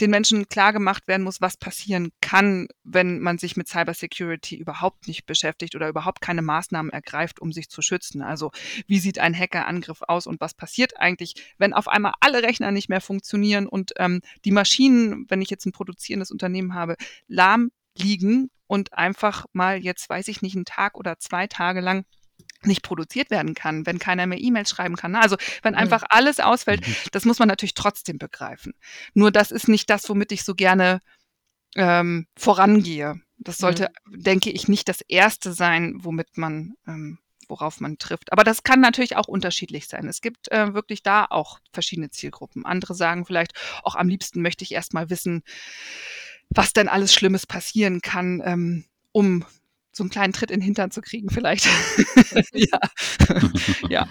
den 0.01 0.11
Menschen 0.11 0.49
klar 0.49 0.73
gemacht 0.73 1.09
werden 1.09 1.23
muss, 1.23 1.41
was 1.41 1.57
passieren 1.57 2.11
kann, 2.21 2.69
wenn 2.85 3.21
man 3.21 3.39
sich 3.39 3.57
mit 3.57 3.69
Cybersecurity 3.69 4.57
überhaupt 4.57 5.09
nicht 5.09 5.27
beschäftigt 5.27 5.75
oder 5.75 5.89
überhaupt 5.89 6.21
keine 6.21 6.43
Maßnahmen 6.43 6.93
ergreift, 6.93 7.41
um 7.41 7.53
sich 7.53 7.69
zu 7.69 7.83
schützen. 7.83 8.23
Also 8.23 8.51
wie 8.87 8.99
sieht 8.99 9.19
ein 9.19 9.37
Hackerangriff 9.37 10.03
aus 10.07 10.27
und 10.27 10.41
was 10.41 10.55
passiert 10.55 10.99
eigentlich, 10.99 11.35
wenn 11.59 11.73
auf 11.73 11.89
einmal 11.89 12.13
alle 12.21 12.43
Rechner 12.43 12.71
nicht 12.71 12.89
mehr 12.89 13.01
funktionieren 13.01 13.67
und 13.67 13.93
ähm, 13.97 14.21
die 14.45 14.53
Maschinen, 14.53 15.27
wenn 15.29 15.43
ich 15.43 15.51
jetzt 15.51 15.67
ein 15.67 15.73
produzierendes 15.73 16.31
Unternehmen 16.31 16.75
habe, 16.75 16.97
lahm 17.27 17.71
liegen 17.97 18.51
und 18.67 18.93
einfach 18.93 19.47
mal 19.53 19.79
jetzt, 19.79 20.09
weiß 20.09 20.29
ich 20.29 20.43
nicht, 20.43 20.55
einen 20.55 20.65
Tag 20.65 20.97
oder 20.97 21.19
zwei 21.19 21.47
Tage 21.47 21.81
lang 21.81 22.05
nicht 22.65 22.83
produziert 22.83 23.31
werden 23.31 23.55
kann, 23.55 23.87
wenn 23.87 23.99
keiner 23.99 24.27
mehr 24.27 24.41
E-Mails 24.41 24.71
schreiben 24.71 24.97
kann. 24.97 25.15
Also 25.15 25.37
wenn 25.63 25.75
mhm. 25.75 25.81
einfach 25.81 26.05
alles 26.09 26.41
ausfällt, 26.41 26.87
mhm. 26.87 26.95
das 27.13 27.25
muss 27.25 27.39
man 27.39 27.49
natürlich 27.49 27.75
trotzdem 27.75 28.19
begreifen. 28.19 28.75
Nur 29.15 29.31
das 29.31 29.51
ist 29.51 29.69
nicht 29.69 29.89
das, 29.91 30.09
womit 30.09 30.33
ich 30.33 30.45
so 30.45 30.55
gerne 30.55 31.01
ähm, 31.77 32.27
vorangehe. 32.37 33.21
Das 33.39 33.59
sollte, 33.59 33.91
mhm. 34.07 34.23
denke 34.23 34.51
ich, 34.51 34.69
nicht 34.69 34.89
das 34.89 35.01
Erste 35.03 35.53
sein, 35.53 35.99
womit 36.03 36.37
man, 36.37 36.75
ähm, 36.87 37.19
worauf 37.47 37.81
man 37.81 37.99
trifft. 37.99 38.33
Aber 38.33 38.45
das 38.45 38.65
kann 38.65 38.81
natürlich 38.81 39.17
auch 39.17 39.29
unterschiedlich 39.29 39.87
sein. 39.87 40.09
Es 40.09 40.21
gibt 40.21 40.51
äh, 40.51 40.75
wirklich 40.75 41.03
da 41.03 41.25
auch 41.25 41.61
verschiedene 41.73 42.11
Zielgruppen. 42.11 42.67
Andere 42.67 42.95
sagen 42.95 43.25
vielleicht, 43.25 43.53
auch 43.85 43.95
am 43.95 44.09
liebsten 44.09 44.43
möchte 44.43 44.65
ich 44.65 44.73
erst 44.73 44.93
mal 44.93 45.09
wissen, 45.11 45.43
was 46.51 46.73
denn 46.73 46.89
alles 46.89 47.15
Schlimmes 47.15 47.47
passieren 47.47 48.01
kann, 48.01 48.43
ähm, 48.45 48.85
um 49.13 49.45
so 49.99 50.03
einen 50.05 50.11
kleinen 50.11 50.33
Tritt 50.33 50.51
in 50.51 50.61
den 50.61 50.65
Hintern 50.65 50.91
zu 50.91 51.03
kriegen, 51.03 51.29
vielleicht. 51.29 51.67
ja. 52.55 52.81
ja. 53.89 54.09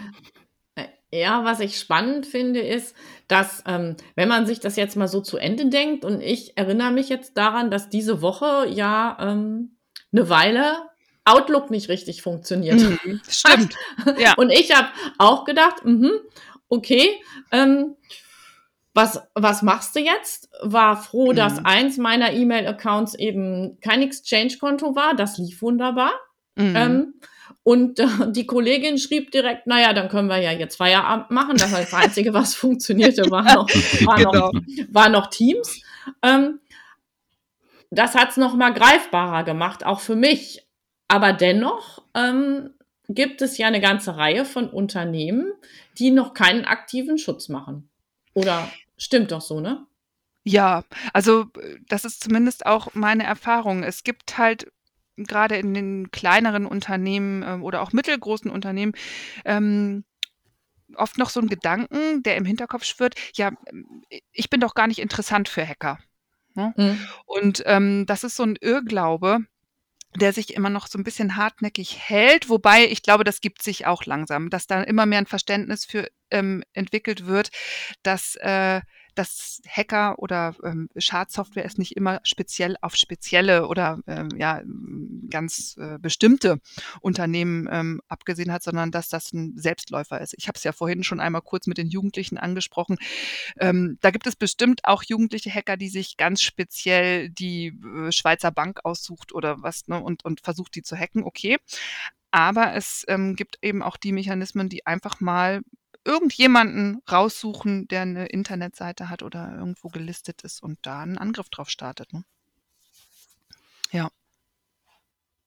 Ja, 1.10 1.45
was 1.45 1.62
ich 1.62 1.80
spannend 1.80 2.26
finde, 2.26 2.60
ist, 2.60 2.93
dass, 3.30 3.63
ähm, 3.65 3.95
wenn 4.15 4.28
man 4.28 4.45
sich 4.45 4.60
das 4.60 4.76
jetzt 4.76 4.97
mal 4.97 5.08
so 5.08 5.21
zu 5.21 5.38
Ende 5.38 5.69
denkt, 5.69 6.04
und 6.04 6.21
ich 6.21 6.58
erinnere 6.58 6.91
mich 6.91 7.08
jetzt 7.08 7.38
daran, 7.38 7.71
dass 7.71 7.89
diese 7.89 8.21
Woche 8.21 8.67
ja 8.69 9.17
ähm, 9.21 9.78
eine 10.12 10.30
Weile 10.30 10.76
Outlook 11.23 11.71
nicht 11.71 11.88
richtig 11.88 12.21
funktioniert. 12.21 12.80
Mhm, 12.80 13.21
stimmt. 13.28 13.76
ja. 14.17 14.34
Und 14.36 14.50
ich 14.50 14.76
habe 14.76 14.89
auch 15.17 15.45
gedacht, 15.45 15.84
mh, 15.86 16.10
okay, 16.67 17.21
ähm, 17.52 17.95
was, 18.97 19.21
was 19.36 19.62
machst 19.62 19.95
du 19.95 19.99
jetzt? 19.99 20.49
War 20.63 20.97
froh, 20.97 21.31
mhm. 21.31 21.36
dass 21.36 21.63
eins 21.63 21.97
meiner 21.97 22.33
E-Mail-Accounts 22.33 23.13
eben 23.13 23.79
kein 23.79 24.01
Exchange-Konto 24.01 24.95
war. 24.95 25.15
Das 25.15 25.38
lief 25.38 25.62
wunderbar. 25.62 26.12
Mhm. 26.55 26.75
Ähm, 26.75 27.13
und 27.62 27.99
äh, 27.99 28.07
die 28.29 28.47
Kollegin 28.47 28.97
schrieb 28.97 29.29
direkt, 29.29 29.67
naja, 29.67 29.93
dann 29.93 30.10
können 30.10 30.29
wir 30.29 30.39
ja 30.39 30.51
jetzt 30.51 30.77
Feierabend 30.77 31.29
machen. 31.29 31.57
Das, 31.57 31.69
das 31.69 31.93
Einzige, 31.93 32.33
was 32.33 32.55
funktionierte, 32.55 33.29
war 33.29 33.43
noch, 33.43 33.69
war 33.69 34.17
genau. 34.17 34.31
noch, 34.33 34.51
war 34.89 35.10
noch 35.10 35.27
Teams. 35.27 35.79
Ähm, 36.23 36.60
das 37.91 38.15
hat 38.15 38.31
es 38.31 38.38
nochmal 38.38 38.73
greifbarer 38.73 39.43
gemacht, 39.43 39.86
auch 39.86 39.99
für 39.99 40.15
mich. 40.15 40.65
Aber 41.07 41.33
dennoch 41.33 42.01
ähm, 42.15 42.71
gibt 43.10 43.43
es 43.43 43.60
ja 43.60 43.67
eine 43.67 43.79
ganze 43.79 44.17
Reihe 44.17 44.43
von 44.43 44.67
Unternehmen, 44.71 45.53
die 45.99 46.10
noch 46.10 46.33
keinen 46.33 46.65
aktiven 46.65 47.19
Schutz 47.19 47.47
machen. 47.47 47.89
Oder 48.33 48.67
stimmt 48.97 49.31
doch 49.31 49.41
so, 49.41 49.60
ne? 49.60 49.86
Ja, 50.43 50.83
also 51.13 51.45
das 51.88 52.05
ist 52.05 52.23
zumindest 52.23 52.65
auch 52.65 52.93
meine 52.93 53.23
Erfahrung. 53.23 53.83
Es 53.83 54.03
gibt 54.03 54.38
halt 54.38 54.71
gerade 55.17 55.57
in 55.57 55.73
den 55.73 56.12
kleineren 56.12 56.65
Unternehmen 56.65 57.43
ähm, 57.43 57.63
oder 57.63 57.81
auch 57.81 57.91
mittelgroßen 57.91 58.49
Unternehmen 58.49 58.93
ähm, 59.45 60.05
oft 60.95 61.17
noch 61.17 61.29
so 61.29 61.39
ein 61.39 61.49
Gedanken, 61.49 62.23
der 62.23 62.38
im 62.38 62.45
Hinterkopf 62.45 62.86
schwirrt, 62.86 63.15
ja, 63.33 63.51
ich 64.31 64.49
bin 64.49 64.60
doch 64.60 64.73
gar 64.73 64.88
nicht 64.88 64.99
interessant 64.99 65.49
für 65.49 65.67
Hacker. 65.67 65.99
Ne? 66.53 66.73
Mhm. 66.77 66.99
Und 67.25 67.63
ähm, 67.65 68.05
das 68.05 68.23
ist 68.23 68.36
so 68.36 68.43
ein 68.43 68.57
Irrglaube, 68.60 69.39
der 70.17 70.34
sich 70.34 70.53
immer 70.53 70.69
noch 70.69 70.88
so 70.88 70.97
ein 70.97 71.03
bisschen 71.03 71.36
hartnäckig 71.36 71.97
hält, 71.99 72.49
wobei 72.49 72.86
ich 72.86 73.03
glaube, 73.03 73.23
das 73.23 73.41
gibt 73.41 73.62
sich 73.62 73.86
auch 73.86 74.06
langsam, 74.06 74.49
dass 74.49 74.67
da 74.67 74.82
immer 74.82 75.06
mehr 75.06 75.19
ein 75.19 75.27
Verständnis 75.27 75.86
für 75.86 76.08
ähm, 76.32 76.63
entwickelt 76.73 77.25
wird, 77.27 77.49
dass 78.03 78.36
äh, 78.38 78.82
dass 79.17 79.62
Hacker 79.67 80.19
oder 80.19 80.56
ähm, 80.63 80.89
Schadsoftware 80.95 81.65
es 81.65 81.77
nicht 81.77 81.95
immer 81.95 82.19
speziell 82.23 82.77
auf 82.82 82.95
spezielle 82.95 83.67
oder 83.67 83.99
ähm, 84.08 84.30
ja 84.38 84.62
ganz 85.30 85.75
äh, 85.80 85.97
bestimmte 85.99 86.60
Unternehmen 87.01 87.67
ähm, 87.71 88.01
abgesehen 88.08 88.51
hat, 88.51 88.63
sondern 88.63 88.91
dass 88.91 89.10
das 89.10 89.34
ein 89.34 89.58
Selbstläufer 89.58 90.21
ist. 90.21 90.36
Ich 90.38 90.47
habe 90.47 90.58
es 90.58 90.63
ja 90.63 90.71
vorhin 90.71 91.03
schon 91.03 91.19
einmal 91.19 91.41
kurz 91.41 91.67
mit 91.67 91.77
den 91.77 91.89
Jugendlichen 91.89 92.38
angesprochen. 92.38 92.97
Ähm, 93.60 93.97
da 94.01 94.12
gibt 94.12 94.27
es 94.27 94.36
bestimmt 94.36 94.82
auch 94.84 95.03
jugendliche 95.03 95.49
Hacker, 95.49 95.77
die 95.77 95.89
sich 95.89 96.17
ganz 96.17 96.41
speziell 96.41 97.30
die 97.30 97.67
äh, 97.67 98.12
Schweizer 98.12 98.51
Bank 98.51 98.82
aussucht 98.84 99.34
oder 99.34 99.62
was 99.62 99.88
ne, 99.88 100.01
und, 100.01 100.23
und 100.25 100.41
versucht, 100.41 100.75
die 100.75 100.84
zu 100.84 100.95
hacken. 100.95 101.23
Okay. 101.23 101.58
Aber 102.32 102.73
es 102.75 103.06
ähm, 103.08 103.36
gibt 103.36 103.58
eben 103.62 103.82
auch 103.82 103.97
die 103.97 104.12
Mechanismen, 104.12 104.69
die 104.69 104.86
einfach 104.86 105.19
mal 105.19 105.62
irgendjemanden 106.08 107.02
raussuchen, 107.12 107.88
der 107.89 108.02
eine 108.02 108.28
Internetseite 108.28 109.10
hat 109.10 109.22
oder 109.22 109.54
irgendwo 109.58 109.89
gelistet 109.89 110.41
ist 110.41 110.63
und 110.63 110.80
da 110.82 111.02
einen 111.02 111.17
Angriff 111.17 111.50
drauf 111.50 111.70
startet. 111.70 112.13
Ne? 112.13 112.24
Ja. 113.91 114.10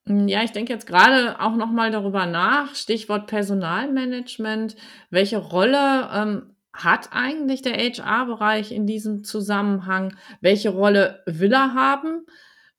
Hm, 0.07 0.29
ja, 0.29 0.42
ich 0.42 0.53
denke 0.53 0.73
jetzt 0.73 0.87
gerade 0.87 1.40
auch 1.40 1.57
noch 1.57 1.70
mal 1.70 1.90
darüber 1.90 2.27
nach, 2.27 2.75
Stichwort 2.75 3.27
Personalmanagement. 3.27 4.77
Welche 5.09 5.38
Rolle 5.38 6.11
ähm, 6.12 6.55
hat 6.73 7.09
eigentlich 7.12 7.62
der 7.62 7.75
HR-Bereich 7.75 8.70
in 8.70 8.87
diesem 8.87 9.25
Zusammenhang? 9.25 10.14
Welche 10.40 10.68
Rolle 10.68 11.23
will 11.27 11.53
er 11.53 11.75
haben? 11.75 12.27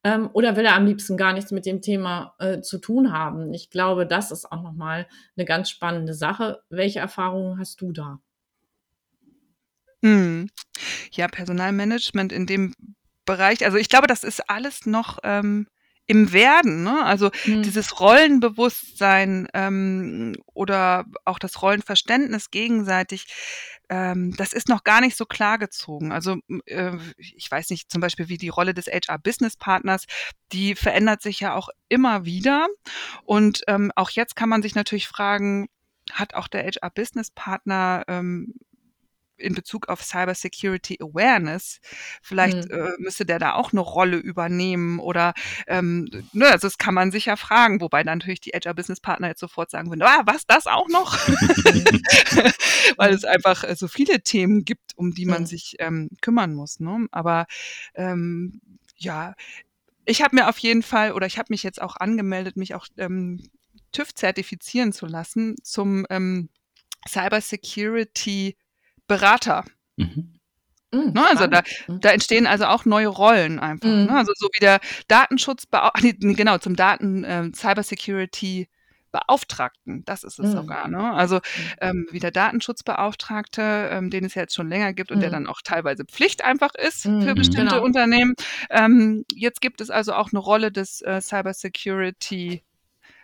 Ähm, 0.04 0.30
oder 0.34 0.56
will 0.56 0.66
er 0.66 0.76
am 0.76 0.86
liebsten 0.86 1.18
gar 1.18 1.34
nichts 1.34 1.52
mit 1.52 1.66
dem 1.66 1.82
Thema 1.82 2.36
äh, 2.40 2.62
zu 2.62 2.80
tun 2.80 3.12
haben? 3.12 3.54
Ich 3.54 3.70
glaube, 3.70 4.08
das 4.08 4.32
ist 4.32 4.52
auch 4.52 4.62
nochmal 4.62 5.08
eine 5.36 5.46
ganz 5.46 5.70
spannende 5.70 6.14
Sache. 6.14 6.62
Welche 6.70 7.00
Erfahrungen 7.00 7.60
hast 7.60 7.82
du 7.82 7.92
da? 7.92 8.20
Hm. 10.04 10.50
Ja, 11.12 11.28
Personalmanagement 11.28 12.32
in 12.32 12.48
dem 12.48 12.74
Bereich, 13.26 13.64
also 13.66 13.78
ich 13.78 13.90
glaube, 13.90 14.08
das 14.08 14.24
ist 14.24 14.50
alles 14.50 14.88
noch 14.88 15.20
ähm, 15.24 15.68
im 16.12 16.34
Werden, 16.34 16.84
ne? 16.84 17.06
Also 17.06 17.32
hm. 17.44 17.64
dieses 17.64 18.02
Rollenbewusstsein 18.02 19.48
ähm, 19.54 20.36
oder 20.54 21.06
auch 21.24 21.40
das 21.40 21.62
Rollenverständnis 21.62 22.52
gegenseitig 22.52 23.28
ähm, 23.90 24.34
das 24.38 24.54
ist 24.54 24.70
noch 24.70 24.86
gar 24.86 25.02
nicht 25.02 25.18
so 25.18 25.26
klar 25.26 25.58
gezogen. 25.58 26.14
Also 26.14 26.38
äh, 26.66 26.94
ich 27.18 27.52
weiß 27.52 27.70
nicht 27.70 27.92
zum 27.92 28.00
Beispiel, 28.00 28.30
wie 28.30 28.38
die 28.38 28.48
Rolle 28.48 28.74
des 28.74 28.88
HR-Business-Partners, 28.88 30.06
die 30.54 30.76
verändert 30.76 31.22
sich 31.22 31.42
ja 31.42 31.56
auch 31.56 31.68
immer 31.90 32.24
wieder. 32.24 32.68
Und 33.26 33.64
ähm, 33.68 33.92
auch 33.98 34.10
jetzt 34.12 34.38
kann 34.38 34.48
man 34.48 34.62
sich 34.62 34.76
natürlich 34.76 35.10
fragen, 35.10 35.68
hat 36.10 36.36
auch 36.36 36.48
der 36.48 36.64
HR-Business-Partner 36.64 38.06
ähm, 38.08 38.54
in 39.42 39.54
Bezug 39.54 39.90
auf 39.90 40.04
Cyber 40.04 40.36
Security 40.36 40.98
Awareness. 41.02 41.80
Vielleicht 42.22 42.70
mhm. 42.70 42.78
äh, 42.78 42.92
müsste 43.00 43.26
der 43.26 43.40
da 43.40 43.54
auch 43.54 43.72
eine 43.72 43.82
Rolle 43.82 44.18
übernehmen 44.18 45.00
oder 45.00 45.34
ähm, 45.68 46.10
ne, 46.34 46.48
also 46.48 46.68
das 46.68 46.78
kann 46.78 46.94
man 46.94 47.12
sicher 47.12 47.38
fragen, 47.38 47.82
wobei 47.82 48.04
dann 48.04 48.20
natürlich 48.20 48.42
die 48.42 48.52
HR 48.52 48.74
Business 48.74 49.00
Partner 49.00 49.30
jetzt 49.30 49.40
sofort 49.40 49.72
sagen 49.72 49.90
würden, 49.90 50.04
ah, 50.04 50.22
was 50.26 50.46
das 50.46 50.68
auch 50.68 50.88
noch? 50.88 51.18
Weil 52.98 53.14
es 53.14 53.26
einfach 53.26 53.64
äh, 53.64 53.76
so 53.76 53.88
viele 53.88 54.22
Themen 54.22 54.66
gibt, 54.66 54.92
um 54.96 55.14
die 55.14 55.26
man 55.26 55.42
mhm. 55.42 55.48
sich 55.48 55.76
ähm, 55.80 56.10
kümmern 56.22 56.54
muss. 56.54 56.80
Ne? 56.80 57.08
Aber 57.12 57.48
ähm, 57.96 58.62
ja, 58.96 59.36
ich 60.06 60.22
habe 60.22 60.36
mir 60.36 60.50
auf 60.50 60.58
jeden 60.58 60.84
Fall 60.84 61.14
oder 61.14 61.26
ich 61.26 61.38
habe 61.38 61.48
mich 61.50 61.64
jetzt 61.64 61.82
auch 61.82 61.96
angemeldet, 61.96 62.58
mich 62.58 62.76
auch 62.76 62.88
ähm, 62.98 63.50
TÜV 63.92 64.14
zertifizieren 64.14 64.94
zu 64.94 65.06
lassen 65.06 65.56
zum 65.64 66.06
ähm, 66.10 66.50
Cyber 67.08 67.42
Security 67.42 68.58
Berater. 69.12 69.66
Mhm. 69.98 70.34
Mhm, 70.94 71.14
ne, 71.14 71.28
also 71.28 71.48
da, 71.48 71.64
mhm. 71.88 72.00
da 72.02 72.10
entstehen 72.12 72.48
also 72.48 72.66
auch 72.66 72.86
neue 72.86 73.08
Rollen 73.08 73.60
einfach. 73.60 73.88
Mhm. 73.88 74.06
Ne? 74.06 74.18
Also 74.18 74.32
so 74.36 74.48
wie 74.54 74.60
der 74.60 74.80
Datenschutzbeauftragte, 75.08 76.16
nee, 76.26 76.34
genau, 76.34 76.58
zum 76.58 76.76
Daten 76.76 77.24
ähm, 77.26 77.54
Cybersecurity 77.54 78.68
Beauftragten, 79.12 80.06
das 80.06 80.24
ist 80.24 80.40
es 80.40 80.48
mhm. 80.48 80.52
sogar. 80.52 80.88
Ne? 80.88 81.14
Also 81.14 81.36
mhm. 81.36 81.42
ähm, 81.82 82.08
wie 82.12 82.20
der 82.20 82.32
Datenschutzbeauftragte, 82.32 83.90
ähm, 83.92 84.10
den 84.10 84.24
es 84.24 84.36
ja 84.36 84.44
jetzt 84.44 84.56
schon 84.56 84.70
länger 84.70 84.94
gibt 84.94 85.12
und 85.12 85.20
der 85.20 85.30
dann 85.30 85.48
auch 85.48 85.62
teilweise 85.62 86.06
Pflicht 86.06 86.44
einfach 86.46 86.74
ist 86.76 87.02
für 87.02 87.36
bestimmte 87.36 87.76
genau. 87.76 87.84
Unternehmen. 87.84 88.36
Ähm, 88.70 89.26
jetzt 89.34 89.60
gibt 89.60 89.82
es 89.82 89.90
also 89.90 90.14
auch 90.14 90.32
eine 90.32 90.40
Rolle 90.40 90.72
des 90.72 91.02
äh, 91.02 91.20
Cybersecurity 91.22 92.64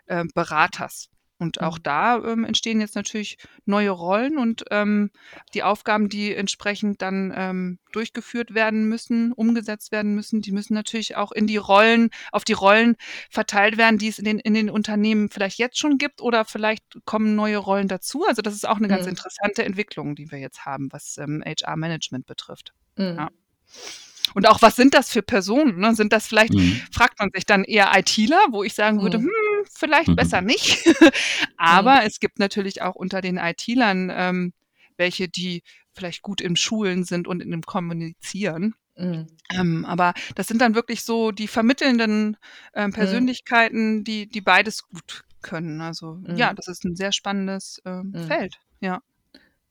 äh, 0.08 0.26
Beraters. 0.34 1.10
Und 1.40 1.62
auch 1.62 1.78
mhm. 1.78 1.84
da 1.84 2.24
ähm, 2.24 2.46
entstehen 2.46 2.82
jetzt 2.82 2.96
natürlich 2.96 3.38
neue 3.66 3.92
Rollen 3.92 4.38
und 4.38 4.66
ähm, 4.72 5.12
die 5.54 5.64
Aufgaben, 5.64 6.10
die 6.10 6.34
entsprechend 6.34 7.02
dann 7.02 7.32
ähm, 7.36 7.80
durchgeführt 7.92 8.56
werden 8.56 8.90
müssen, 8.90 9.34
umgesetzt 9.34 9.92
werden 9.92 10.16
müssen, 10.16 10.42
die 10.42 10.52
müssen 10.52 10.74
natürlich 10.74 11.16
auch 11.16 11.32
in 11.32 11.46
die 11.46 11.58
Rollen, 11.58 12.10
auf 12.32 12.44
die 12.44 12.54
Rollen 12.54 12.96
verteilt 13.30 13.78
werden, 13.78 14.00
die 14.00 14.08
es 14.08 14.18
in 14.18 14.26
den, 14.26 14.40
in 14.40 14.56
den 14.56 14.70
Unternehmen 14.70 15.30
vielleicht 15.30 15.60
jetzt 15.60 15.78
schon 15.78 15.98
gibt 15.98 16.22
oder 16.22 16.44
vielleicht 16.44 16.84
kommen 17.06 17.36
neue 17.36 17.58
Rollen 17.58 17.88
dazu. 17.88 18.26
Also 18.28 18.42
das 18.42 18.56
ist 18.56 18.68
auch 18.68 18.78
eine 18.78 18.88
ganz 18.88 19.04
mhm. 19.04 19.10
interessante 19.10 19.64
Entwicklung, 19.64 20.16
die 20.16 20.32
wir 20.32 20.40
jetzt 20.40 20.66
haben, 20.66 20.92
was 20.92 21.18
ähm, 21.18 21.44
HR-Management 21.46 22.26
betrifft. 22.26 22.74
Mhm. 22.98 23.16
Ja. 23.18 23.30
Und 24.34 24.48
auch, 24.48 24.62
was 24.62 24.76
sind 24.76 24.94
das 24.94 25.10
für 25.10 25.22
Personen? 25.22 25.80
Ne? 25.80 25.96
Sind 25.96 26.12
das 26.12 26.28
vielleicht, 26.28 26.54
mhm. 26.54 26.82
fragt 26.92 27.20
man 27.20 27.30
sich 27.34 27.46
dann 27.46 27.64
eher 27.64 27.92
ITler, 27.96 28.40
wo 28.50 28.64
ich 28.64 28.74
sagen 28.74 29.02
würde, 29.02 29.20
mhm. 29.20 29.30
Hm, 29.60 29.66
vielleicht 29.72 30.10
mhm. 30.10 30.16
besser 30.16 30.42
nicht. 30.42 30.86
Aber 31.58 32.02
mhm. 32.02 32.08
es 32.08 32.20
gibt 32.20 32.40
natürlich 32.40 32.82
auch 32.82 32.96
unter 32.96 33.22
den 33.22 33.38
IT-Lern 33.38 34.12
ähm, 34.14 34.54
welche, 34.98 35.28
die 35.28 35.64
vielleicht 35.94 36.22
gut 36.22 36.42
im 36.42 36.56
Schulen 36.56 37.04
sind 37.04 37.28
und 37.28 37.42
in 37.42 37.52
dem 37.52 37.64
Kommunizieren. 37.64 38.76
Mhm. 38.96 39.28
Ähm, 39.54 39.86
aber 39.86 40.14
das 40.36 40.48
sind 40.48 40.60
dann 40.60 40.74
wirklich 40.74 41.04
so 41.04 41.32
die 41.32 41.48
vermittelnden 41.48 42.36
äh, 42.74 42.90
Persönlichkeiten, 42.90 44.04
die, 44.04 44.28
die 44.28 44.42
beides 44.42 44.88
gut 44.88 45.24
können. 45.42 45.82
Also 45.82 46.20
ja, 46.36 46.52
mhm. 46.52 46.56
das 46.56 46.68
ist 46.68 46.84
ein 46.84 46.96
sehr 46.96 47.12
spannendes 47.12 47.80
äh, 47.86 48.02
Feld. 48.26 48.60
Ja. 48.80 49.02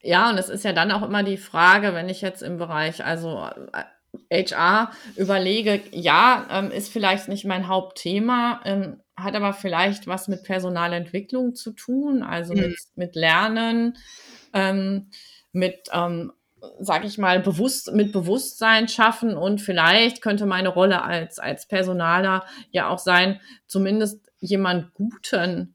Ja, 0.00 0.30
und 0.30 0.38
es 0.38 0.48
ist 0.48 0.64
ja 0.64 0.72
dann 0.72 0.92
auch 0.92 1.02
immer 1.02 1.24
die 1.24 1.38
Frage, 1.38 1.92
wenn 1.92 2.08
ich 2.08 2.20
jetzt 2.20 2.42
im 2.42 2.58
Bereich, 2.58 3.04
also 3.04 3.48
äh, 3.72 4.44
HR 4.44 4.92
überlege, 5.16 5.82
ja, 5.90 6.46
ähm, 6.48 6.70
ist 6.70 6.92
vielleicht 6.92 7.28
nicht 7.28 7.44
mein 7.44 7.66
Hauptthema, 7.66 8.60
ähm, 8.64 9.00
hat 9.16 9.34
aber 9.34 9.52
vielleicht 9.52 10.06
was 10.06 10.28
mit 10.28 10.44
Personalentwicklung 10.44 11.54
zu 11.54 11.72
tun, 11.72 12.22
also 12.22 12.54
mhm. 12.54 12.60
mit, 12.60 12.78
mit 12.96 13.14
Lernen, 13.14 13.96
ähm, 14.52 15.08
mit, 15.52 15.88
ähm, 15.92 16.32
sag 16.80 17.04
ich 17.04 17.16
mal, 17.16 17.40
bewusst, 17.40 17.92
mit 17.94 18.12
Bewusstsein 18.12 18.88
schaffen 18.88 19.36
und 19.36 19.60
vielleicht 19.60 20.20
könnte 20.20 20.46
meine 20.46 20.68
Rolle 20.68 21.02
als, 21.02 21.38
als 21.38 21.66
Personaler 21.66 22.44
ja 22.70 22.88
auch 22.88 22.98
sein, 22.98 23.40
zumindest 23.66 24.20
jemand 24.38 24.92
Guten 24.94 25.74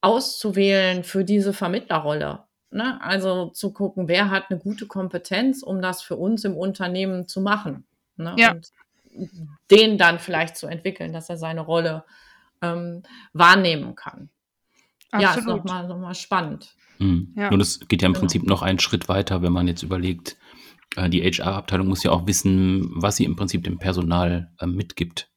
auszuwählen 0.00 1.04
für 1.04 1.24
diese 1.24 1.52
Vermittlerrolle. 1.52 2.44
Ne? 2.70 3.00
Also 3.02 3.46
zu 3.50 3.72
gucken, 3.72 4.08
wer 4.08 4.30
hat 4.30 4.44
eine 4.50 4.58
gute 4.58 4.86
Kompetenz, 4.86 5.62
um 5.62 5.82
das 5.82 6.02
für 6.02 6.16
uns 6.16 6.44
im 6.44 6.56
Unternehmen 6.56 7.28
zu 7.28 7.40
machen. 7.40 7.84
Ne? 8.16 8.34
Ja. 8.38 8.52
Und 8.52 8.72
den 9.70 9.98
dann 9.98 10.18
vielleicht 10.18 10.56
zu 10.56 10.66
entwickeln, 10.66 11.12
dass 11.12 11.28
er 11.28 11.36
seine 11.36 11.62
Rolle 11.62 12.04
ähm, 12.62 13.02
wahrnehmen 13.32 13.94
kann. 13.94 14.30
Absolut. 15.10 15.22
Ja, 15.22 15.40
ist 15.40 15.46
nochmal 15.46 15.88
noch 15.88 15.98
mal 15.98 16.14
spannend. 16.14 16.74
Mhm. 16.98 17.34
Ja. 17.36 17.50
Und 17.50 17.60
es 17.60 17.80
geht 17.88 18.02
ja 18.02 18.06
im 18.06 18.12
genau. 18.12 18.20
Prinzip 18.20 18.44
noch 18.44 18.62
einen 18.62 18.78
Schritt 18.78 19.08
weiter, 19.08 19.42
wenn 19.42 19.52
man 19.52 19.66
jetzt 19.66 19.82
überlegt, 19.82 20.36
äh, 20.96 21.08
die 21.08 21.22
HR-Abteilung 21.22 21.88
muss 21.88 22.02
ja 22.02 22.10
auch 22.12 22.26
wissen, 22.26 22.90
was 22.94 23.16
sie 23.16 23.24
im 23.24 23.36
Prinzip 23.36 23.64
dem 23.64 23.78
Personal 23.78 24.52
äh, 24.58 24.66
mitgibt. 24.66 25.30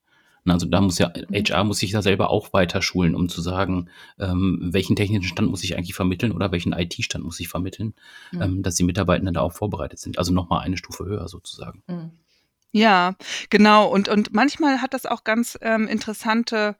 Also 0.45 0.67
da 0.67 0.81
muss 0.81 0.97
ja, 0.99 1.11
HR 1.31 1.63
muss 1.63 1.79
sich 1.79 1.91
da 1.91 2.01
selber 2.01 2.29
auch 2.29 2.51
weiter 2.51 2.81
schulen, 2.81 3.15
um 3.15 3.29
zu 3.29 3.41
sagen, 3.41 3.89
ähm, 4.19 4.59
welchen 4.73 4.95
technischen 4.97 5.23
Stand 5.23 5.49
muss 5.49 5.63
ich 5.63 5.77
eigentlich 5.77 5.93
vermitteln 5.93 6.33
oder 6.33 6.51
welchen 6.51 6.73
IT-Stand 6.73 7.23
muss 7.23 7.39
ich 7.39 7.47
vermitteln, 7.47 7.93
mhm. 8.33 8.41
ähm, 8.41 8.61
dass 8.61 8.75
die 8.75 8.83
Mitarbeitenden 8.83 9.33
da 9.33 9.41
auch 9.41 9.53
vorbereitet 9.53 9.99
sind. 9.99 10.17
Also 10.17 10.33
nochmal 10.33 10.59
eine 10.59 10.75
Stufe 10.75 11.05
höher 11.05 11.29
sozusagen. 11.29 11.83
Mhm. 11.87 12.11
Ja, 12.75 13.15
genau. 13.51 13.87
Und, 13.87 14.09
und 14.09 14.33
manchmal 14.33 14.81
hat 14.81 14.93
das 14.95 15.05
auch 15.05 15.23
ganz 15.23 15.57
ähm, 15.61 15.87
interessante 15.87 16.75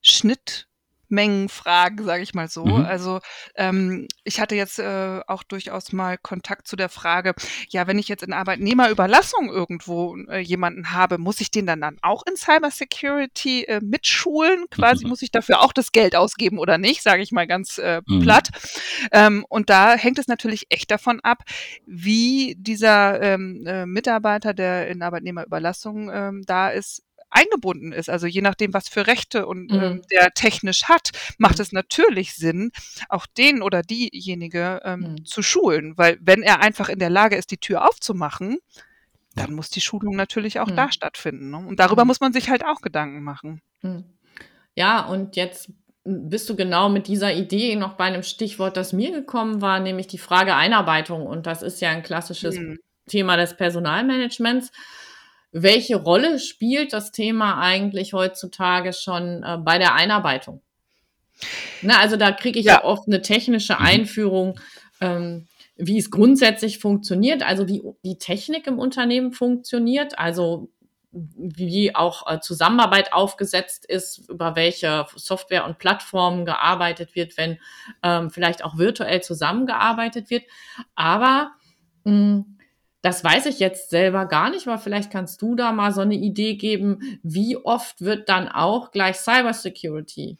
Schnitt. 0.00 0.68
Mengenfragen, 1.14 2.04
sage 2.04 2.22
ich 2.22 2.34
mal 2.34 2.48
so. 2.48 2.64
Mhm. 2.64 2.84
Also 2.84 3.20
ähm, 3.54 4.08
ich 4.24 4.40
hatte 4.40 4.54
jetzt 4.54 4.78
äh, 4.78 5.20
auch 5.26 5.42
durchaus 5.42 5.92
mal 5.92 6.18
Kontakt 6.18 6.68
zu 6.68 6.76
der 6.76 6.88
Frage, 6.88 7.34
ja, 7.68 7.86
wenn 7.86 7.98
ich 7.98 8.08
jetzt 8.08 8.22
in 8.22 8.32
Arbeitnehmerüberlassung 8.32 9.48
irgendwo 9.48 10.16
äh, 10.28 10.38
jemanden 10.40 10.90
habe, 10.90 11.18
muss 11.18 11.40
ich 11.40 11.50
den 11.50 11.66
dann, 11.66 11.80
dann 11.80 11.98
auch 12.02 12.24
in 12.28 12.36
Cybersecurity 12.36 13.64
äh, 13.64 13.80
mitschulen? 13.80 14.66
Quasi 14.70 15.04
mhm. 15.04 15.10
muss 15.10 15.22
ich 15.22 15.30
dafür 15.30 15.62
auch 15.62 15.72
das 15.72 15.92
Geld 15.92 16.16
ausgeben 16.16 16.58
oder 16.58 16.78
nicht, 16.78 17.02
sage 17.02 17.22
ich 17.22 17.32
mal 17.32 17.46
ganz 17.46 17.78
äh, 17.78 18.02
mhm. 18.06 18.20
platt. 18.20 18.50
Ähm, 19.12 19.46
und 19.48 19.70
da 19.70 19.94
hängt 19.94 20.18
es 20.18 20.28
natürlich 20.28 20.66
echt 20.70 20.90
davon 20.90 21.20
ab, 21.20 21.44
wie 21.86 22.56
dieser 22.58 23.20
ähm, 23.22 23.64
äh, 23.66 23.86
Mitarbeiter, 23.86 24.54
der 24.54 24.88
in 24.88 25.02
Arbeitnehmerüberlassung 25.02 26.10
ähm, 26.12 26.42
da 26.46 26.68
ist, 26.68 27.02
eingebunden 27.34 27.92
ist. 27.92 28.08
Also 28.08 28.26
je 28.26 28.40
nachdem, 28.40 28.72
was 28.72 28.88
für 28.88 29.06
Rechte 29.06 29.46
und 29.46 29.70
mhm. 29.70 29.82
ähm, 29.82 30.02
der 30.10 30.30
technisch 30.30 30.84
hat, 30.84 31.10
macht 31.38 31.58
mhm. 31.58 31.62
es 31.62 31.72
natürlich 31.72 32.34
Sinn, 32.34 32.70
auch 33.08 33.26
den 33.26 33.62
oder 33.62 33.82
diejenige 33.82 34.80
ähm, 34.84 35.00
mhm. 35.00 35.24
zu 35.24 35.42
schulen. 35.42 35.94
Weil 35.96 36.18
wenn 36.20 36.42
er 36.42 36.60
einfach 36.60 36.88
in 36.88 36.98
der 36.98 37.10
Lage 37.10 37.36
ist, 37.36 37.50
die 37.50 37.58
Tür 37.58 37.88
aufzumachen, 37.88 38.58
dann 39.34 39.52
muss 39.52 39.68
die 39.68 39.80
Schulung 39.80 40.14
natürlich 40.14 40.60
auch 40.60 40.70
da 40.70 40.86
mhm. 40.86 40.92
stattfinden. 40.92 41.50
Ne? 41.50 41.58
Und 41.58 41.80
darüber 41.80 42.04
mhm. 42.04 42.08
muss 42.08 42.20
man 42.20 42.32
sich 42.32 42.48
halt 42.48 42.64
auch 42.64 42.80
Gedanken 42.80 43.22
machen. 43.22 43.60
Ja, 44.76 45.04
und 45.04 45.36
jetzt 45.36 45.70
bist 46.04 46.48
du 46.48 46.56
genau 46.56 46.88
mit 46.88 47.08
dieser 47.08 47.34
Idee 47.34 47.76
noch 47.76 47.94
bei 47.94 48.04
einem 48.04 48.22
Stichwort, 48.22 48.76
das 48.76 48.92
mir 48.92 49.10
gekommen 49.10 49.60
war, 49.60 49.80
nämlich 49.80 50.06
die 50.06 50.18
Frage 50.18 50.54
Einarbeitung. 50.54 51.26
Und 51.26 51.46
das 51.46 51.62
ist 51.62 51.80
ja 51.80 51.90
ein 51.90 52.02
klassisches 52.02 52.58
Thema 53.08 53.36
des 53.36 53.56
Personalmanagements 53.56 54.70
welche 55.54 55.96
Rolle 55.96 56.40
spielt 56.40 56.92
das 56.92 57.12
Thema 57.12 57.60
eigentlich 57.60 58.12
heutzutage 58.12 58.92
schon 58.92 59.44
äh, 59.44 59.56
bei 59.56 59.78
der 59.78 59.94
Einarbeitung? 59.94 60.60
Na, 61.80 62.00
also 62.00 62.16
da 62.16 62.32
kriege 62.32 62.58
ich 62.58 62.66
ja. 62.66 62.74
ja. 62.74 62.84
oft 62.84 63.06
eine 63.06 63.22
technische 63.22 63.74
mhm. 63.74 63.86
Einführung, 63.86 64.60
ähm, 65.00 65.46
wie 65.76 65.98
es 65.98 66.10
grundsätzlich 66.10 66.80
funktioniert, 66.80 67.44
also 67.44 67.68
wie 67.68 67.82
die 68.04 68.18
Technik 68.18 68.66
im 68.66 68.80
Unternehmen 68.80 69.32
funktioniert, 69.32 70.18
also 70.18 70.70
wie 71.12 71.94
auch 71.94 72.28
äh, 72.28 72.40
Zusammenarbeit 72.40 73.12
aufgesetzt 73.12 73.86
ist, 73.86 74.28
über 74.28 74.56
welche 74.56 75.06
Software 75.14 75.66
und 75.66 75.78
Plattformen 75.78 76.44
gearbeitet 76.44 77.14
wird, 77.14 77.36
wenn 77.36 77.58
ähm, 78.02 78.30
vielleicht 78.30 78.64
auch 78.64 78.76
virtuell 78.76 79.22
zusammengearbeitet 79.22 80.30
wird. 80.30 80.42
Aber 80.96 81.52
mh, 82.02 82.44
das 83.04 83.22
weiß 83.22 83.44
ich 83.46 83.58
jetzt 83.58 83.90
selber 83.90 84.24
gar 84.24 84.48
nicht, 84.48 84.66
aber 84.66 84.78
vielleicht 84.78 85.10
kannst 85.10 85.42
du 85.42 85.54
da 85.54 85.72
mal 85.72 85.92
so 85.92 86.00
eine 86.00 86.14
Idee 86.14 86.54
geben, 86.54 87.18
wie 87.22 87.58
oft 87.58 88.00
wird 88.00 88.30
dann 88.30 88.48
auch 88.48 88.92
gleich 88.92 89.16
Cybersecurity 89.16 90.38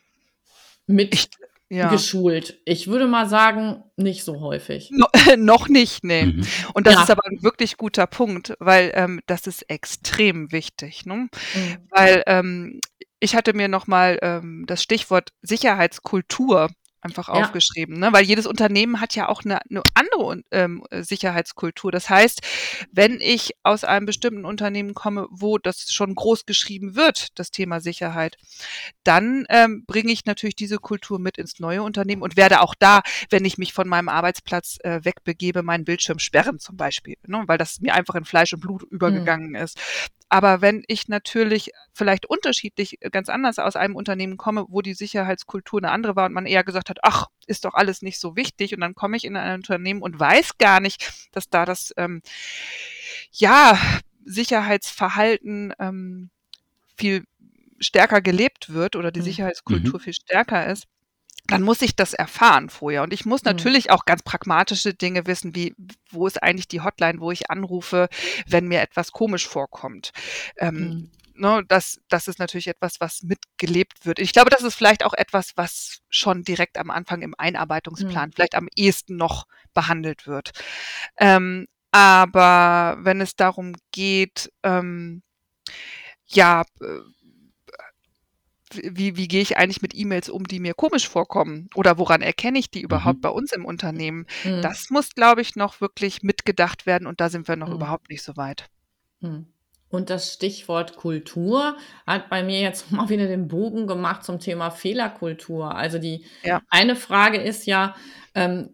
mit 0.87 1.13
ich, 1.13 1.29
ja. 1.69 1.91
geschult? 1.91 2.59
Ich 2.65 2.89
würde 2.89 3.07
mal 3.07 3.29
sagen, 3.29 3.85
nicht 3.97 4.25
so 4.25 4.41
häufig. 4.41 4.91
No, 4.93 5.07
noch 5.37 5.69
nicht, 5.69 6.05
nee. 6.05 6.25
Mhm. 6.25 6.47
Und 6.73 6.87
das 6.87 6.95
ja. 6.95 7.03
ist 7.03 7.11
aber 7.11 7.27
ein 7.27 7.43
wirklich 7.43 7.77
guter 7.77 8.07
Punkt, 8.07 8.55
weil 8.61 8.93
ähm, 8.95 9.21
das 9.27 9.47
ist 9.47 9.69
extrem 9.69 10.51
wichtig. 10.51 11.05
Ne? 11.05 11.15
Mhm. 11.17 11.29
Weil 11.91 12.23
ähm, 12.27 12.81
ich 13.21 13.37
hatte 13.37 13.53
mir 13.53 13.69
nochmal 13.69 14.19
ähm, 14.23 14.65
das 14.67 14.83
Stichwort 14.83 15.35
Sicherheitskultur 15.43 16.71
einfach 17.05 17.29
ja. 17.29 17.35
aufgeschrieben, 17.35 17.99
ne? 17.99 18.13
weil 18.13 18.25
jedes 18.25 18.47
Unternehmen 18.47 19.01
hat 19.01 19.15
ja 19.15 19.29
auch 19.29 19.45
eine, 19.45 19.61
eine 19.71 19.83
andere 19.95 20.43
ähm, 20.51 20.85
Sicherheitskultur. 20.91 21.93
Das 21.93 22.09
heißt, 22.09 22.41
wenn 22.91 23.21
ich 23.21 23.53
aus 23.63 23.85
einem 23.85 24.07
bestimmten 24.07 24.45
Unternehmen 24.45 24.95
komme, 24.95 25.27
wo 25.31 25.59
das 25.59 25.93
schon 25.93 26.15
groß 26.15 26.47
geschrieben 26.47 26.97
wird, 26.97 27.39
das 27.39 27.51
Thema 27.51 27.81
Sicherheit, 27.81 28.37
dann 29.05 29.45
ähm, 29.51 29.85
bringe 29.87 30.13
ich 30.13 30.25
natürlich 30.25 30.57
diese 30.57 30.79
Kultur 30.79 31.19
mit 31.19 31.37
ins 31.37 31.61
neue 31.61 31.83
Unternehmen 31.83 32.23
und 32.23 32.37
werde 32.37 32.63
auch 32.63 32.75
da, 32.75 33.03
wenn 33.31 33.45
ich 33.45 33.59
mich 33.59 33.75
von 33.75 33.87
meinem 33.87 34.09
Arbeitsplatz 34.09 34.79
äh, 34.83 35.01
wegbegebe, 35.05 35.63
meinen 35.63 35.85
Bildschirm 35.85 36.19
sperren 36.19 36.59
zum 36.59 36.77
Beispiel, 36.77 37.17
ne? 37.27 37.45
weil 37.47 37.59
das 37.59 37.81
mir 37.81 37.95
einfach 37.95 38.15
in 38.15 38.25
Fleisch 38.25 38.55
und 38.55 38.61
Blut 38.61 38.83
übergegangen 38.83 39.51
mhm. 39.51 39.57
ist. 39.57 39.79
Aber 40.35 40.61
wenn 40.61 40.83
ich 40.89 41.07
natürlich 41.07 41.71
vielleicht 41.93 42.27
unterschiedlich 42.27 43.01
äh, 43.01 43.09
ganz 43.09 43.29
anders 43.29 43.61
aus 43.61 43.77
einem 43.77 43.95
Unternehmen 43.95 44.37
komme, 44.37 44.67
wo 44.69 44.83
die 44.83 44.95
Sicherheitskultur 44.95 45.79
eine 45.79 45.93
andere 45.93 46.17
war 46.17 46.27
und 46.27 46.33
man 46.33 46.45
eher 46.45 46.65
gesagt 46.65 46.91
hat, 46.91 46.99
ach, 47.05 47.29
ist 47.47 47.65
doch 47.65 47.75
alles 47.75 48.03
nicht 48.03 48.19
so 48.19 48.35
wichtig 48.35 48.75
und 48.75 48.81
dann 48.81 48.97
komme 48.97 49.17
ich 49.17 49.25
in 49.25 49.37
ein 49.37 49.55
Unternehmen 49.55 50.03
und 50.03 50.19
weiß 50.19 50.59
gar 50.59 50.81
nicht, 50.81 51.29
dass 51.31 51.51
da 51.51 51.65
das 51.65 51.95
ähm, 51.99 52.21
ja 53.31 53.79
Sicherheitsverhalten 54.25 55.73
ähm, 55.79 56.31
viel 56.97 57.23
stärker 57.79 58.21
gelebt 58.21 58.73
wird 58.73 58.97
oder 58.97 59.13
die 59.13 59.21
mhm. 59.21 59.27
Sicherheitskultur 59.27 60.01
mhm. 60.01 60.03
viel 60.03 60.15
stärker 60.15 60.67
ist, 60.67 60.87
dann 61.47 61.63
muss 61.63 61.83
ich 61.83 61.95
das 61.95 62.15
erfahren 62.15 62.71
vorher. 62.71 63.03
Und 63.03 63.13
ich 63.13 63.27
muss 63.27 63.43
mhm. 63.43 63.51
natürlich 63.51 63.91
auch 63.91 64.05
ganz 64.05 64.23
pragmatische 64.23 64.95
Dinge 64.95 65.27
wissen, 65.27 65.55
wie, 65.55 65.75
wo 66.11 66.27
ist 66.27 66.43
eigentlich 66.43 66.69
die 66.69 66.81
Hotline, 66.81 67.21
wo 67.21 67.31
ich 67.31 67.51
anrufe, 67.51 68.09
wenn 68.47 68.67
mir 68.67 68.81
etwas 68.81 69.13
komisch 69.13 69.47
vorkommt. 69.47 70.13
Ähm, 70.57 70.75
mhm. 70.75 71.11
Ne, 71.37 71.65
das, 71.67 72.01
das 72.09 72.29
ist 72.29 72.39
natürlich 72.39 72.69
etwas, 72.69 73.01
was 73.01 73.25
mitgelebt 73.25 74.07
wird. 74.07 74.21
Ich 74.21 74.33
glaube, 74.33 74.51
das 74.51 74.63
ist 74.63 74.77
vielleicht 74.77 75.05
auch 75.05 75.15
etwas, 75.15 75.57
was 75.57 75.99
schon 76.09 76.45
direkt 76.45 76.79
am 76.79 76.91
Anfang 76.91 77.23
im 77.23 77.35
Einarbeitungsplan 77.37 78.29
mhm. 78.29 78.33
vielleicht 78.33 78.55
am 78.55 78.69
ehesten 78.77 79.17
noch 79.17 79.47
behandelt 79.75 80.29
wird. 80.29 80.53
Ähm, 81.19 81.67
aber 81.91 82.99
wenn 83.01 83.21
es 83.21 83.35
darum 83.35 83.75
geht, 83.91 84.53
ähm, 84.63 85.23
ja, 86.27 86.63
äh, 86.81 86.85
wie, 88.83 89.17
wie 89.17 89.29
gehe 89.29 89.43
ich 89.43 89.57
eigentlich 89.57 89.83
mit 89.83 89.95
E-Mails 89.95 90.29
um, 90.29 90.45
die 90.45 90.61
mir 90.61 90.75
komisch 90.75 91.09
vorkommen? 91.09 91.69
Oder 91.75 91.99
woran 91.99 92.23
erkenne 92.23 92.59
ich 92.59 92.71
die 92.71 92.81
überhaupt 92.83 93.19
mhm. 93.19 93.23
bei 93.23 93.29
uns 93.31 93.53
im 93.53 93.65
Unternehmen? 93.65 94.27
Mhm. 94.45 94.63
Das 94.63 94.91
muss, 94.91 95.15
glaube 95.15 95.41
ich, 95.41 95.57
noch 95.57 95.81
wirklich 95.81 96.23
mitgedacht 96.23 96.87
werden 96.87 97.07
und 97.07 97.21
da 97.21 97.29
sind 97.29 97.49
wir 97.49 97.57
noch 97.57 97.69
mhm. 97.69 97.75
überhaupt 97.75 98.11
nicht 98.11 98.23
so 98.23 98.37
weit. 98.37 98.69
Mhm. 99.21 99.47
Und 99.89 100.11
das 100.11 100.33
Stichwort 100.33 100.97
Kultur 100.97 101.77
hat 102.07 102.29
bei 102.29 102.43
mir 102.43 102.61
jetzt 102.61 102.91
mal 102.93 103.09
wieder 103.09 103.27
den 103.27 103.49
Bogen 103.49 103.87
gemacht 103.87 104.25
zum 104.25 104.41
Thema 104.41 104.71
Fehlerkultur. 104.71 105.75
Also 105.75 105.99
die 105.99 106.25
ja. 106.43 106.61
eine 106.69 106.97
Frage 106.97 107.39
ist 107.39 107.67
ja, 107.67 107.95
ähm, 108.35 108.71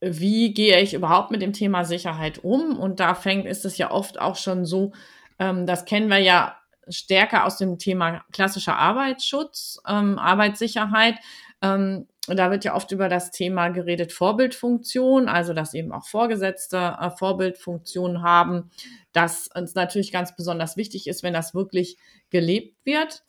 wie 0.00 0.52
gehe 0.52 0.80
ich 0.80 0.92
überhaupt 0.92 1.30
mit 1.30 1.40
dem 1.40 1.54
Thema 1.54 1.84
Sicherheit 1.84 2.44
um? 2.44 2.78
Und 2.78 3.00
da 3.00 3.14
fängt, 3.14 3.46
ist 3.46 3.64
es 3.64 3.78
ja 3.78 3.90
oft 3.90 4.20
auch 4.20 4.36
schon 4.36 4.66
so, 4.66 4.92
ähm, 5.38 5.66
das 5.66 5.86
kennen 5.86 6.08
wir 6.08 6.18
ja 6.18 6.56
stärker 6.88 7.44
aus 7.44 7.58
dem 7.58 7.78
Thema 7.78 8.24
klassischer 8.32 8.76
Arbeitsschutz, 8.76 9.80
ähm, 9.86 10.18
Arbeitssicherheit. 10.18 11.16
Ähm, 11.62 12.06
da 12.26 12.50
wird 12.50 12.64
ja 12.64 12.74
oft 12.74 12.90
über 12.90 13.08
das 13.08 13.30
Thema 13.30 13.68
geredet 13.68 14.12
Vorbildfunktion, 14.12 15.28
also 15.28 15.52
dass 15.52 15.74
eben 15.74 15.92
auch 15.92 16.06
Vorgesetzte 16.06 16.96
äh, 16.98 17.10
Vorbildfunktionen 17.10 18.22
haben, 18.22 18.70
dass 19.12 19.48
uns 19.54 19.74
natürlich 19.74 20.12
ganz 20.12 20.34
besonders 20.34 20.76
wichtig 20.76 21.06
ist, 21.06 21.22
wenn 21.22 21.34
das 21.34 21.54
wirklich 21.54 21.98
gelebt 22.30 22.76
wird. 22.84 23.22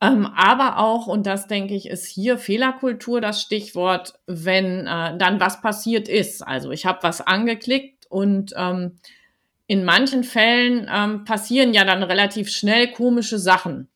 Ähm, 0.00 0.26
aber 0.26 0.78
auch, 0.78 1.06
und 1.06 1.26
das 1.26 1.48
denke 1.48 1.74
ich, 1.74 1.88
ist 1.88 2.06
hier 2.06 2.38
Fehlerkultur 2.38 3.20
das 3.20 3.42
Stichwort, 3.42 4.14
wenn 4.26 4.86
äh, 4.86 5.18
dann 5.18 5.40
was 5.40 5.60
passiert 5.60 6.08
ist. 6.08 6.46
Also 6.46 6.70
ich 6.70 6.86
habe 6.86 7.00
was 7.02 7.20
angeklickt 7.20 8.06
und 8.08 8.54
ähm, 8.56 8.98
in 9.68 9.84
manchen 9.84 10.24
Fällen 10.24 10.90
ähm, 10.92 11.24
passieren 11.24 11.74
ja 11.74 11.84
dann 11.84 12.02
relativ 12.02 12.50
schnell 12.50 12.90
komische 12.90 13.38
Sachen. 13.38 13.88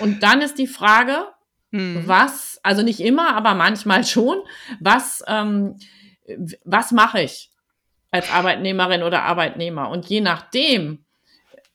Und 0.00 0.22
dann 0.24 0.42
ist 0.42 0.58
die 0.58 0.66
Frage, 0.66 1.28
hm. 1.72 2.02
was, 2.06 2.58
also 2.62 2.82
nicht 2.82 3.00
immer, 3.00 3.34
aber 3.34 3.54
manchmal 3.54 4.04
schon, 4.04 4.38
was, 4.80 5.24
ähm, 5.28 5.78
was 6.64 6.90
mache 6.90 7.22
ich 7.22 7.50
als 8.10 8.30
Arbeitnehmerin 8.30 9.04
oder 9.04 9.22
Arbeitnehmer? 9.22 9.88
Und 9.88 10.06
je 10.06 10.20
nachdem, 10.20 11.04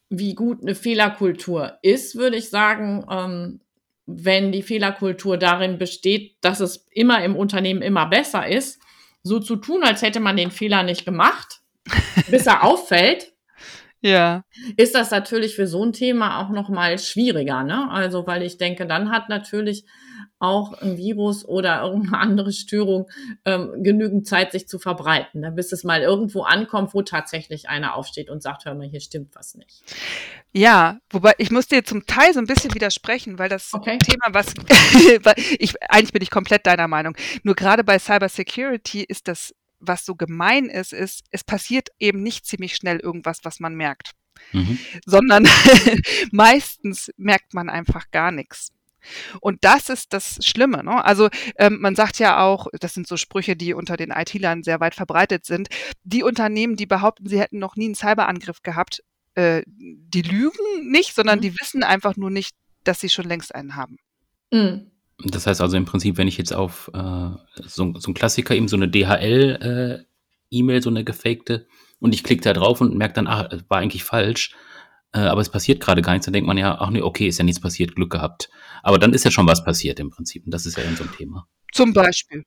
wie 0.10 0.36
gut 0.36 0.62
eine 0.62 0.76
Fehlerkultur 0.76 1.78
ist, 1.82 2.18
würde 2.18 2.36
ich 2.36 2.50
sagen, 2.50 3.06
ähm, 3.10 3.62
wenn 4.06 4.52
die 4.52 4.64
Fehlerkultur 4.64 5.38
darin 5.38 5.78
besteht, 5.78 6.36
dass 6.42 6.60
es 6.60 6.88
immer 6.92 7.24
im 7.24 7.38
Unternehmen 7.38 7.82
immer 7.82 8.08
besser 8.08 8.50
ist, 8.50 8.82
so 9.24 9.40
zu 9.40 9.56
tun, 9.56 9.84
als 9.84 10.02
hätte 10.02 10.20
man 10.20 10.36
den 10.36 10.52
Fehler 10.52 10.84
nicht 10.84 11.06
gemacht, 11.06 11.61
bis 12.30 12.48
er 12.48 12.64
auffällt, 12.64 13.34
ja. 14.02 14.44
ist 14.78 14.96
das 14.96 15.12
natürlich 15.12 15.56
für 15.56 15.68
so 15.68 15.84
ein 15.84 15.94
Thema 15.94 16.42
auch 16.42 16.50
noch 16.50 16.70
mal 16.70 16.98
schwieriger, 17.00 17.64
ne? 17.64 17.90
Also, 17.90 18.26
weil 18.28 18.44
ich 18.44 18.58
denke, 18.58 18.86
dann 18.86 19.12
hat 19.12 19.30
natürlich 19.30 19.86
auch 20.42 20.74
ein 20.82 20.98
Virus 20.98 21.46
oder 21.46 21.84
irgendeine 21.84 22.18
andere 22.18 22.52
Störung 22.52 23.08
ähm, 23.46 23.84
genügend 23.84 24.28
Zeit, 24.28 24.52
sich 24.52 24.68
zu 24.68 24.80
verbreiten, 24.80 25.42
ne? 25.42 25.52
bis 25.52 25.72
es 25.72 25.84
mal 25.84 26.02
irgendwo 26.02 26.42
ankommt, 26.42 26.94
wo 26.94 27.04
tatsächlich 27.04 27.70
einer 27.70 27.96
aufsteht 27.96 28.30
und 28.30 28.42
sagt, 28.42 28.66
hör 28.66 28.74
mal, 28.74 28.88
hier 28.88 29.02
stimmt 29.02 29.36
was 29.36 29.54
nicht. 29.56 29.84
Ja, 30.52 31.00
wobei 31.12 31.34
ich 31.38 31.52
muss 31.52 31.68
dir 31.68 31.84
zum 31.86 32.06
Teil 32.08 32.34
so 32.34 32.40
ein 32.40 32.48
bisschen 32.48 32.74
widersprechen, 32.74 33.38
weil 33.38 33.50
das 33.50 33.74
okay. 33.74 34.00
Thema, 34.00 34.34
was 34.34 34.48
ich 35.60 35.76
eigentlich 35.90 36.12
bin 36.12 36.24
ich 36.24 36.32
komplett 36.32 36.66
deiner 36.66 36.88
Meinung. 36.88 37.16
Nur 37.44 37.56
gerade 37.56 37.84
bei 37.84 38.00
Cybersecurity 38.00 39.04
ist 39.04 39.28
das 39.28 39.54
was 39.82 40.06
so 40.06 40.16
gemein 40.16 40.66
ist, 40.66 40.94
ist, 40.94 41.26
es 41.32 41.44
passiert 41.44 41.90
eben 42.00 42.24
nicht 42.24 42.46
ziemlich 42.46 42.76
schnell 42.76 43.00
irgendwas, 43.00 43.40
was 43.44 43.60
man 43.60 43.76
merkt. 43.76 44.12
Mhm. 44.54 44.80
Sondern 45.06 45.48
meistens 46.32 47.12
merkt 47.18 47.54
man 47.54 47.70
einfach 47.70 48.12
gar 48.12 48.32
nichts. 48.32 48.72
Und 49.40 49.64
das 49.64 49.90
ist 49.90 50.14
das 50.14 50.38
Schlimme. 50.46 50.84
Ne? 50.84 51.04
Also 51.04 51.30
ähm, 51.58 51.80
man 51.82 51.96
sagt 51.96 52.20
ja 52.20 52.40
auch, 52.42 52.68
das 52.80 52.94
sind 52.94 53.08
so 53.08 53.18
Sprüche, 53.18 53.56
die 53.56 53.74
unter 53.74 53.98
den 53.98 54.12
IT-Lern 54.12 54.64
sehr 54.64 54.80
weit 54.80 54.96
verbreitet 54.96 55.46
sind, 55.46 55.70
die 56.04 56.24
Unternehmen, 56.24 56.76
die 56.76 56.86
behaupten, 56.86 57.28
sie 57.28 57.40
hätten 57.40 57.60
noch 57.60 57.76
nie 57.76 57.86
einen 57.86 57.96
Cyberangriff 57.96 58.62
gehabt, 58.62 59.04
äh, 59.36 59.64
die 59.66 60.22
lügen 60.22 60.92
nicht, 60.92 61.16
sondern 61.16 61.40
mhm. 61.40 61.44
die 61.44 61.60
wissen 61.60 61.84
einfach 61.84 62.16
nur 62.16 62.30
nicht, 62.30 62.56
dass 62.84 63.00
sie 63.00 63.10
schon 63.10 63.26
längst 63.26 63.54
einen 63.56 63.76
haben. 63.76 63.98
Mhm. 64.52 64.91
Das 65.26 65.48
heißt 65.48 65.62
also 65.62 65.78
im 65.78 65.86
Prinzip, 65.86 66.18
wenn 66.18 66.28
ich 66.28 66.38
jetzt 66.38 66.54
auf 66.54 66.90
äh, 66.94 67.30
so, 67.64 67.94
so 67.98 68.12
ein 68.12 68.14
Klassiker, 68.14 68.56
eben 68.56 68.68
so 68.68 68.76
eine 68.76 68.90
DHL-E-Mail, 68.90 70.78
äh, 70.78 70.82
so 70.82 70.90
eine 70.90 71.04
gefakte, 71.04 71.68
und 72.00 72.14
ich 72.14 72.24
klicke 72.24 72.42
da 72.42 72.54
drauf 72.54 72.82
und 72.82 72.96
merke 72.96 73.14
dann, 73.14 73.28
ah, 73.28 73.48
war 73.68 73.78
eigentlich 73.78 74.04
falsch, 74.04 74.56
äh, 75.14 75.20
aber 75.20 75.42
es 75.42 75.50
passiert 75.50 75.82
gerade 75.82 76.02
gar 76.02 76.14
nichts, 76.14 76.26
dann 76.26 76.34
denkt 76.34 76.48
man 76.48 76.58
ja, 76.58 76.78
ach 76.80 76.90
nee, 76.90 77.02
okay, 77.02 77.28
ist 77.28 77.38
ja 77.38 77.44
nichts 77.44 77.62
passiert, 77.62 77.96
Glück 77.96 78.12
gehabt. 78.12 78.50
Aber 78.82 78.98
dann 78.98 79.14
ist 79.14 79.26
ja 79.26 79.32
schon 79.32 79.48
was 79.48 79.64
passiert 79.64 80.00
im 80.00 80.10
Prinzip. 80.10 80.46
Und 80.46 80.52
das 80.52 80.66
ist 80.66 80.78
ja 80.78 80.84
eben 80.84 80.96
so 80.96 81.04
ein 81.04 81.12
Thema. 81.12 81.48
Zum 81.72 81.94
Beispiel. 81.94 82.44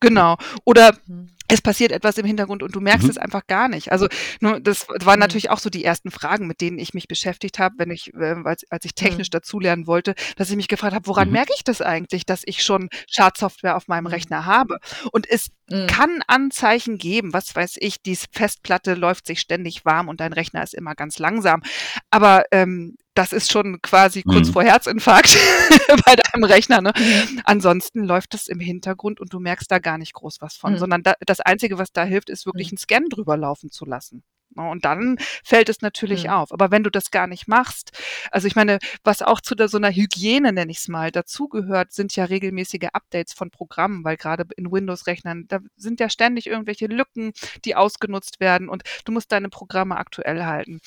Genau. 0.00 0.36
Oder 0.64 0.96
mhm. 1.06 1.30
Es 1.54 1.62
passiert 1.62 1.92
etwas 1.92 2.18
im 2.18 2.26
Hintergrund 2.26 2.62
und 2.62 2.74
du 2.74 2.80
merkst 2.80 3.04
mhm. 3.04 3.10
es 3.10 3.18
einfach 3.18 3.46
gar 3.46 3.68
nicht. 3.68 3.92
Also 3.92 4.08
nur, 4.40 4.60
das 4.60 4.86
waren 4.88 5.18
mhm. 5.18 5.20
natürlich 5.20 5.50
auch 5.50 5.58
so 5.58 5.70
die 5.70 5.84
ersten 5.84 6.10
Fragen, 6.10 6.46
mit 6.46 6.60
denen 6.60 6.78
ich 6.78 6.94
mich 6.94 7.08
beschäftigt 7.08 7.58
habe, 7.58 7.76
wenn 7.78 7.90
ich, 7.90 8.12
äh, 8.14 8.34
als, 8.44 8.64
als 8.70 8.84
ich 8.84 8.94
technisch 8.94 9.28
mhm. 9.28 9.32
dazulernen 9.38 9.86
wollte, 9.86 10.14
dass 10.36 10.50
ich 10.50 10.56
mich 10.56 10.68
gefragt 10.68 10.94
habe, 10.94 11.06
woran 11.06 11.28
mhm. 11.28 11.34
merke 11.34 11.52
ich 11.56 11.64
das 11.64 11.80
eigentlich, 11.80 12.26
dass 12.26 12.42
ich 12.44 12.62
schon 12.62 12.88
Schadsoftware 13.08 13.76
auf 13.76 13.88
meinem 13.88 14.04
mhm. 14.04 14.10
Rechner 14.10 14.44
habe? 14.44 14.78
Und 15.12 15.30
es 15.30 15.50
kann 15.86 16.20
Anzeichen 16.26 16.98
geben, 16.98 17.32
was 17.32 17.56
weiß 17.56 17.76
ich, 17.78 18.02
die 18.02 18.16
Festplatte 18.16 18.94
läuft 18.94 19.26
sich 19.26 19.40
ständig 19.40 19.86
warm 19.86 20.08
und 20.08 20.20
dein 20.20 20.34
Rechner 20.34 20.62
ist 20.62 20.74
immer 20.74 20.94
ganz 20.94 21.18
langsam. 21.18 21.62
Aber 22.10 22.44
ähm, 22.50 22.96
das 23.14 23.32
ist 23.32 23.50
schon 23.50 23.80
quasi 23.80 24.22
kurz 24.22 24.48
mhm. 24.48 24.52
vor 24.52 24.62
Herzinfarkt 24.64 25.36
bei 26.06 26.16
deinem 26.16 26.44
Rechner. 26.44 26.80
Ne? 26.80 26.92
Mhm. 26.96 27.40
Ansonsten 27.44 28.04
läuft 28.04 28.34
das 28.34 28.48
im 28.48 28.60
Hintergrund 28.60 29.20
und 29.20 29.32
du 29.32 29.40
merkst 29.40 29.70
da 29.70 29.78
gar 29.78 29.98
nicht 29.98 30.14
groß 30.14 30.40
was 30.40 30.56
von, 30.56 30.74
mhm. 30.74 30.78
sondern 30.78 31.02
da, 31.02 31.14
das 31.24 31.40
Einzige, 31.40 31.78
was 31.78 31.92
da 31.92 32.04
hilft, 32.04 32.30
ist 32.30 32.46
wirklich 32.46 32.68
mhm. 32.68 32.76
einen 32.76 32.78
Scan 32.78 33.08
drüber 33.08 33.36
laufen 33.36 33.70
zu 33.70 33.84
lassen. 33.84 34.24
Ne? 34.56 34.68
Und 34.68 34.84
dann 34.84 35.16
fällt 35.44 35.68
es 35.68 35.80
natürlich 35.80 36.24
mhm. 36.24 36.30
auf. 36.30 36.52
Aber 36.52 36.70
wenn 36.70 36.82
du 36.82 36.90
das 36.90 37.10
gar 37.10 37.26
nicht 37.26 37.48
machst, 37.48 37.92
also 38.30 38.46
ich 38.46 38.56
meine, 38.56 38.78
was 39.02 39.22
auch 39.22 39.40
zu 39.40 39.54
der, 39.54 39.68
so 39.68 39.76
einer 39.76 39.90
Hygiene, 39.90 40.52
nenne 40.52 40.70
ich 40.70 40.78
es 40.78 40.88
mal, 40.88 41.10
dazugehört, 41.10 41.92
sind 41.92 42.14
ja 42.16 42.24
regelmäßige 42.24 42.88
Updates 42.92 43.32
von 43.32 43.50
Programmen, 43.50 44.04
weil 44.04 44.16
gerade 44.16 44.44
in 44.56 44.70
Windows-Rechnern, 44.70 45.44
da 45.48 45.60
sind 45.76 46.00
ja 46.00 46.08
ständig 46.08 46.46
irgendwelche 46.46 46.86
Lücken, 46.86 47.32
die 47.64 47.76
ausgenutzt 47.76 48.40
werden 48.40 48.68
und 48.68 48.82
du 49.04 49.12
musst 49.12 49.32
deine 49.32 49.48
Programme 49.48 49.96
aktuell 49.96 50.44
halten. 50.44 50.80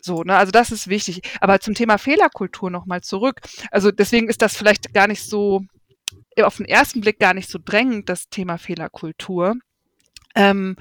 So, 0.00 0.22
ne, 0.22 0.36
also 0.36 0.50
das 0.50 0.70
ist 0.70 0.88
wichtig. 0.88 1.22
Aber 1.40 1.60
zum 1.60 1.74
Thema 1.74 1.98
Fehlerkultur 1.98 2.70
nochmal 2.70 3.02
zurück. 3.02 3.40
Also 3.70 3.90
deswegen 3.90 4.28
ist 4.28 4.42
das 4.42 4.56
vielleicht 4.56 4.92
gar 4.94 5.06
nicht 5.06 5.24
so, 5.24 5.62
auf 6.42 6.56
den 6.56 6.66
ersten 6.66 7.00
Blick 7.00 7.18
gar 7.18 7.34
nicht 7.34 7.50
so 7.50 7.58
drängend, 7.62 8.08
das 8.08 8.28
Thema 8.28 8.58
Fehlerkultur. 8.58 9.56
Ähm, 10.34 10.76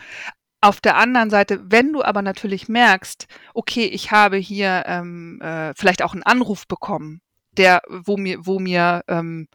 auf 0.61 0.81
der 0.81 0.97
anderen 0.97 1.29
Seite, 1.29 1.59
wenn 1.71 1.93
du 1.93 2.03
aber 2.03 2.21
natürlich 2.21 2.67
merkst, 2.67 3.27
okay, 3.53 3.85
ich 3.85 4.11
habe 4.11 4.37
hier 4.37 4.83
ähm, 4.87 5.39
äh, 5.41 5.73
vielleicht 5.75 6.01
auch 6.01 6.13
einen 6.13 6.23
Anruf 6.23 6.67
bekommen, 6.67 7.21
der, 7.57 7.81
wo 7.87 8.17
mir, 8.17 8.45
wo 8.45 8.59
mir 8.59 9.03
ähm, 9.07 9.47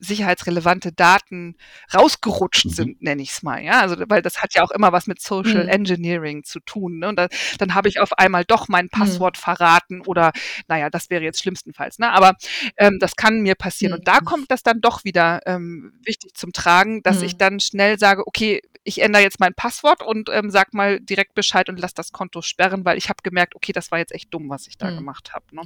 sicherheitsrelevante 0.00 0.92
Daten 0.92 1.56
rausgerutscht 1.94 2.66
mhm. 2.66 2.70
sind, 2.70 3.02
nenne 3.02 3.22
ich 3.22 3.30
es 3.30 3.42
mal. 3.42 3.62
Ja, 3.62 3.80
also 3.80 3.96
weil 4.08 4.22
das 4.22 4.42
hat 4.42 4.54
ja 4.54 4.62
auch 4.62 4.70
immer 4.70 4.92
was 4.92 5.06
mit 5.06 5.20
Social 5.20 5.64
mhm. 5.64 5.68
Engineering 5.68 6.42
zu 6.42 6.60
tun. 6.60 6.98
Ne? 6.98 7.08
Und 7.08 7.16
da, 7.16 7.28
dann 7.58 7.74
habe 7.74 7.88
ich 7.88 8.00
auf 8.00 8.18
einmal 8.18 8.44
doch 8.44 8.68
mein 8.68 8.86
mhm. 8.86 8.90
Passwort 8.90 9.36
mhm. 9.36 9.42
verraten 9.42 10.00
oder, 10.00 10.32
naja, 10.68 10.90
das 10.90 11.10
wäre 11.10 11.22
jetzt 11.22 11.40
schlimmstenfalls. 11.40 11.98
Ne? 11.98 12.10
Aber 12.10 12.34
ähm, 12.76 12.98
das 12.98 13.14
kann 13.14 13.42
mir 13.42 13.54
passieren. 13.54 13.92
Und 13.92 14.08
da 14.08 14.20
mhm. 14.20 14.24
kommt 14.24 14.50
das 14.50 14.62
dann 14.62 14.80
doch 14.80 15.04
wieder 15.04 15.40
ähm, 15.46 15.92
wichtig 16.02 16.34
zum 16.34 16.52
Tragen, 16.52 17.02
dass 17.02 17.22
ich 17.22 17.36
dann 17.36 17.60
schnell 17.60 17.98
sage, 17.98 18.26
okay, 18.26 18.62
ich 18.82 19.02
ändere 19.02 19.22
jetzt 19.22 19.40
mein 19.40 19.54
Passwort 19.54 20.02
und 20.02 20.30
ähm, 20.32 20.50
sag 20.50 20.72
mal 20.72 21.00
direkt 21.00 21.34
Bescheid 21.34 21.68
und 21.68 21.78
lass 21.78 21.92
das 21.92 22.12
Konto 22.12 22.40
sperren, 22.40 22.84
weil 22.84 22.96
ich 22.96 23.08
habe 23.10 23.22
gemerkt, 23.22 23.54
okay, 23.54 23.72
das 23.72 23.90
war 23.90 23.98
jetzt 23.98 24.12
echt 24.12 24.32
dumm, 24.32 24.48
was 24.48 24.66
ich 24.66 24.78
da 24.78 24.90
gemacht 24.90 25.34
habe. 25.34 25.44
Ne? 25.52 25.62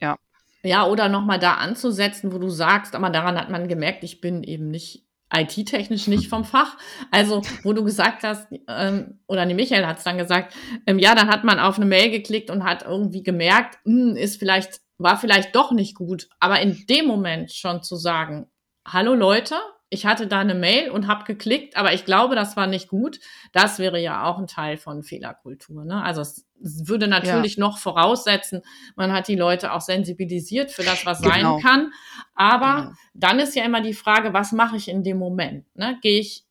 Ja. 0.00 0.16
Ja, 0.62 0.86
oder 0.86 1.08
nochmal 1.08 1.38
da 1.38 1.54
anzusetzen, 1.54 2.32
wo 2.32 2.38
du 2.38 2.48
sagst, 2.48 2.94
aber 2.94 3.10
daran 3.10 3.38
hat 3.38 3.48
man 3.50 3.68
gemerkt, 3.68 4.04
ich 4.04 4.20
bin 4.20 4.42
eben 4.42 4.70
nicht 4.70 5.06
IT-technisch 5.32 6.08
nicht 6.08 6.28
vom 6.28 6.44
Fach. 6.44 6.76
Also, 7.10 7.42
wo 7.62 7.72
du 7.72 7.84
gesagt 7.84 8.24
hast, 8.24 8.48
ähm, 8.68 9.20
oder 9.26 9.46
nee, 9.46 9.54
Michael 9.54 9.86
hat 9.86 9.98
es 9.98 10.04
dann 10.04 10.18
gesagt, 10.18 10.54
ähm, 10.86 10.98
ja, 10.98 11.14
dann 11.14 11.28
hat 11.28 11.44
man 11.44 11.60
auf 11.60 11.76
eine 11.76 11.86
Mail 11.86 12.10
geklickt 12.10 12.50
und 12.50 12.64
hat 12.64 12.82
irgendwie 12.82 13.22
gemerkt, 13.22 13.78
mh, 13.84 14.10
hm, 14.10 14.16
ist 14.16 14.38
vielleicht, 14.38 14.80
war 14.98 15.16
vielleicht 15.18 15.54
doch 15.54 15.72
nicht 15.72 15.94
gut. 15.94 16.28
Aber 16.40 16.60
in 16.60 16.84
dem 16.88 17.06
Moment 17.06 17.52
schon 17.52 17.82
zu 17.82 17.96
sagen, 17.96 18.50
hallo 18.86 19.14
Leute, 19.14 19.56
ich 19.92 20.06
hatte 20.06 20.28
da 20.28 20.38
eine 20.38 20.54
Mail 20.54 20.90
und 20.90 21.08
habe 21.08 21.24
geklickt, 21.24 21.76
aber 21.76 21.92
ich 21.92 22.04
glaube, 22.04 22.36
das 22.36 22.56
war 22.56 22.68
nicht 22.68 22.88
gut. 22.88 23.18
Das 23.52 23.80
wäre 23.80 24.00
ja 24.00 24.24
auch 24.24 24.38
ein 24.38 24.46
Teil 24.46 24.76
von 24.76 25.02
Fehlerkultur. 25.02 25.84
Ne? 25.84 26.00
Also 26.02 26.20
es 26.20 26.46
würde 26.60 27.08
natürlich 27.08 27.56
ja. 27.56 27.60
noch 27.60 27.78
voraussetzen, 27.78 28.62
man 28.94 29.12
hat 29.12 29.26
die 29.26 29.34
Leute 29.34 29.72
auch 29.72 29.80
sensibilisiert 29.80 30.70
für 30.70 30.84
das, 30.84 31.04
was 31.06 31.20
genau. 31.20 31.32
sein 31.32 31.60
kann. 31.60 31.92
Aber 32.34 32.82
genau. 32.82 32.92
dann 33.14 33.40
ist 33.40 33.56
ja 33.56 33.64
immer 33.64 33.80
die 33.80 33.94
Frage, 33.94 34.32
was 34.32 34.52
mache 34.52 34.76
ich 34.76 34.88
in 34.88 35.02
dem 35.02 35.18
Moment? 35.18 35.66
Ne? 35.74 35.98
Gehe 36.02 36.20
ich, 36.20 36.44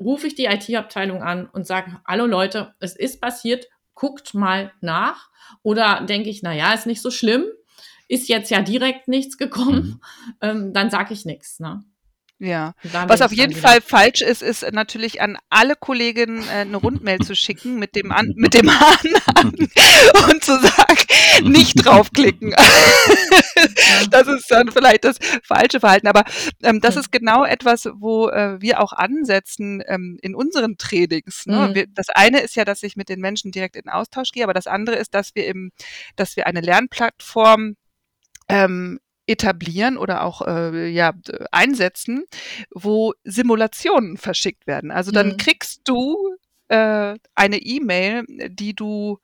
rufe 0.00 0.26
ich 0.26 0.34
die 0.34 0.46
IT-Abteilung 0.46 1.22
an 1.22 1.46
und 1.46 1.66
sage, 1.66 2.00
hallo 2.08 2.24
Leute, 2.24 2.74
es 2.80 2.96
ist 2.96 3.20
passiert, 3.20 3.68
guckt 3.92 4.32
mal 4.32 4.72
nach. 4.80 5.28
Oder 5.62 6.06
denke 6.06 6.30
ich, 6.30 6.42
na 6.42 6.54
ja, 6.54 6.72
ist 6.72 6.86
nicht 6.86 7.02
so 7.02 7.10
schlimm, 7.10 7.44
ist 8.08 8.30
jetzt 8.30 8.50
ja 8.50 8.62
direkt 8.62 9.08
nichts 9.08 9.36
gekommen, 9.36 10.00
mhm. 10.00 10.36
ähm, 10.40 10.72
dann 10.72 10.88
sage 10.88 11.12
ich 11.12 11.26
nichts. 11.26 11.60
Ne? 11.60 11.84
Ja. 12.42 12.74
Was 13.06 13.22
auf 13.22 13.32
jeden 13.32 13.54
Fall 13.54 13.80
falsch 13.80 14.20
ist, 14.20 14.42
ist 14.42 14.68
natürlich 14.72 15.20
an 15.20 15.38
alle 15.48 15.76
Kolleginnen 15.76 16.42
äh, 16.48 16.62
eine 16.62 16.76
Rundmail 16.76 17.20
zu 17.20 17.36
schicken 17.36 17.78
mit 17.78 17.94
dem 17.94 18.10
an, 18.10 18.32
mit 18.34 18.54
dem 18.54 18.68
Anhang 18.68 19.54
und 20.28 20.42
zu 20.42 20.58
sagen, 20.58 21.48
nicht 21.48 21.74
draufklicken. 21.84 22.50
das 24.10 24.26
ist 24.26 24.50
dann 24.50 24.72
vielleicht 24.72 25.04
das 25.04 25.18
falsche 25.44 25.78
Verhalten. 25.78 26.08
Aber 26.08 26.24
ähm, 26.64 26.80
das 26.80 26.96
ist 26.96 27.12
genau 27.12 27.44
etwas, 27.44 27.88
wo 27.94 28.28
äh, 28.28 28.60
wir 28.60 28.80
auch 28.80 28.92
ansetzen 28.92 29.80
ähm, 29.86 30.18
in 30.20 30.34
unseren 30.34 30.76
Trainings. 30.78 31.46
Ne? 31.46 31.68
Mhm. 31.68 31.74
Wir, 31.76 31.86
das 31.94 32.08
eine 32.08 32.40
ist 32.40 32.56
ja, 32.56 32.64
dass 32.64 32.82
ich 32.82 32.96
mit 32.96 33.08
den 33.08 33.20
Menschen 33.20 33.52
direkt 33.52 33.76
in 33.76 33.88
Austausch 33.88 34.32
gehe, 34.32 34.42
aber 34.42 34.54
das 34.54 34.66
andere 34.66 34.96
ist, 34.96 35.14
dass 35.14 35.36
wir 35.36 35.46
im, 35.46 35.70
dass 36.16 36.34
wir 36.34 36.48
eine 36.48 36.60
Lernplattform 36.60 37.76
ähm, 38.48 38.98
etablieren 39.26 39.96
oder 39.96 40.24
auch 40.24 40.42
äh, 40.42 40.88
ja, 40.88 41.12
einsetzen, 41.50 42.24
wo 42.70 43.12
Simulationen 43.24 44.16
verschickt 44.16 44.66
werden. 44.66 44.90
Also 44.90 45.12
dann 45.12 45.28
mhm. 45.28 45.36
kriegst 45.36 45.82
du 45.84 46.36
äh, 46.72 47.18
eine 47.34 47.58
E-Mail, 47.58 48.24
die 48.28 48.74
du 48.74 49.18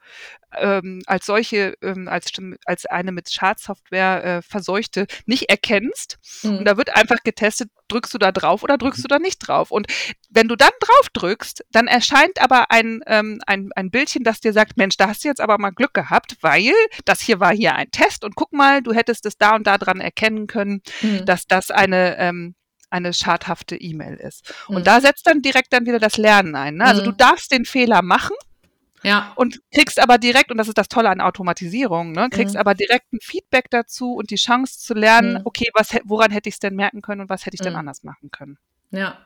ähm, 0.55 1.01
als 1.07 1.25
solche, 1.25 1.75
ähm, 1.83 2.07
als, 2.07 2.31
als 2.67 2.85
eine 2.85 3.11
mit 3.11 3.31
Schadsoftware 3.31 4.25
äh, 4.25 4.43
verseuchte, 4.43 5.07
nicht 5.25 5.49
erkennst. 5.49 6.19
Mhm. 6.43 6.59
Und 6.59 6.65
da 6.67 6.77
wird 6.77 6.95
einfach 6.95 7.17
getestet, 7.25 7.71
drückst 7.89 8.13
du 8.13 8.19
da 8.19 8.33
drauf 8.33 8.63
oder 8.63 8.77
drückst 8.77 9.03
du 9.03 9.09
da 9.09 9.19
nicht 9.19 9.39
drauf. 9.39 9.71
Und 9.71 9.87
wenn 10.29 10.47
du 10.47 10.57
dann 10.57 10.73
drauf 10.81 11.09
drückst, 11.15 11.65
dann 11.71 11.87
erscheint 11.87 12.39
aber 12.43 12.71
ein, 12.71 13.01
ähm, 13.07 13.41
ein, 13.47 13.71
ein 13.75 13.91
Bildchen, 13.91 14.25
das 14.25 14.41
dir 14.41 14.53
sagt, 14.53 14.77
Mensch, 14.77 14.99
da 14.99 15.09
hast 15.09 15.25
du 15.25 15.29
jetzt 15.29 15.41
aber 15.41 15.57
mal 15.57 15.71
Glück 15.71 15.95
gehabt, 15.95 16.37
weil 16.43 16.73
das 17.07 17.23
hier 17.23 17.41
war 17.41 17.55
hier 17.55 17.75
ein 17.75 17.91
Test 17.91 18.25
und 18.25 18.35
guck 18.37 18.53
mal, 18.53 18.83
du 18.83 18.93
hättest 18.93 19.25
es 19.25 19.39
da 19.39 19.55
und 19.55 19.67
da 19.67 19.79
dran 19.79 20.01
erkennen 20.01 20.47
können, 20.47 20.83
mhm. 21.01 21.25
dass 21.25 21.47
das 21.47 21.71
eine 21.71 22.19
ähm, 22.19 22.55
eine 22.91 23.13
schadhafte 23.13 23.77
E-Mail 23.77 24.15
ist. 24.15 24.55
Und 24.69 24.81
mhm. 24.81 24.85
da 24.85 25.01
setzt 25.01 25.27
dann 25.27 25.43
direkt 25.43 25.73
dann 25.73 25.87
wieder 25.87 25.99
das 25.99 26.17
Lernen 26.17 26.55
ein. 26.55 26.77
Ne? 26.77 26.85
Also 26.85 27.03
mhm. 27.03 27.07
du 27.07 27.13
darfst 27.13 27.53
den 27.53 27.65
Fehler 27.65 28.03
machen, 28.03 28.35
ja. 29.03 29.33
Und 29.37 29.61
kriegst 29.73 30.01
aber 30.01 30.19
direkt, 30.19 30.51
und 30.51 30.59
das 30.59 30.69
ist 30.69 30.79
das 30.79 30.89
Tolle 30.89 31.11
an 31.11 31.21
Automatisierung, 31.21 32.13
ne, 32.13 32.29
kriegst 32.31 32.55
mhm. 32.55 32.61
aber 32.61 32.75
direkt 32.75 33.13
ein 33.13 33.21
Feedback 33.23 33.71
dazu 33.71 34.15
und 34.15 34.31
die 34.31 34.37
Chance 34.37 34.79
zu 34.81 34.95
lernen, 34.95 35.35
mhm. 35.35 35.41
okay, 35.45 35.69
was, 35.75 35.97
woran 36.05 36.31
hätte 36.31 36.49
ich 36.49 36.57
es 36.57 36.59
denn 36.61 36.75
merken 36.75 37.03
können 37.03 37.21
und 37.21 37.29
was 37.29 37.47
hätte 37.47 37.55
ich 37.55 37.61
denn 37.61 37.75
mhm. 37.75 37.79
anders 37.79 38.03
machen 38.03 38.31
können. 38.31 38.59
Ja. 38.91 39.19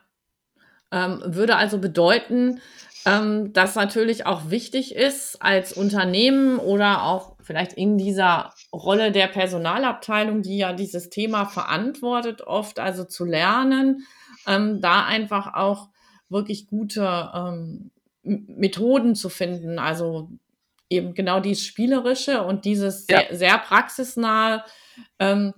Ähm, 0.93 1.21
würde 1.25 1.55
also 1.55 1.79
bedeuten, 1.79 2.61
ähm, 3.05 3.51
dass 3.51 3.75
natürlich 3.75 4.25
auch 4.25 4.49
wichtig 4.51 4.95
ist, 4.95 5.41
als 5.41 5.73
Unternehmen 5.73 6.59
oder 6.59 7.03
auch 7.03 7.35
vielleicht 7.41 7.73
in 7.73 7.97
dieser 7.97 8.53
Rolle 8.71 9.11
der 9.11 9.27
Personalabteilung, 9.27 10.43
die 10.43 10.57
ja 10.57 10.71
dieses 10.71 11.09
Thema 11.09 11.45
verantwortet, 11.45 12.41
oft 12.41 12.79
also 12.79 13.03
zu 13.03 13.25
lernen, 13.25 14.05
ähm, 14.47 14.81
da 14.81 15.03
einfach 15.05 15.55
auch 15.55 15.89
wirklich 16.29 16.67
gute 16.67 17.31
ähm, 17.33 17.91
Methoden 18.21 19.15
zu 19.15 19.29
finden. 19.29 19.79
Also 19.79 20.29
eben 20.89 21.13
genau 21.15 21.39
dieses 21.39 21.65
Spielerische 21.65 22.43
und 22.43 22.65
dieses 22.65 23.07
ja. 23.07 23.19
sehr, 23.19 23.37
sehr 23.37 23.57
praxisnahe. 23.57 24.63
Ähm, 25.19 25.53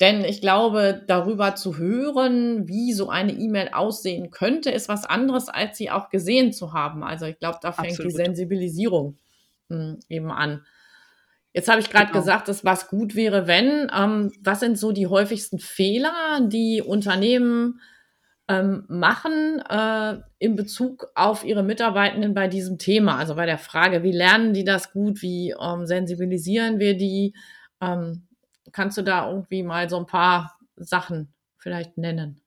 denn 0.00 0.24
ich 0.24 0.40
glaube, 0.40 1.04
darüber 1.06 1.54
zu 1.54 1.76
hören, 1.76 2.66
wie 2.66 2.92
so 2.92 3.10
eine 3.10 3.32
E-Mail 3.32 3.70
aussehen 3.72 4.30
könnte, 4.30 4.70
ist 4.70 4.88
was 4.88 5.04
anderes, 5.04 5.48
als 5.48 5.78
sie 5.78 5.90
auch 5.90 6.08
gesehen 6.08 6.52
zu 6.52 6.72
haben. 6.72 7.04
Also 7.04 7.26
ich 7.26 7.38
glaube, 7.38 7.58
da 7.62 7.70
fängt 7.70 7.92
Absolut. 7.92 8.12
die 8.12 8.16
Sensibilisierung 8.16 9.16
mh, 9.68 9.76
hm, 9.76 10.00
eben 10.08 10.30
an. 10.30 10.64
Jetzt 11.52 11.68
habe 11.68 11.80
ich 11.80 11.90
gerade 11.90 12.06
genau. 12.06 12.18
gesagt, 12.18 12.48
dass 12.48 12.64
was 12.64 12.88
gut 12.88 13.14
wäre, 13.14 13.46
wenn. 13.46 13.88
Ähm, 13.96 14.32
was 14.42 14.58
sind 14.58 14.76
so 14.76 14.90
die 14.90 15.06
häufigsten 15.06 15.60
Fehler, 15.60 16.40
die 16.42 16.82
Unternehmen 16.84 17.80
ähm, 18.48 18.84
machen 18.88 19.60
äh, 19.70 20.16
in 20.40 20.56
Bezug 20.56 21.06
auf 21.14 21.44
ihre 21.44 21.62
Mitarbeitenden 21.62 22.34
bei 22.34 22.48
diesem 22.48 22.78
Thema? 22.78 23.16
Also 23.16 23.36
bei 23.36 23.46
der 23.46 23.58
Frage, 23.58 24.02
wie 24.02 24.10
lernen 24.10 24.52
die 24.52 24.64
das 24.64 24.92
gut, 24.92 25.22
wie 25.22 25.54
ähm, 25.58 25.86
sensibilisieren 25.86 26.80
wir 26.80 26.96
die? 26.96 27.34
Kannst 28.74 28.98
du 28.98 29.02
da 29.02 29.30
irgendwie 29.30 29.62
mal 29.62 29.88
so 29.88 29.96
ein 29.96 30.06
paar 30.06 30.58
Sachen 30.74 31.32
vielleicht 31.58 31.96
nennen? 31.96 32.40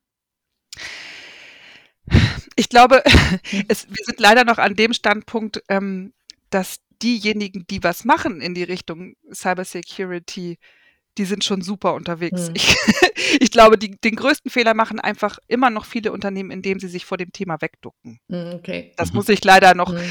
Ich 2.58 2.68
glaube, 2.68 3.02
es, 3.70 3.88
wir 3.88 4.04
sind 4.06 4.20
leider 4.20 4.44
noch 4.44 4.58
an 4.58 4.76
dem 4.76 4.92
Standpunkt, 4.92 5.64
ähm, 5.70 6.14
dass 6.50 6.80
diejenigen, 7.02 7.66
die 7.68 7.82
was 7.82 8.04
machen 8.04 8.42
in 8.42 8.54
die 8.54 8.64
Richtung 8.64 9.16
Cybersecurity, 9.34 10.60
die 11.18 11.26
sind 11.26 11.46
schon 11.46 11.62
super 11.62 11.94
unterwegs. 11.94 12.48
Hm. 12.48 12.56
Ich, 12.56 12.76
ich, 13.40 13.52
glaube, 13.52 13.78
die, 13.78 13.92
den 13.92 14.18
größten 14.18 14.52
Fehler 14.52 14.74
machen 14.74 15.00
einfach 15.00 15.40
immer 15.48 15.70
noch 15.70 15.86
viele 15.86 16.12
Unternehmen, 16.12 16.52
indem 16.52 16.82
sie 16.82 16.90
sich 16.90 17.06
vor 17.06 17.18
dem 17.18 17.32
Thema 17.32 17.62
wegducken. 17.62 18.20
Hm, 18.30 18.56
okay. 18.56 18.92
Das 18.98 19.12
mhm. 19.12 19.18
muss 19.18 19.30
ich 19.30 19.46
leider 19.46 19.76
noch 19.76 19.94
hm. 19.94 20.02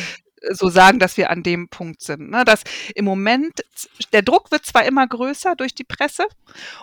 So 0.51 0.69
sagen, 0.69 0.99
dass 0.99 1.17
wir 1.17 1.31
an 1.31 1.43
dem 1.43 1.69
Punkt 1.69 2.03
sind. 2.03 2.31
Ne? 2.31 2.45
Dass 2.45 2.63
im 2.95 3.05
Moment, 3.05 3.65
der 4.13 4.23
Druck 4.23 4.51
wird 4.51 4.67
zwar 4.67 4.85
immer 4.85 5.07
größer 5.07 5.57
durch 5.57 5.75
die 5.75 5.85
Presse 5.85 6.27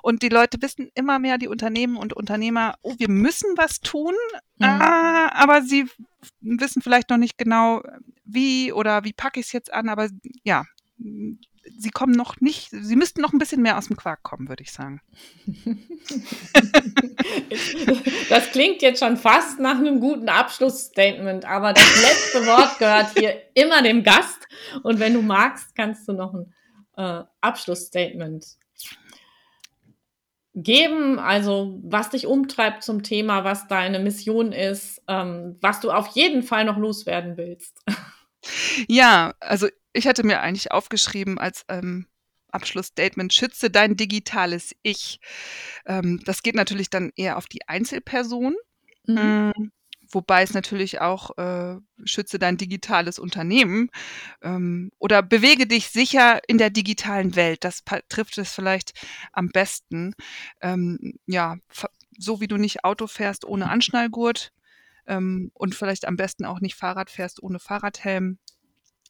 und 0.02 0.22
die 0.22 0.30
Leute 0.30 0.62
wissen 0.62 0.90
immer 0.96 1.20
mehr, 1.20 1.38
die 1.38 1.48
Unternehmen 1.48 1.98
und 1.98 2.14
Unternehmer, 2.14 2.76
oh, 2.82 2.96
wir 2.98 3.10
müssen 3.10 3.50
was 3.58 3.80
tun, 3.80 4.14
mhm. 4.58 4.66
äh, 4.66 5.30
aber 5.34 5.62
sie 5.62 5.88
wissen 6.42 6.82
vielleicht 6.82 7.10
noch 7.10 7.18
nicht 7.18 7.38
genau, 7.38 7.82
wie 8.26 8.72
oder 8.72 9.04
wie 9.04 9.14
packe 9.14 9.40
ich 9.40 9.48
es 9.48 9.52
jetzt 9.52 9.74
an, 9.74 9.90
aber 9.90 10.10
ja, 10.44 10.64
sie 11.78 11.90
kommen 11.90 12.14
noch 12.14 12.40
nicht, 12.42 12.70
sie 12.72 12.96
müssten 12.96 13.22
noch 13.22 13.34
ein 13.34 13.40
bisschen 13.40 13.62
mehr 13.62 13.78
aus 13.78 13.88
dem 13.88 13.98
Quark 13.98 14.24
kommen, 14.24 14.50
würde 14.50 14.64
ich 14.64 14.72
sagen. 14.72 15.02
Das 18.30 18.52
klingt 18.52 18.82
jetzt 18.82 19.00
schon 19.00 19.18
fast 19.18 19.60
nach 19.60 19.78
einem 19.78 20.00
guten 20.00 20.28
Abschlussstatement, 20.28 21.46
aber 21.46 21.74
das 21.74 22.02
letzte 22.02 22.46
Wort 22.48 22.80
gehört 22.80 23.18
hier 23.18 23.42
immer 23.54 23.82
dem 23.82 24.04
Gast. 24.04 24.48
Und 24.82 25.00
wenn 25.00 25.14
du 25.14 25.22
magst, 25.22 25.76
kannst 25.76 26.08
du 26.08 26.14
noch 26.14 26.34
ein 26.34 26.54
äh, 26.98 27.24
Abschlussstatement 27.42 28.46
geben, 30.56 31.20
also 31.20 31.80
was 31.84 32.10
dich 32.10 32.28
umtreibt 32.28 32.84
zum 32.84 33.04
Thema, 33.04 33.44
was 33.44 33.68
deine 33.68 34.00
Mission 34.00 34.52
ist, 34.52 35.02
ähm, 35.08 35.58
was 35.62 35.80
du 35.80 35.92
auf 35.92 36.08
jeden 36.08 36.44
Fall 36.44 36.66
noch 36.66 36.78
loswerden 36.78 37.38
willst. 37.38 37.84
Ja, 38.88 39.34
also 39.40 39.68
ich 39.94 40.08
hatte 40.08 40.24
mir 40.24 40.42
eigentlich 40.42 40.72
aufgeschrieben 40.72 41.38
als 41.38 41.66
ähm, 41.70 42.08
Abschlussstatement, 42.52 43.34
schütze 43.34 43.70
dein 43.70 43.96
digitales 43.98 44.76
Ich. 44.84 45.20
Ähm, 45.86 46.22
das 46.26 46.44
geht 46.44 46.56
natürlich 46.56 46.90
dann 46.90 47.12
eher 47.16 47.38
auf 47.38 47.48
die 47.48 47.68
Einzelperson. 47.68 48.56
Mhm. 49.08 49.18
Ähm, 49.18 49.72
wobei 50.12 50.44
es 50.44 50.54
natürlich 50.54 51.02
auch 51.02 51.38
äh, 51.38 51.78
schütze 52.06 52.40
dein 52.40 52.58
digitales 52.58 53.20
Unternehmen 53.20 53.90
ähm, 54.42 54.92
oder 55.00 55.24
bewege 55.24 55.66
dich 55.66 55.90
sicher 55.90 56.40
in 56.48 56.58
der 56.58 56.70
digitalen 56.70 57.36
Welt. 57.36 57.64
Das 57.64 57.84
trifft 58.10 58.38
es 58.38 58.54
vielleicht 58.54 58.94
am 59.32 59.50
besten. 59.50 60.14
Ähm, 60.62 61.20
ja, 61.26 61.58
so 62.18 62.42
wie 62.42 62.48
du 62.48 62.58
nicht 62.58 62.84
Auto 62.84 63.08
fährst 63.08 63.46
ohne 63.46 63.70
Anschnallgurt 63.70 64.52
ähm, 65.08 65.52
und 65.54 65.76
vielleicht 65.76 66.06
am 66.06 66.16
besten 66.16 66.46
auch 66.46 66.60
nicht 66.60 66.76
Fahrrad 66.76 67.10
fährst 67.10 67.42
ohne 67.42 67.60
Fahrradhelm 67.60 68.38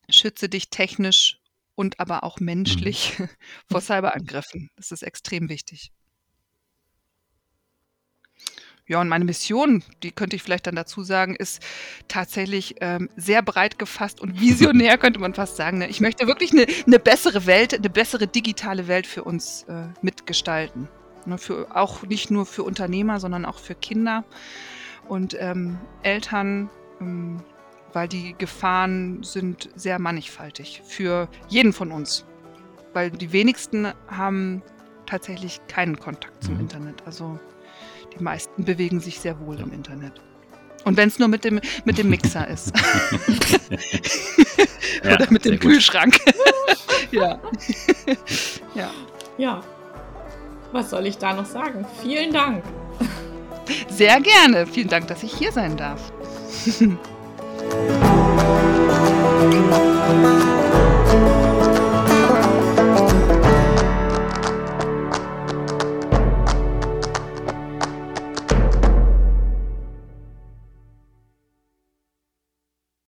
schütze 0.09 0.49
dich 0.49 0.69
technisch 0.69 1.39
und 1.75 1.99
aber 1.99 2.23
auch 2.23 2.39
menschlich 2.39 3.17
mhm. 3.19 3.29
vor 3.71 3.81
Cyberangriffen. 3.81 4.69
Das 4.75 4.91
ist 4.91 5.03
extrem 5.03 5.49
wichtig. 5.49 5.91
Ja, 8.85 8.99
und 8.99 9.07
meine 9.07 9.23
Mission, 9.23 9.81
die 10.03 10.11
könnte 10.11 10.35
ich 10.35 10.43
vielleicht 10.43 10.67
dann 10.67 10.75
dazu 10.75 11.03
sagen, 11.03 11.37
ist 11.37 11.63
tatsächlich 12.09 12.75
ähm, 12.81 13.09
sehr 13.15 13.41
breit 13.41 13.79
gefasst 13.79 14.19
und 14.19 14.41
visionär, 14.41 14.97
könnte 14.99 15.19
man 15.19 15.33
fast 15.33 15.55
sagen. 15.55 15.77
Ne? 15.77 15.87
Ich 15.87 16.01
möchte 16.01 16.27
wirklich 16.27 16.51
eine, 16.51 16.67
eine, 16.85 16.99
bessere 16.99 17.45
Welt, 17.45 17.73
eine 17.73 17.89
bessere 17.89 18.27
digitale 18.27 18.89
Welt 18.89 19.07
für 19.07 19.23
uns 19.23 19.63
äh, 19.63 19.87
mitgestalten. 20.01 20.89
Ne? 21.25 21.37
Für, 21.37 21.73
auch 21.73 22.03
nicht 22.03 22.29
nur 22.29 22.45
für 22.45 22.63
Unternehmer, 22.63 23.21
sondern 23.21 23.45
auch 23.45 23.57
für 23.57 23.73
Kinder 23.73 24.25
und 25.07 25.35
ähm, 25.39 25.77
Eltern, 26.01 26.69
ähm, 26.99 27.41
weil 27.93 28.07
die 28.07 28.35
Gefahren 28.37 29.23
sind 29.23 29.69
sehr 29.75 29.99
mannigfaltig 29.99 30.81
für 30.85 31.29
jeden 31.47 31.73
von 31.73 31.91
uns. 31.91 32.25
Weil 32.93 33.11
die 33.11 33.31
wenigsten 33.31 33.87
haben 34.07 34.61
tatsächlich 35.05 35.61
keinen 35.67 35.99
Kontakt 35.99 36.43
zum 36.43 36.55
mhm. 36.55 36.61
Internet. 36.61 37.03
Also 37.05 37.39
die 38.17 38.23
meisten 38.23 38.65
bewegen 38.65 38.99
sich 38.99 39.19
sehr 39.19 39.39
wohl 39.39 39.59
im 39.59 39.73
Internet. 39.73 40.21
Und 40.85 40.97
wenn 40.97 41.07
es 41.07 41.17
nur 41.17 41.27
mit 41.27 41.43
dem, 41.43 41.59
mit 41.85 41.97
dem 41.97 42.09
Mixer 42.09 42.47
ist. 42.47 42.73
Oder 45.01 45.21
ja, 45.21 45.27
mit 45.29 45.45
dem 45.45 45.59
Kühlschrank. 45.59 46.19
ja. 47.11 47.39
ja. 48.75 48.91
Ja. 49.37 49.63
Was 50.71 50.89
soll 50.89 51.05
ich 51.05 51.17
da 51.17 51.33
noch 51.33 51.45
sagen? 51.45 51.85
Vielen 52.01 52.33
Dank. 52.33 52.63
Sehr 53.89 54.19
gerne. 54.21 54.65
Vielen 54.67 54.89
Dank, 54.89 55.07
dass 55.07 55.23
ich 55.23 55.33
hier 55.33 55.51
sein 55.51 55.77
darf. 55.77 56.11